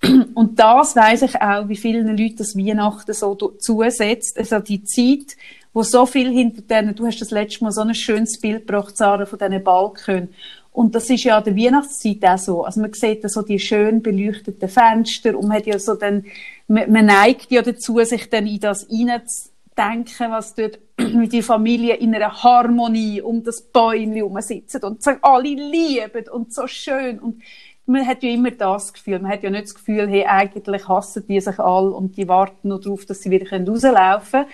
[0.34, 4.38] Und das weiss ich auch, wie vielen Leuten das Weihnachten so zusetzt.
[4.38, 5.36] Also die Zeit,
[5.74, 8.96] wo so viel hinter denen, du hast das letzte Mal so ein schönes Bild gebracht,
[8.96, 10.28] Sarah, von diesen Balken.
[10.74, 12.64] Und das ist ja an der Weihnachtszeit auch so.
[12.64, 16.24] Also man sieht da so die schön beleuchteten Fenster und man hat ja so dann,
[16.66, 21.94] man, man neigt ja dazu, sich dann in das hineinzudenken, was dort mit der Familie
[21.94, 27.20] in einer Harmonie um das Bäumchen herum sitzen und so alle lieben und so schön
[27.20, 27.40] und
[27.86, 31.24] man hat ja immer das Gefühl, man hat ja nicht das Gefühl, hey, eigentlich hassen
[31.28, 34.50] die sich alle und die warten nur darauf, dass sie wieder rauslaufen können.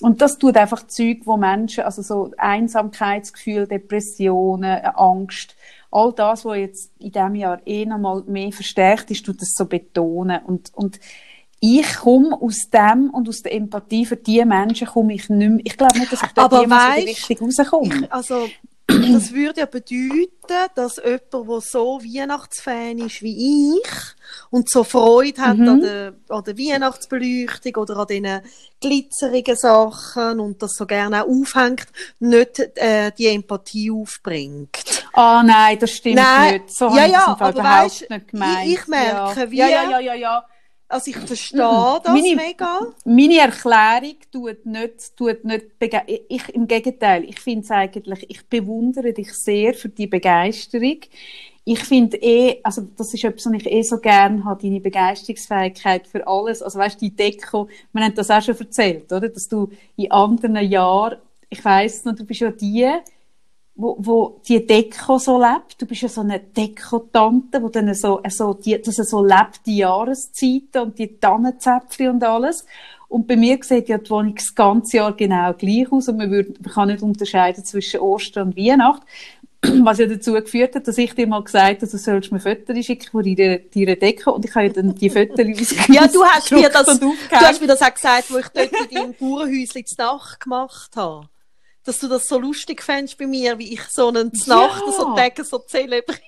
[0.00, 5.56] Und das tut einfach Zeug, wo Menschen, also so Einsamkeitsgefühl, Depressionen, Angst,
[5.90, 9.66] all das, was jetzt in diesem Jahr eh nochmal mehr verstärkt ist, tut das so
[9.66, 10.40] betonen.
[10.44, 11.00] Und, und
[11.60, 15.60] ich komme aus dem und aus der Empathie für diese Menschen komme ich nicht mehr.
[15.64, 18.04] Ich glaube nicht, dass ich da jemals weisst, richtig rauskomme.
[18.04, 18.46] Ich, also,
[19.12, 20.30] das würde ja bedeuten,
[20.74, 23.90] dass jemand, der so Weihnachtsfan ist wie ich
[24.50, 25.68] und so Freude hat Mhm.
[25.68, 28.40] an, der, an der Weihnachtsbeleuchtung oder an diesen
[28.80, 31.86] glitzerigen Sachen und das so gerne auch aufhängt,
[32.18, 35.04] nicht äh, die Empathie aufbringt.
[35.12, 36.76] Ah, nein, das stimmt Nein, nicht.
[36.76, 38.66] So ja, habe ich das ja, aber überhaupt weisst, nicht gemeint.
[38.68, 39.50] ich- ich merke, ja.
[39.50, 40.44] wie- Ja, ja, ja, ja, ja.
[40.88, 42.80] Also ich verstehe das Meine- mega.
[43.04, 45.66] Meine Erklärung tut nicht, tut nicht
[46.28, 51.00] ich, im Gegenteil, ich finde es eigentlich, ich bewundere dich sehr für die Begeisterung.
[51.64, 56.06] Ich finde eh, also das ist etwas, was ich eh so gerne habe, deine Begeisterungsfähigkeit
[56.06, 56.62] für alles.
[56.62, 59.28] Also weißt du, die Deko, wir haben das auch schon erzählt, oder?
[59.28, 61.18] Dass du in anderen Jahren,
[61.50, 62.88] ich weiss noch, du bist ja die,
[63.78, 65.80] wo, wo die Deko so lebt.
[65.80, 69.78] Du bist ja so eine Dekotante, wo dann so, so die, das so lebt, die
[69.78, 72.66] Jahreszeiten und die Tannenzäpfchen und alles.
[73.08, 76.30] Und bei mir sieht ja die Wohnung das ganze Jahr genau gleich aus und man,
[76.30, 79.02] würde, man kann nicht unterscheiden zwischen Ostern und Weihnacht.
[79.62, 82.84] Was ja dazu geführt hat, dass ich dir mal gesagt habe, du sollst mir Fotos
[82.84, 85.88] schicken von deiner, deiner Decke und ich habe ja dann die Fotos ausgedruckt.
[85.88, 88.96] Ja, du hast mir das, du hast mir das auch gesagt, wo ich dort in
[88.96, 91.28] deinem Bauernhäuschen das Dach gemacht habe
[91.84, 94.92] dass du das so lustig fändest bei mir, wie ich so einen Znacht, ja.
[94.92, 96.18] so Tage so zelebriere.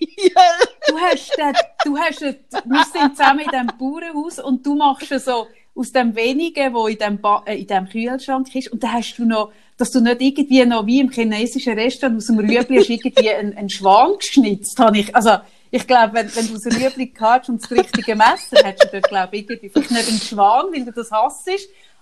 [0.88, 1.52] Du hast, den,
[1.84, 6.14] du hast, den, wir sind zusammen in diesem Bauernhaus und du machst so aus dem
[6.14, 9.52] Wenigen, wo in dem, ba äh, in dem Kühlschrank ist, und dann hast du noch,
[9.76, 13.56] dass du nicht irgendwie noch wie im chinesischen Restaurant aus dem Rüebli hast irgendwie einen,
[13.56, 15.38] einen Schwan geschnitzt, habe ich, also,
[15.70, 19.00] ich glaube, wenn, wenn du so ein Rüebli hast und das richtige Messer hättest du
[19.00, 21.48] dort, glaube ich, irgendwie, vielleicht nicht einen Schwan, weil du das hasst,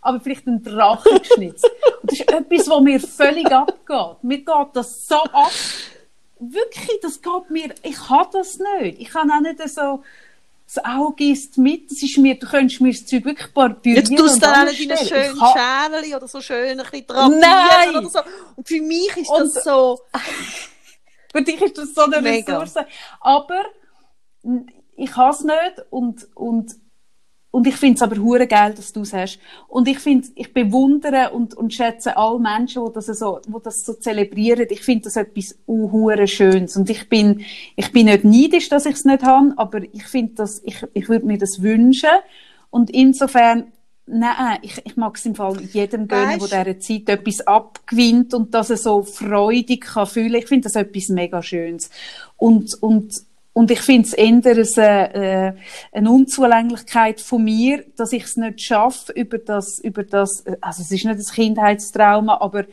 [0.01, 1.65] aber vielleicht einen Drachen geschnitzt.
[2.03, 4.23] Und das ist etwas, was mir völlig abgeht.
[4.23, 5.51] Mir geht das so ab.
[6.39, 9.01] Wirklich, das geht mir, ich kann das nicht.
[9.01, 10.03] Ich kann auch nicht so,
[10.73, 13.49] das Auge ist mit, das ist mir, du könntest mir das Zeug wirklich
[13.85, 18.09] Jetzt tust du dann auch deine schönen Schälchen oder so schön ein bisschen drapieren oder
[18.09, 18.21] so.
[18.55, 20.01] Und für mich ist das Und, so...
[21.33, 22.59] für dich ist das so eine Mega.
[22.59, 22.85] Ressource.
[23.21, 23.65] Aber
[24.97, 26.75] ich kann es nicht und, und
[27.51, 29.39] und ich finde es aber hure geil, dass du es hast.
[29.69, 33.85] Und ich finde, ich bewundere und, und schätze alle Menschen, die das so, die das
[33.85, 34.67] so zelebrieren.
[34.69, 36.77] Ich finde das etwas hure Schönes.
[36.77, 37.45] Und ich bin,
[37.75, 41.09] ich bin nicht neidisch, dass ich es nicht habe, aber ich finde das, ich, ich
[41.09, 42.11] würde mir das wünschen.
[42.69, 43.73] Und insofern,
[44.05, 48.53] nein, ich, ich mag es im Fall jedem gönnen, der dieser Zeit etwas abgewinnt und
[48.53, 50.35] dass er so freudig kann fühlen.
[50.35, 51.89] Ich finde das etwas mega Schönes.
[52.37, 54.15] Und, und, und ich finde es
[54.77, 55.53] eher eine, äh,
[55.93, 60.91] eine Unzulänglichkeit von mir, dass ich es nicht schaffe, über das, über das, also es
[60.91, 62.67] ist nicht ein Kindheitstrauma, aber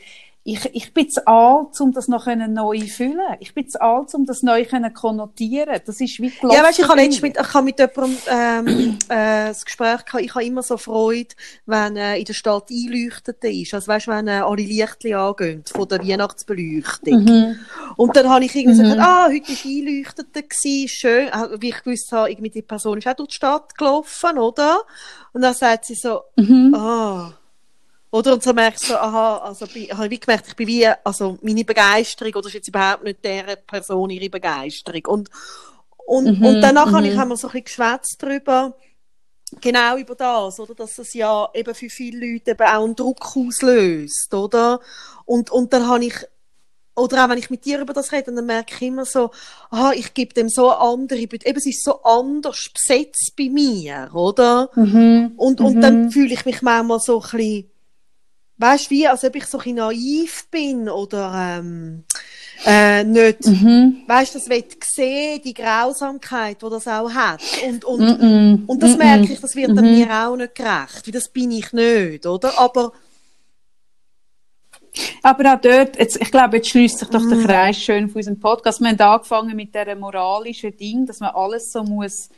[0.47, 3.35] ich, ich bin zu alt, um das noch neu zu füllen.
[3.39, 5.79] Ich bin zu alt, um das neu zu konnotieren.
[5.83, 9.47] Das ist wie Ja, weißt, ich habe letztens mit, ich habe mit jemandem, ähm, äh,
[9.47, 11.29] das Gespräch gehabt, ich habe immer so Freude,
[11.65, 13.73] wenn, äh, in der Stadt einleuchtet ist.
[13.73, 17.23] Also weißt, wenn, äh, alle Lichtli angehen, von der Weihnachtsbeleuchtung.
[17.23, 17.59] Mhm.
[17.97, 18.83] Und dann habe ich irgendwie mhm.
[18.83, 22.99] gesagt, ah, heute war einleuchtet gewesen, schön, äh, wie ich gewusst habe, irgendwie die Person
[22.99, 24.81] ist auch durch die Stadt gelaufen, oder?
[25.33, 26.75] Und dann sagt sie so, mhm.
[26.75, 27.33] ah,
[28.15, 28.33] oder?
[28.33, 31.65] Und so merkst du, aha, also, ich habe wie gemerkt, ich bin wie, also, meine
[31.65, 35.05] Begeisterung, oder ist jetzt überhaupt nicht der Person ihre Begeisterung.
[35.07, 35.29] Und,
[36.05, 37.05] und, mhm, und danach mhm.
[37.05, 38.77] ich, haben wir so ein bisschen geschwätzt darüber,
[39.59, 40.73] genau über das, oder?
[40.75, 44.79] Dass es ja eben für viele Leute eben auch einen Druck auslöst, oder?
[45.25, 46.15] Und, und dann habe ich,
[46.95, 49.31] oder auch wenn ich mit dir über das rede, dann merke ich immer so,
[49.71, 54.69] ah, ich gebe dem so andere, eben, es ist so anders besetzt bei mir, oder?
[54.75, 55.33] Mhm.
[55.35, 56.11] Und, und dann mhm.
[56.11, 57.71] fühle ich mich manchmal so ein bisschen,
[58.57, 62.03] weißt wie, als ob ich so ein naiv bin oder ähm,
[62.65, 64.03] äh, nicht, mhm.
[64.07, 67.41] weißt das wird sehen, die Grausamkeit, die das auch hat.
[67.67, 68.65] Und, und, mm -mm.
[68.65, 69.81] und das mm merke ich, das wird -hmm.
[69.81, 72.57] mir auch nicht gerecht, weil das bin ich nicht, oder?
[72.57, 72.93] Aber
[75.23, 77.43] aber auch dort, jetzt, ich glaube, jetzt schließt sich doch der mhm.
[77.43, 78.79] Kreis schön von unserem Podcast.
[78.79, 82.29] Wir haben angefangen mit dieser moralischen Ding, dass man alles so muss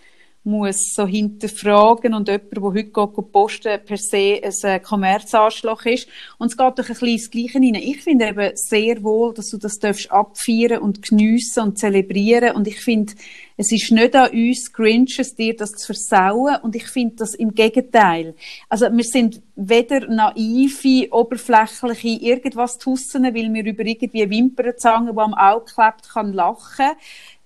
[0.43, 6.07] muss so hinterfragen und jemand, der heute geht, posten per se ein äh, Kommerzanschlag ist.
[6.37, 7.83] Und es geht doch ein bisschen ins Gleiche hinein.
[7.83, 12.55] Ich finde eben sehr wohl, dass du das darfst abfeiern und geniessen und zelebrieren.
[12.55, 13.13] Und ich finde,
[13.57, 16.55] es ist nicht an uns Grinches, dir das zu versauen.
[16.61, 18.33] Und ich finde das im Gegenteil.
[18.69, 25.33] Also wir sind weder naive, oberflächliche irgendwas tussen, weil wir über irgendwie Wimpernzangen, die am
[25.33, 26.91] Auge klebt, kann lachen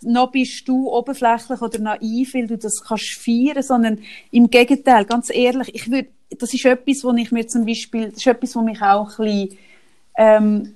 [0.01, 3.99] noch bist du oberflächlich oder naiv, weil du das kannst feiern, sondern
[4.31, 8.17] im Gegenteil, ganz ehrlich, ich würde, das ist etwas, wo ich mir zum Beispiel, das
[8.17, 9.57] ist etwas, wo mich auch ein bisschen,
[10.17, 10.73] ähm,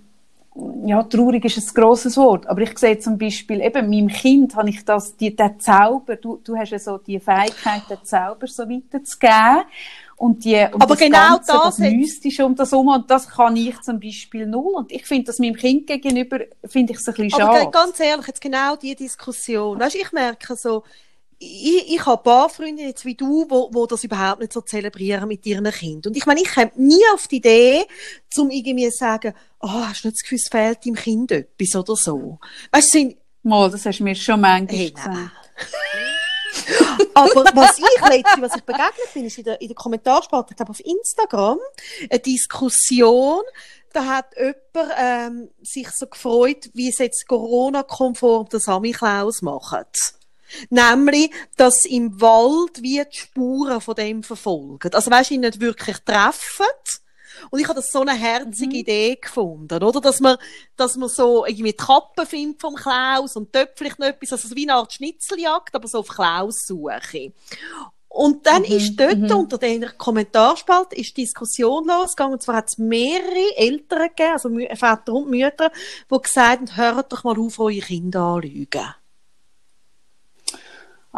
[0.86, 4.70] ja, traurig ist ein grosses Wort, aber ich sehe zum Beispiel, eben, meinem Kind habe
[4.70, 8.64] ich das, die, den Zauber, du, du hast ja so die Fähigkeit, den Zauber so
[8.64, 9.66] weiterzugeben.
[10.18, 13.28] Und die, und aber das genau Ganze, das, das Mystische um das herum, und das
[13.28, 14.76] kann ich zum Beispiel null.
[14.76, 17.62] Und ich finde das meinem Kind gegenüber, finde ich es ein bisschen schade.
[17.62, 19.80] Aber ganz ehrlich, jetzt genau diese Diskussion.
[19.80, 20.84] Weißt, ich merke so,
[21.38, 24.62] ich, ich habe ein paar Freunde jetzt wie du, wo, wo das überhaupt nicht so
[24.62, 26.12] zelebrieren mit ihren Kindern.
[26.12, 27.86] Und ich meine, ich komme nie auf die Idee,
[28.30, 31.76] zum irgendwie zu sagen, oh, hast du nicht das Gefühl, es fehlt deinem Kind etwas
[31.76, 32.40] oder so.
[32.72, 33.18] Weißt du, sind...
[33.44, 35.32] Mal, das hast du mir schon manchmal hey, gesagt.
[37.16, 40.58] Aber was ich letztens, was ich begegnet bin, ist in der, in der Kommentarspalte, ich
[40.58, 41.60] glaube auf Instagram,
[42.10, 43.42] eine Diskussion,
[43.94, 50.16] da hat jemand ähm, sich so gefreut, wie es jetzt Corona-konform der Samichlaus macht.
[50.70, 54.94] Nämlich, dass im Wald wie die Spuren von dem verfolgen.
[54.94, 56.66] Also weißt du, ihn nicht wirklich treffen,
[57.50, 60.02] Und ich habe das so eine herzige Idee gefunden, oder?
[60.02, 60.38] Dass man,
[60.76, 64.48] dass man so irgendwie die Kappe findet vom Klaus und dort vielleicht noch etwas, also
[64.48, 67.34] so wie eine Art Schnitzeljagd, aber so auf Klaus suche.
[68.16, 72.36] Und dann ist dort unter den Kommentarspalte ist Diskussion losgegangen.
[72.36, 75.70] Und zwar hat es mehrere Eltern gegeben, also Väter und Mütter,
[76.10, 78.86] die gesagt haben, hört doch mal auf, eure Kinder anzulügen.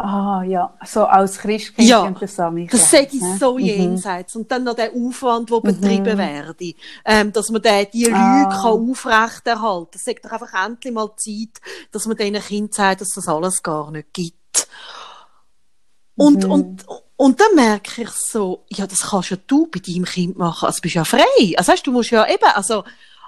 [0.00, 0.72] Ah, ja.
[0.86, 2.68] So als Christkind Ja, und der Sammy.
[2.70, 4.36] Das sage ich so jenseits.
[4.36, 6.74] Und dann noch der Aufwand, der betrieben werde.
[7.04, 8.60] Ähm, dass man den, die Lüge Ah.
[8.62, 9.90] kann aufrechterhalten.
[9.94, 11.60] Es sagt doch einfach endlich mal Zeit,
[11.90, 14.68] dass man diesen Kindern sagt, dass das alles gar nicht gibt.
[16.14, 16.84] Und, und,
[17.16, 20.66] und dann merke ich so, ja, das kannst ja du bei deinem Kind machen.
[20.66, 21.54] Also, du bist ja frei.
[21.56, 22.84] Also, weißt, du musst ja eben, also,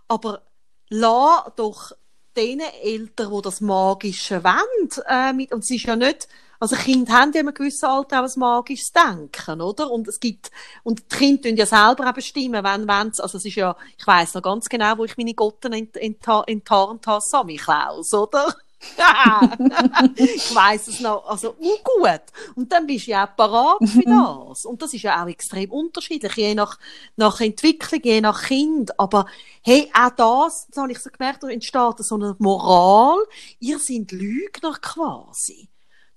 [0.09, 0.43] aber
[0.89, 1.93] lass doch
[2.37, 6.29] den Eltern, die das Magische wollen, äh, mit, und es ist ja nicht,
[6.61, 9.91] also Kinder haben ja in einem gewissen Alter auch ein magisches Denken, oder?
[9.91, 10.51] Und es gibt,
[10.83, 14.07] und die Kinder tun ja selber auch bestimmen, wenn, wenn also es ist ja, ich
[14.07, 18.55] weiss noch ganz genau, wo ich meine Gotten ent, ent, enttarnt habe, Sammy Klaus, oder?
[20.17, 22.23] ich weiss es noch, also gut.
[22.55, 24.03] Und dann bist du ja auch parat für
[24.51, 24.65] das.
[24.65, 26.79] Und das ist ja auch extrem unterschiedlich, je nach,
[27.17, 28.99] nach Entwicklung, je nach Kind.
[28.99, 29.27] Aber
[29.63, 33.19] hey, auch das, das habe ich so gemerkt, entsteht so eine Moral.
[33.61, 35.69] Ihr seid Lügner quasi.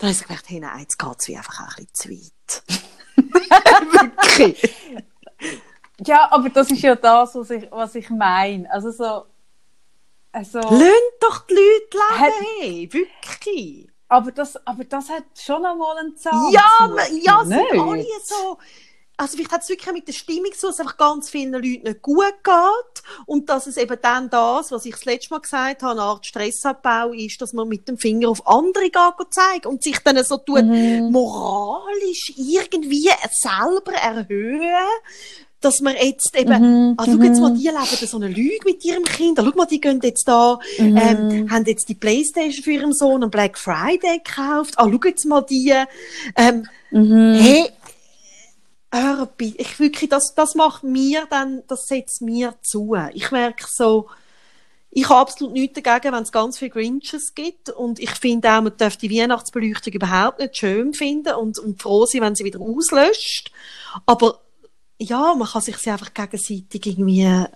[0.03, 2.63] Da habe ich gemerkt, hey, nein, jetzt geht's wie einfach auch ein bisschen zu weit.
[4.01, 4.75] Wirklich.
[6.05, 8.69] Ja, aber das ist ja das, was ich, was ich meine.
[8.69, 9.25] Also so,
[10.33, 13.87] also, Löhnt doch die Leute Hat- leben, hey, wirklich.
[14.09, 16.51] aber das, aber das hat schon einmal einen Zahn.
[16.51, 18.57] Ja, zu, ja, es sind alle so.
[19.23, 21.83] Also vielleicht hat es wirklich mit der Stimmung zu, dass es einfach ganz vielen Leuten
[21.83, 25.81] nicht gut geht und dass es eben dann das, was ich das letzte Mal gesagt
[25.81, 29.81] habe, eine Art Stressabbau ist, dass man mit dem Finger auf andere geht, zeigen und
[29.81, 31.09] sich dann so tut, Mhm.
[31.11, 34.87] moralisch irgendwie selber erhöhen,
[35.61, 38.83] dass man jetzt eben, Mhm, ah, schau jetzt mal, die leben so eine Lüge mit
[38.83, 40.97] ihrem Kind, ah, schau mal, die gehen jetzt da, Mhm.
[40.97, 45.25] ähm, haben jetzt die Playstation für ihren Sohn am Black Friday gekauft, ah, schau jetzt
[45.25, 45.73] mal die,
[46.35, 47.33] ähm, Mhm.
[47.41, 47.69] Hey,
[49.37, 52.95] bitte, ich wirklich, das, das macht mir dann, das setzt mir zu.
[53.13, 54.07] Ich merke so,
[54.91, 57.71] ich habe absolut nichts dagegen, wenn es ganz viele Grinches gibt.
[57.71, 62.05] Und ich finde auch, man darf die Weihnachtsbeleuchtung überhaupt nicht schön finden und, und froh
[62.05, 63.51] sein, wenn sie wieder auslöscht.
[64.05, 64.39] Aber
[64.99, 67.23] ja, man kann sich sie einfach gegenseitig irgendwie.
[67.23, 67.47] äh,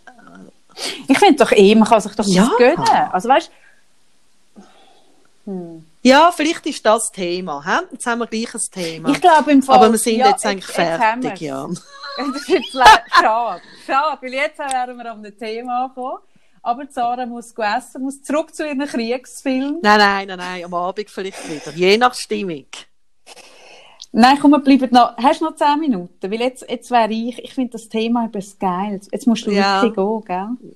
[1.07, 2.51] Ich finde doch eh, man kann sich doch Ja.
[2.57, 2.79] gönnen.
[3.11, 3.51] Also weißt
[6.01, 7.63] Ja, vielleicht ist das Thema.
[7.65, 7.85] Hä?
[7.91, 9.09] Jetzt haben wir gleich ein Thema.
[9.09, 9.75] ich glaube im Fall.
[9.77, 11.41] Aber wir sind ja, jetzt eigentlich haben fertig, wir's.
[11.41, 11.67] ja.
[12.17, 13.61] Das ist jetzt schade.
[13.85, 16.17] Schade, weil jetzt wären wir an einem Thema angekommen.
[16.63, 19.79] Aber Sarah muss essen, muss zurück zu ihren Kriegsfilm.
[19.83, 21.71] Nein, nein, nein, nein, am Abend vielleicht wieder.
[21.77, 22.65] Je nach Stimmung.
[24.11, 25.15] Nein, komm, wir bleiben noch.
[25.17, 26.31] Hast du noch zehn Minuten?
[26.31, 28.99] Weil jetzt, jetzt wäre ich, ich finde das Thema etwas geil.
[29.11, 29.81] Jetzt musst du Ja.
[29.83, 30.75] wirklich gehen, gell?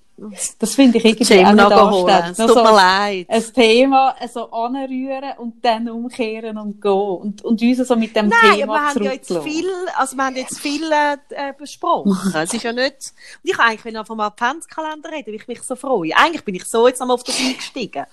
[0.59, 2.31] Das finde ich irgendwie auch nicht anständig.
[2.31, 3.25] Es tut so mir leid.
[3.29, 6.91] ein Thema so anrühren und dann umkehren und gehen.
[6.91, 10.15] Und, und uns so mit dem Nein, Thema aber wir haben ja jetzt viel, also
[10.15, 12.15] wir haben jetzt viel äh, besprochen.
[12.35, 15.75] es ist ja nicht, und ich eigentlich will vom Adventskalender reden, weil ich mich so
[15.75, 16.15] freue.
[16.15, 18.05] Eigentlich bin ich so jetzt einmal auf das eingestiegen.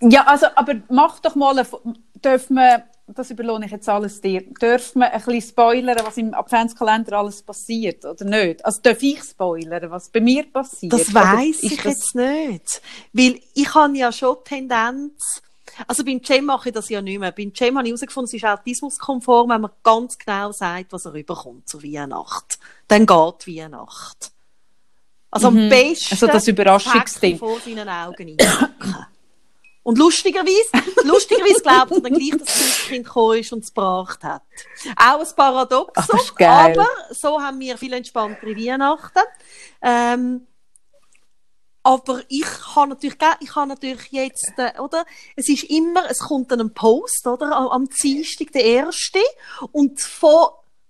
[0.00, 1.66] Ja, also, aber mach doch mal,
[2.22, 2.84] dürfen wir,
[3.14, 7.42] das überlohne ich jetzt alles dir, dürfen wir ein bisschen spoilern, was im Adventskalender alles
[7.42, 8.64] passiert, oder nicht?
[8.64, 10.92] Also, darf ich spoilern, was bei mir passiert?
[10.92, 12.82] Das ist ich das- jetzt nicht.
[13.12, 15.40] Weil ich habe ja schon Tendenz,
[15.86, 17.32] also beim Cem mache ich das ja nicht mehr.
[17.32, 21.14] Beim Cem habe ich herausgefunden, es ist autismuskonform, wenn man ganz genau sagt, was er
[21.14, 22.58] überkommt zur Weihnacht.
[22.88, 24.32] Dann geht die Weihnacht.
[25.30, 27.38] Also am besten Also das Überraschungsding.
[27.38, 29.06] Vor seinen Augen einpacken.
[29.86, 30.68] Und lustigerweise,
[31.04, 34.42] lustigerweise glaubt er dann gleich, dass das Kind gekommen ist und es gebracht hat.
[34.96, 39.20] Auch ein Paradoxon, Ach, ist aber so haben wir viel entspanntere Weihnachten.
[39.80, 40.48] Ähm,
[41.84, 45.06] aber ich habe natürlich, ich habe natürlich jetzt, äh, oder?
[45.36, 47.54] Es ist immer, es kommt dann ein Post, oder?
[47.54, 49.20] Am, Dienstag, der erste.
[49.70, 50.48] Und von,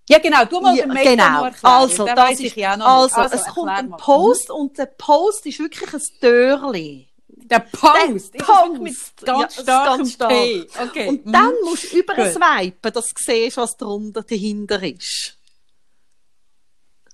[0.09, 1.51] Ja, genau, du mal ja, den Meta genau.
[1.71, 3.35] Also, das weiss ich ist, ja noch also, nicht.
[3.35, 3.91] es kommt ein.
[3.91, 7.09] Post und der Post ist wirklich ein Türli.
[7.49, 8.35] Der Post.
[8.35, 9.25] Der wirklich mit Post.
[9.27, 10.31] ganz Ja, starkem ganz stark.
[10.31, 10.67] P.
[10.83, 11.09] Okay.
[11.09, 15.39] Und dann musst du über swipen, dass du siehst, was darunter dahinter ist.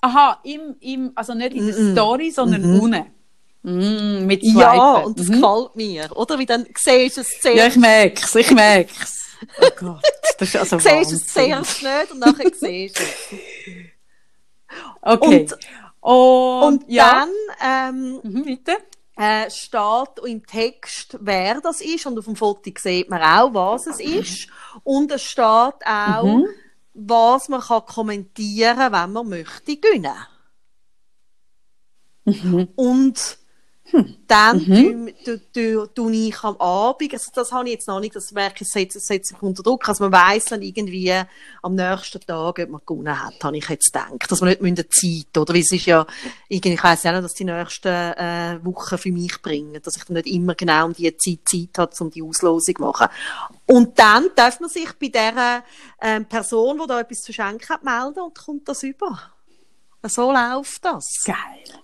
[0.00, 1.92] Aha, im, im, also nicht in der Mhm.
[1.92, 3.04] Story, sondern unten.
[3.62, 4.58] Mm, mit Swipen.
[4.58, 5.40] Ja, und das Mhm.
[5.40, 6.16] gefällt mir.
[6.16, 6.38] Oder?
[6.38, 9.18] Wie dann siehst du es Ja, zuerst, ich merk's, ich merk's.
[9.60, 10.02] Oh Gott,
[10.38, 13.40] das ist also siehst es zuerst nicht und nachher siehst du es.
[15.02, 15.46] Okay.
[16.00, 17.26] Und, Und ja.
[17.60, 18.76] dann ähm, Mhm, bitte.
[19.16, 23.86] Äh, steht im Text, wer das ist und auf dem Foto sieht man auch, was
[23.86, 24.48] es ist.
[24.84, 26.46] Und es steht auch, Mhm.
[26.94, 30.16] was man kann kommentieren kann, wenn man möchte gewinnen.
[32.24, 32.68] Mhm.
[32.76, 33.38] Und
[34.26, 35.14] dann mhm.
[35.24, 38.64] tu, tu, tu, ich am Abend, also das habe ich jetzt noch nicht, das merke
[38.64, 41.12] ich, setze, setze ich unter Druck, also man weiss dann irgendwie
[41.62, 44.88] am nächsten Tag, ob man gewonnen hat, habe ich jetzt gedacht, dass man nicht eine
[44.88, 46.06] Zeit, oder, weil es ist ja,
[46.48, 50.04] irgendwie, ich weiss ja nicht, dass die nächsten äh, Wochen für mich bringen, dass ich
[50.04, 53.08] dann nicht immer genau um die Zeit Zeit habe, um die Auslosung zu machen.
[53.66, 55.64] Und dann darf man sich bei der
[56.00, 59.32] ähm, Person, die da etwas zu schenken hat, melden und kommt das über.
[60.02, 61.06] So läuft das.
[61.24, 61.82] Geil.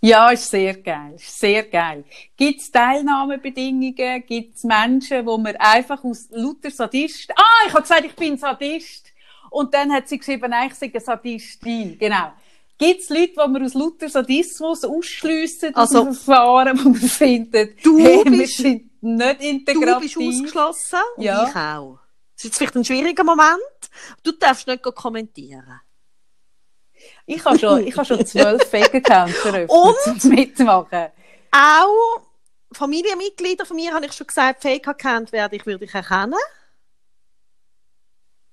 [0.00, 1.14] Ja, ist sehr geil.
[1.16, 2.04] Ist sehr geil.
[2.36, 4.24] Gibt es Teilnahmebedingungen?
[4.26, 7.32] Gibt es Menschen, wo man einfach aus lauter Sadist...
[7.36, 9.06] Ah, ich habe gesagt, ich bin Sadist.
[9.50, 11.98] Und dann hat sie geschrieben, nein, ich sei eine Sadistin.
[11.98, 12.32] Genau.
[12.78, 17.84] Gibt es Leute, die man aus lauter Sadismus ausschliessen also, aus Verfahren, wo man findet,
[17.84, 20.14] du hey, bist, wir sind nicht integrativ?
[20.14, 21.48] Du bist ausgeschlossen und Ja.
[21.48, 21.98] ich auch.
[22.34, 23.58] Das ist jetzt vielleicht ein schwieriger Moment.
[24.22, 25.80] Du darfst nicht kommentieren.
[27.26, 30.20] Ich habe schon, ich habe schon zwölf Fake-Accounts eröffnet, Und?
[30.20, 31.08] zum Mitmachen.
[31.50, 32.22] Auch
[32.72, 36.34] Familienmitglieder von mir habe ich schon gesagt, fake erkannt werde ich, würde ich erkennen.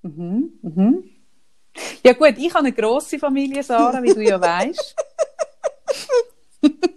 [0.02, 1.10] Mhm, mhm.
[2.02, 4.96] Ja gut, ich habe eine grosse Familie, Sarah, wie du ja weißt.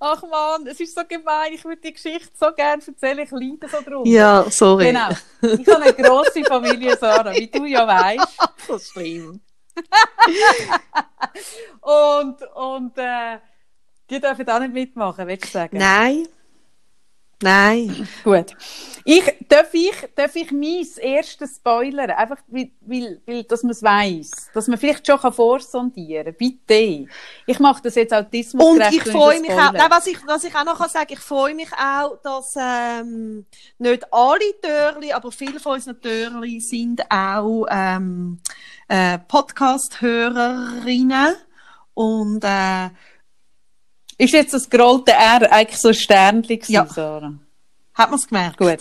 [0.00, 1.52] Ach man, es ist so gemein.
[1.54, 3.18] Ich würde die Geschichte so gerne erzählen.
[3.18, 4.08] Ich leide so drunter.
[4.08, 4.86] Ja, sorry.
[4.86, 5.08] Genau.
[5.42, 8.38] Ich habe eine grosse Familie, Sarah, wie du ja weißt.
[8.68, 9.40] Ist schlimm.
[11.80, 13.38] Und, und äh,
[14.10, 15.78] die dürfen auch nicht mitmachen, willst du sagen?
[15.78, 16.26] Nein.
[17.40, 18.08] Nein.
[18.24, 18.56] Gut.
[19.04, 22.10] Ich, darf ich, darf ich mein erstes spoilern?
[22.10, 24.50] Einfach, weil, weil, weil dass man es weiss.
[24.52, 26.36] Dass man vielleicht schon vorsondieren kann.
[26.36, 27.06] Bitte.
[27.46, 30.54] Ich mache das jetzt Autismus Und ich freue mich auch, nein, was ich, was ich
[30.54, 33.46] auch noch sagen kann, ich freue mich auch, dass ähm,
[33.78, 38.40] nicht alle Türli, aber viele von unseren Türli sind auch ähm,
[38.88, 41.34] äh, Podcast-Hörerinnen
[41.94, 42.90] und äh,
[44.18, 46.86] Ist jetzt das gerollte R eigentlich so ein Sternchen gewesen, Ja.
[46.86, 47.32] Sarah?
[47.94, 48.58] hat man es gemerkt?
[48.58, 48.78] Gut.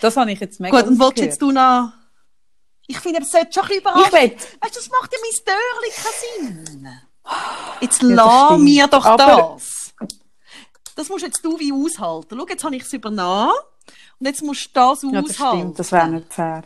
[0.00, 1.18] Das habe ich jetzt mega Gut, und rausgehört.
[1.26, 1.92] jetzt du noch...
[2.86, 4.12] Ich finde, es sollte schon ein bisschen Ich überraschen.
[4.12, 4.30] will.
[4.60, 6.88] Weißt du, das macht ja mein Türli keinen Sinn.
[7.80, 9.94] Jetzt Ja, das lass mir doch Aber- das.
[10.96, 12.36] Das musst jetzt du wie aushalten.
[12.38, 13.52] Schau, jetzt habe ich es übernommen.
[14.18, 15.58] Und jetzt musst du das Ja, das aushalten.
[15.58, 15.78] stimmt.
[15.78, 16.62] Das wäre nicht fair.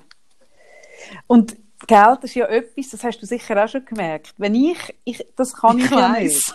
[1.26, 1.56] Und
[1.86, 4.34] Geld ist ja etwas, das hast du sicher auch schon gemerkt.
[4.38, 6.54] Wenn ich, ich das kann ich, Ich ja nicht.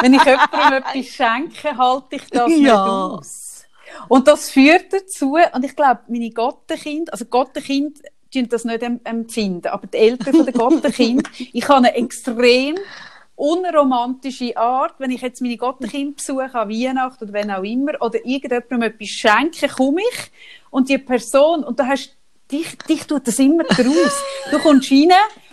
[0.00, 2.84] Wenn ich jemandem etwas schenke, halte ich das nicht Ja.
[2.84, 3.64] aus.
[4.08, 7.98] Und das führt dazu, und ich glaube, meine Gottenkinder, also Gottenkind,
[8.32, 12.76] tun das nicht em- empfinden, aber die Eltern von den Gottenkind, ich habe eine extrem
[13.34, 18.24] unromantische Art, wenn ich jetzt meine Gottenkind besuche an Weihnachten oder wenn auch immer, oder
[18.24, 20.30] irgendjemandem etwas schenke, komme ich
[20.70, 22.16] und die Person, und da hast
[22.50, 24.22] dich, dich tut das immer draus.
[24.50, 25.12] Du kommst rein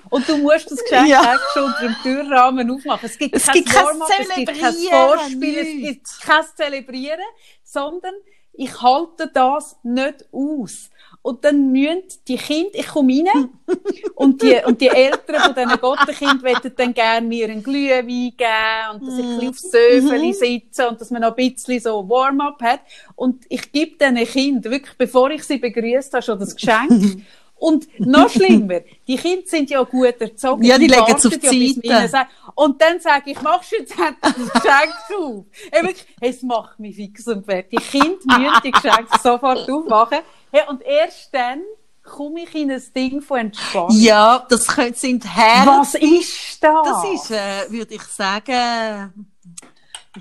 [0.10, 1.22] und du musst das Geschenk Ja.
[1.22, 3.06] eigentlich schon unter dem Türrahmen aufmachen.
[3.10, 3.86] Es gibt Es kein gibt kein
[4.20, 7.20] es gibt kein Vorspiel, es gibt kein Zelebrieren,
[7.64, 8.14] sondern
[8.54, 10.90] ich halte das nicht aus.
[11.28, 13.50] Und dann müssen die Kinder, ich komme rein,
[14.16, 18.94] und die, und die Eltern von diesen Gottenkind wollen dann gerne mir einen Glühwein geben
[18.94, 22.08] und dass ich ein bisschen aufs Söfeli sitze und dass man noch ein bisschen so
[22.08, 22.80] Warm-up hat.
[23.18, 27.22] Und ich gebe diesen Kindern wirklich, bevor ich sie begrüßt habe, schon das Geschenk.
[27.60, 30.64] Und noch schlimmer, die Kinder sind ja gut erzogen.
[30.64, 32.08] Ja, die legen es auf ja, die Seite.
[32.10, 35.46] sagt- Und dann sage ich, machst du jetzt endlich das Geschenk auf?
[35.72, 37.80] Hey, es macht mich fix und fertig.
[37.80, 40.20] Die Kinder müssen die Geschenke sofort aufmachen.
[40.52, 41.62] Hey, und erst dann
[42.04, 43.90] komme ich in ein Ding von Entspannung.
[44.00, 45.80] Ja, das sind Herren.
[45.80, 46.86] Was ist das?
[46.86, 49.28] Das ist, äh, würde ich sagen,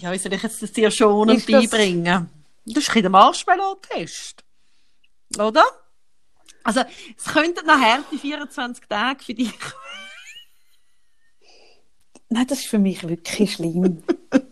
[0.01, 2.29] ja, wie soll ich jetzt das dir schonend Ist das- beibringen?
[2.65, 4.43] Das ist ein Marshmallow-Test.
[5.39, 5.65] Oder?
[6.67, 6.81] Also,
[7.17, 9.53] es könnten nachher die 24 Tage für dich.
[12.29, 14.03] Nein, das ist für mich wirklich schlimm.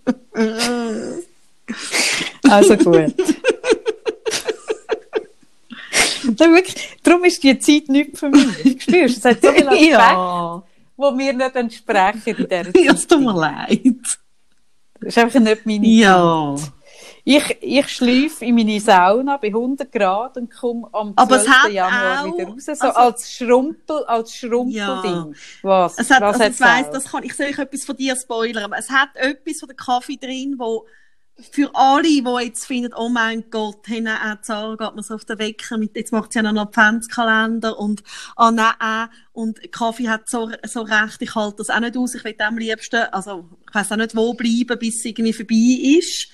[2.49, 3.15] also gut.
[6.23, 8.81] Wirklich, darum ist die Zeit nicht für mich.
[8.81, 10.63] Spürst es hat so viel Aspekte, ja,
[10.97, 12.95] die mir nicht entsprechen in dieser Zeit.
[12.95, 13.81] es tut mir leid.
[15.01, 16.55] Das ist einfach nicht meine Ja.
[17.27, 21.19] Ich, ich schlafe in meine Sauna bei 100 Grad und komme am 12.
[21.19, 22.65] Aber es hat Januar auch- wieder raus.
[22.67, 25.35] So also- als Schrumpel, als Schrumpelding.
[25.63, 25.99] Was?
[25.99, 26.93] Es hat, Was also ich weiss, auch?
[26.93, 29.77] das kann, ich soll euch etwas von dir spoilern, aber es hat etwas von der
[29.77, 30.87] Kaffee drin, wo
[31.51, 35.25] für alle, die jetzt finden, oh mein Gott, hey, nein, Zara geht mir so auf
[35.25, 38.05] den Wecker mit, jetzt macht sie ja noch einen Adventskalender und,
[38.37, 42.15] ah, nein, äh, und Kaffee hat so, so recht, ich halte das auch nicht aus,
[42.15, 45.99] ich will am liebsten, also, ich weiss auch nicht, wo bleiben, bis es irgendwie vorbei
[45.99, 46.29] ist.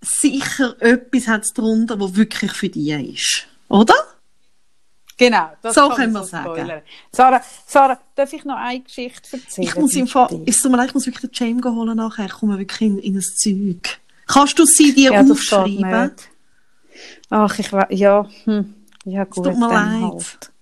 [0.00, 3.46] Sicher etwas hat es drunter, wo wirklich für dich ist.
[3.68, 3.94] Oder?
[5.18, 6.44] Genau, das So können wir sagen.
[6.44, 6.82] spoilern.
[7.10, 9.66] Sarah, Sarah, darf ich noch eine Geschichte erzählen?
[9.66, 12.26] Ich muss im Fall, so mal, ich muss wirklich den Jam holen nachher.
[12.26, 13.98] Ich komme wirklich in, in ein Zeug.
[14.26, 16.12] Kannst du sie dir ja, aufschreiben?
[17.30, 18.74] Ach, ich weiß, ja, hm.
[19.04, 20.02] ja gut, tut mir leid.
[20.02, 20.52] halt.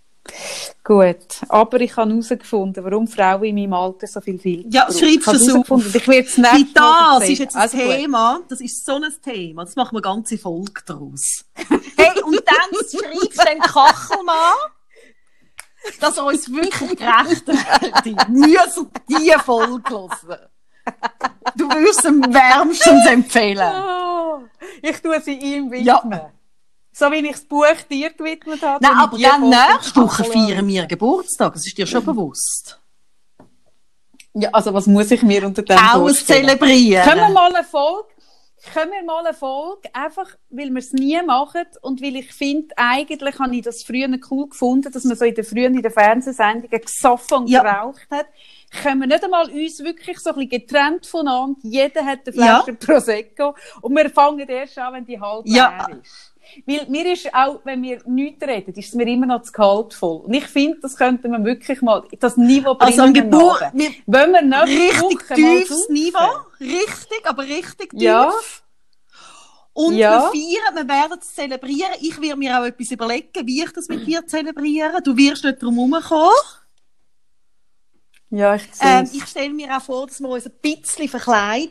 [0.83, 5.27] Gut, aber ich habe herausgefunden, warum Frauen in meinem Alter so viel Film Ja, schreib's
[5.29, 5.95] es auf.
[5.95, 7.87] Ich werde es nicht das ist jetzt ein also gut.
[7.87, 11.45] Thema, das ist so ein Thema, das machen wir eine ganze Folge daraus.
[11.97, 14.57] hey, und dann schreibst du den Kachelmann,
[16.01, 18.29] dass er uns wirklich gerecht wird.
[18.29, 20.39] Müssen diese Folge hören.
[21.57, 23.73] Du würdest ihm wärmstens empfehlen.
[23.75, 24.43] Oh,
[24.83, 25.87] ich tue sie ihm widmen.
[25.87, 26.33] Ja.
[26.97, 28.83] So wie ich das Buch dir gewidmet habe.
[28.85, 32.81] Nein, aber dann nächste Woche feiern wir Geburtstag, das ist dir schon bewusst.
[34.35, 36.47] Ja, also was muss ich mir unter dem Auch vorstellen?
[36.47, 37.05] Zelebrieren.
[37.05, 38.09] Können wir mal eine Folge,
[38.73, 42.75] können wir mal eine Folge, einfach, weil wir es nie machen und weil ich finde,
[42.77, 45.93] eigentlich habe ich das früher cool gefunden, dass man so in den frühen, in den
[45.93, 47.63] Fernsehsendungen gesoffen und Ja.
[47.63, 48.27] geraucht hat.
[48.83, 52.63] Können wir nicht einmal uns wirklich so ein bisschen getrennt voneinander, jeder hat eine Ja.
[52.63, 55.87] Flasche Prosecco und wir fangen erst an, wenn die halb Ja.
[55.89, 56.34] leer ist.
[56.67, 60.23] Weil mir ist auch, wenn wir nichts reden, ist es mir immer noch zu kaltvoll.
[60.27, 62.93] Und ich finde, das könnte man wirklich mal, das Niveau bringen.
[62.93, 65.89] Also am Geburt, wir- Wenn wir nächste richtig Woche tiefes.
[65.89, 66.29] Niveau.
[66.61, 68.01] Richtig, aber richtig tief.
[68.03, 68.33] Ja.
[69.73, 70.31] Und Ja.
[70.33, 71.91] wir feiern, wir werden es zelebrieren.
[72.01, 75.03] Ich werde mir auch etwas überlegen, wie ich das mit dir zelebriere.
[75.03, 76.31] Du wirst nicht drum herumkommen.
[78.31, 81.71] Ja, ich sehe Ähm, ich stelle mir auch vor, dass wir uns ein bisschen verkleiden.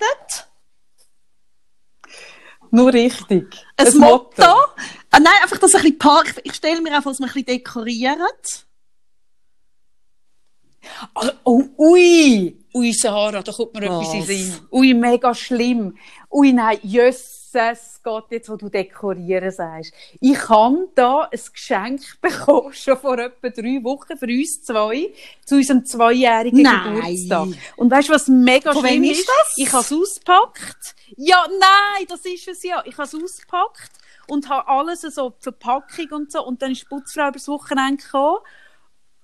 [2.73, 3.55] Nur richtig.
[3.77, 4.41] Ein, Motto.
[5.11, 6.41] Ah, nein, einfach, dass ein bisschen Park.
[6.43, 8.17] Ich stelle mir vor, dass wir ein bisschen dekorieren.
[11.13, 12.62] Also, oh, ui!
[12.75, 14.07] Ui, Sarah, da kommt mir Was?
[14.07, 14.59] etwas in Sinn.
[14.71, 15.95] Ui, mega schlimm.
[16.31, 19.93] Ui, nein, jösses Gott, jetzt, wo du dekorieren sagst.
[20.19, 25.13] Ich habe da ein Geschenk bekommen, schon vor etwa drei Wochen, für uns zwei,
[25.45, 26.95] zu unserem zweijährigen Nein.
[26.95, 27.47] Geburtstag.
[27.77, 29.53] Und weißt du, was mega Von schlimm ist das?
[29.57, 30.95] Ich habe es ausgepackt.
[31.15, 32.81] Ja, nein, das ist es ja.
[32.85, 33.91] Ich habe es ausgepackt
[34.27, 38.01] und habe alles so, die Verpackung und so, und dann ist die Putzfrau übers Wochenende
[38.01, 38.39] gekommen.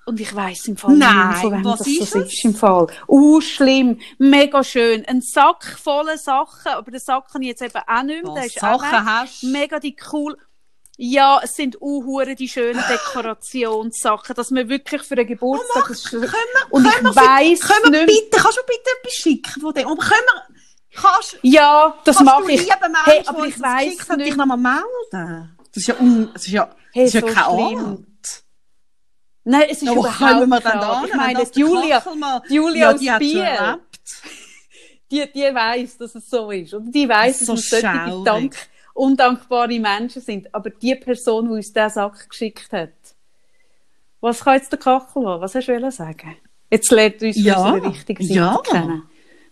[0.10, 2.34] Und ich weiss im Fall Nein, nicht, von wem was das ist so es?
[2.34, 2.88] ist im Fall.
[3.07, 3.99] Uh, schlimm.
[4.18, 5.06] Mega schön.
[5.06, 8.34] Ein Sack voller Sachen, aber den Sack habe ich jetzt eben auch nicht mehr.
[8.34, 9.44] Was ist Sachen hast.
[9.44, 10.36] Mega die cool.
[10.98, 16.10] Ja, es sind uhure die schönen Dekorationssachen, dass man wirklich für einen Geburtstag das ist,
[16.10, 19.14] Können wir, und ich können wir, weiss können wir nicht bitte, kannst du bitte etwas
[19.14, 19.88] schicken von dem?
[19.88, 22.68] Aber können wir, kannst, Ja, das mache ich.
[22.68, 22.73] Mensch,
[23.06, 24.38] Hey, aber ich das weiss hat, dich nicht.
[24.38, 25.56] nochmal melden?
[25.72, 28.06] Das ist ja, un, das ist ja, Hey, das ist ja so kein schlimm.
[29.44, 32.03] Nein, es ist wo überhaupt wir kein denn da Ich meine, die Julia,
[32.49, 33.44] die Julia Ja, aus die schon Biel,
[35.11, 36.74] die, die weiss, dass es so ist.
[36.74, 38.26] Und die weiss, Das dass so solche schaurig.
[38.26, 38.56] dank
[38.94, 40.53] undankbare Menschen sind.
[40.53, 42.91] Aber die Person, die uns diesen Sack geschickt hat,
[44.22, 45.41] was kann jetzt der Kachel haben?
[45.41, 46.36] Was hast du sagen?
[46.70, 48.57] Jetzt lernt uns Ja, unsere richtige Seite ja.
[48.64, 49.03] kennen.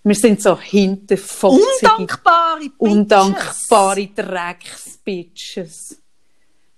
[0.04, 2.76] Wir sind so hinterfotzige, Undankbare Bitches.
[2.78, 6.02] undankbare Drecksbitches.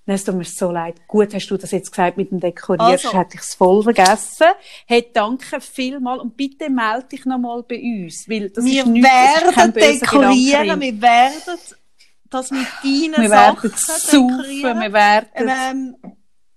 [0.10, 0.95] Nein, Es tut mir so leid.
[1.07, 3.14] Gut, hast du das jetzt gesagt mit dem Dekorieren, Also.
[3.14, 4.48] hätte ich es voll vergessen.
[4.88, 9.07] Hey, danke vielmal und bitte melde dich nochmal bei uns, weil das Wir ist nichts,
[9.07, 11.60] das ist kein werden dekorieren, wir werden
[12.31, 13.72] das mit deinen Wir Sachen
[14.11, 14.80] dekorieren.
[14.81, 15.27] wir werden...
[15.36, 15.95] Ähm,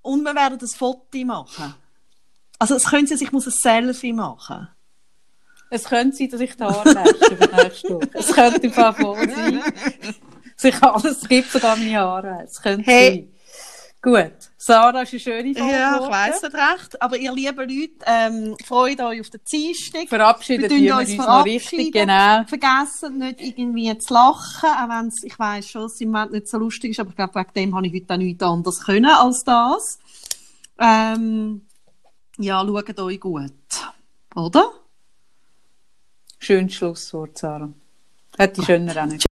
[0.01, 1.75] und wir werden ein Foto machen.
[2.59, 4.67] Also es könnte sein, ich muss ein Selfie machen.
[5.69, 8.09] Es könnte sein, dass ich die Haare wasche für nächste Woche.
[8.15, 9.63] Es könnte im Fall vor sein,
[10.57, 12.45] dass ich alles gibt, sogar meine Haare.
[12.45, 13.11] Es könnte Hey.
[13.11, 13.32] sein.
[14.03, 14.33] Gut.
[14.57, 17.01] Sarah ist eine schöne Folge Ja, ich weiss nicht recht.
[17.01, 20.09] Aber ihr lieben Leute, ähm, freut euch auf den Dienstag.
[20.09, 22.43] Verabschieden Wir uns uns noch richtig, genau.
[22.45, 26.49] Vergessen nicht irgendwie zu lachen, auch wenn es, ich weiss schon, es im Moment nicht
[26.49, 29.05] so lustig ist, aber ich glaube, wegen dem habe ich heute auch nichts anderes können
[29.05, 30.01] als das.
[30.81, 31.63] Ähm,
[32.39, 33.53] ja, schaut euch gut.
[34.35, 34.69] Oder?
[36.41, 37.73] Schönes Schlusswort, Sarah.
[38.37, 39.32] Hat die schöner auch nicht.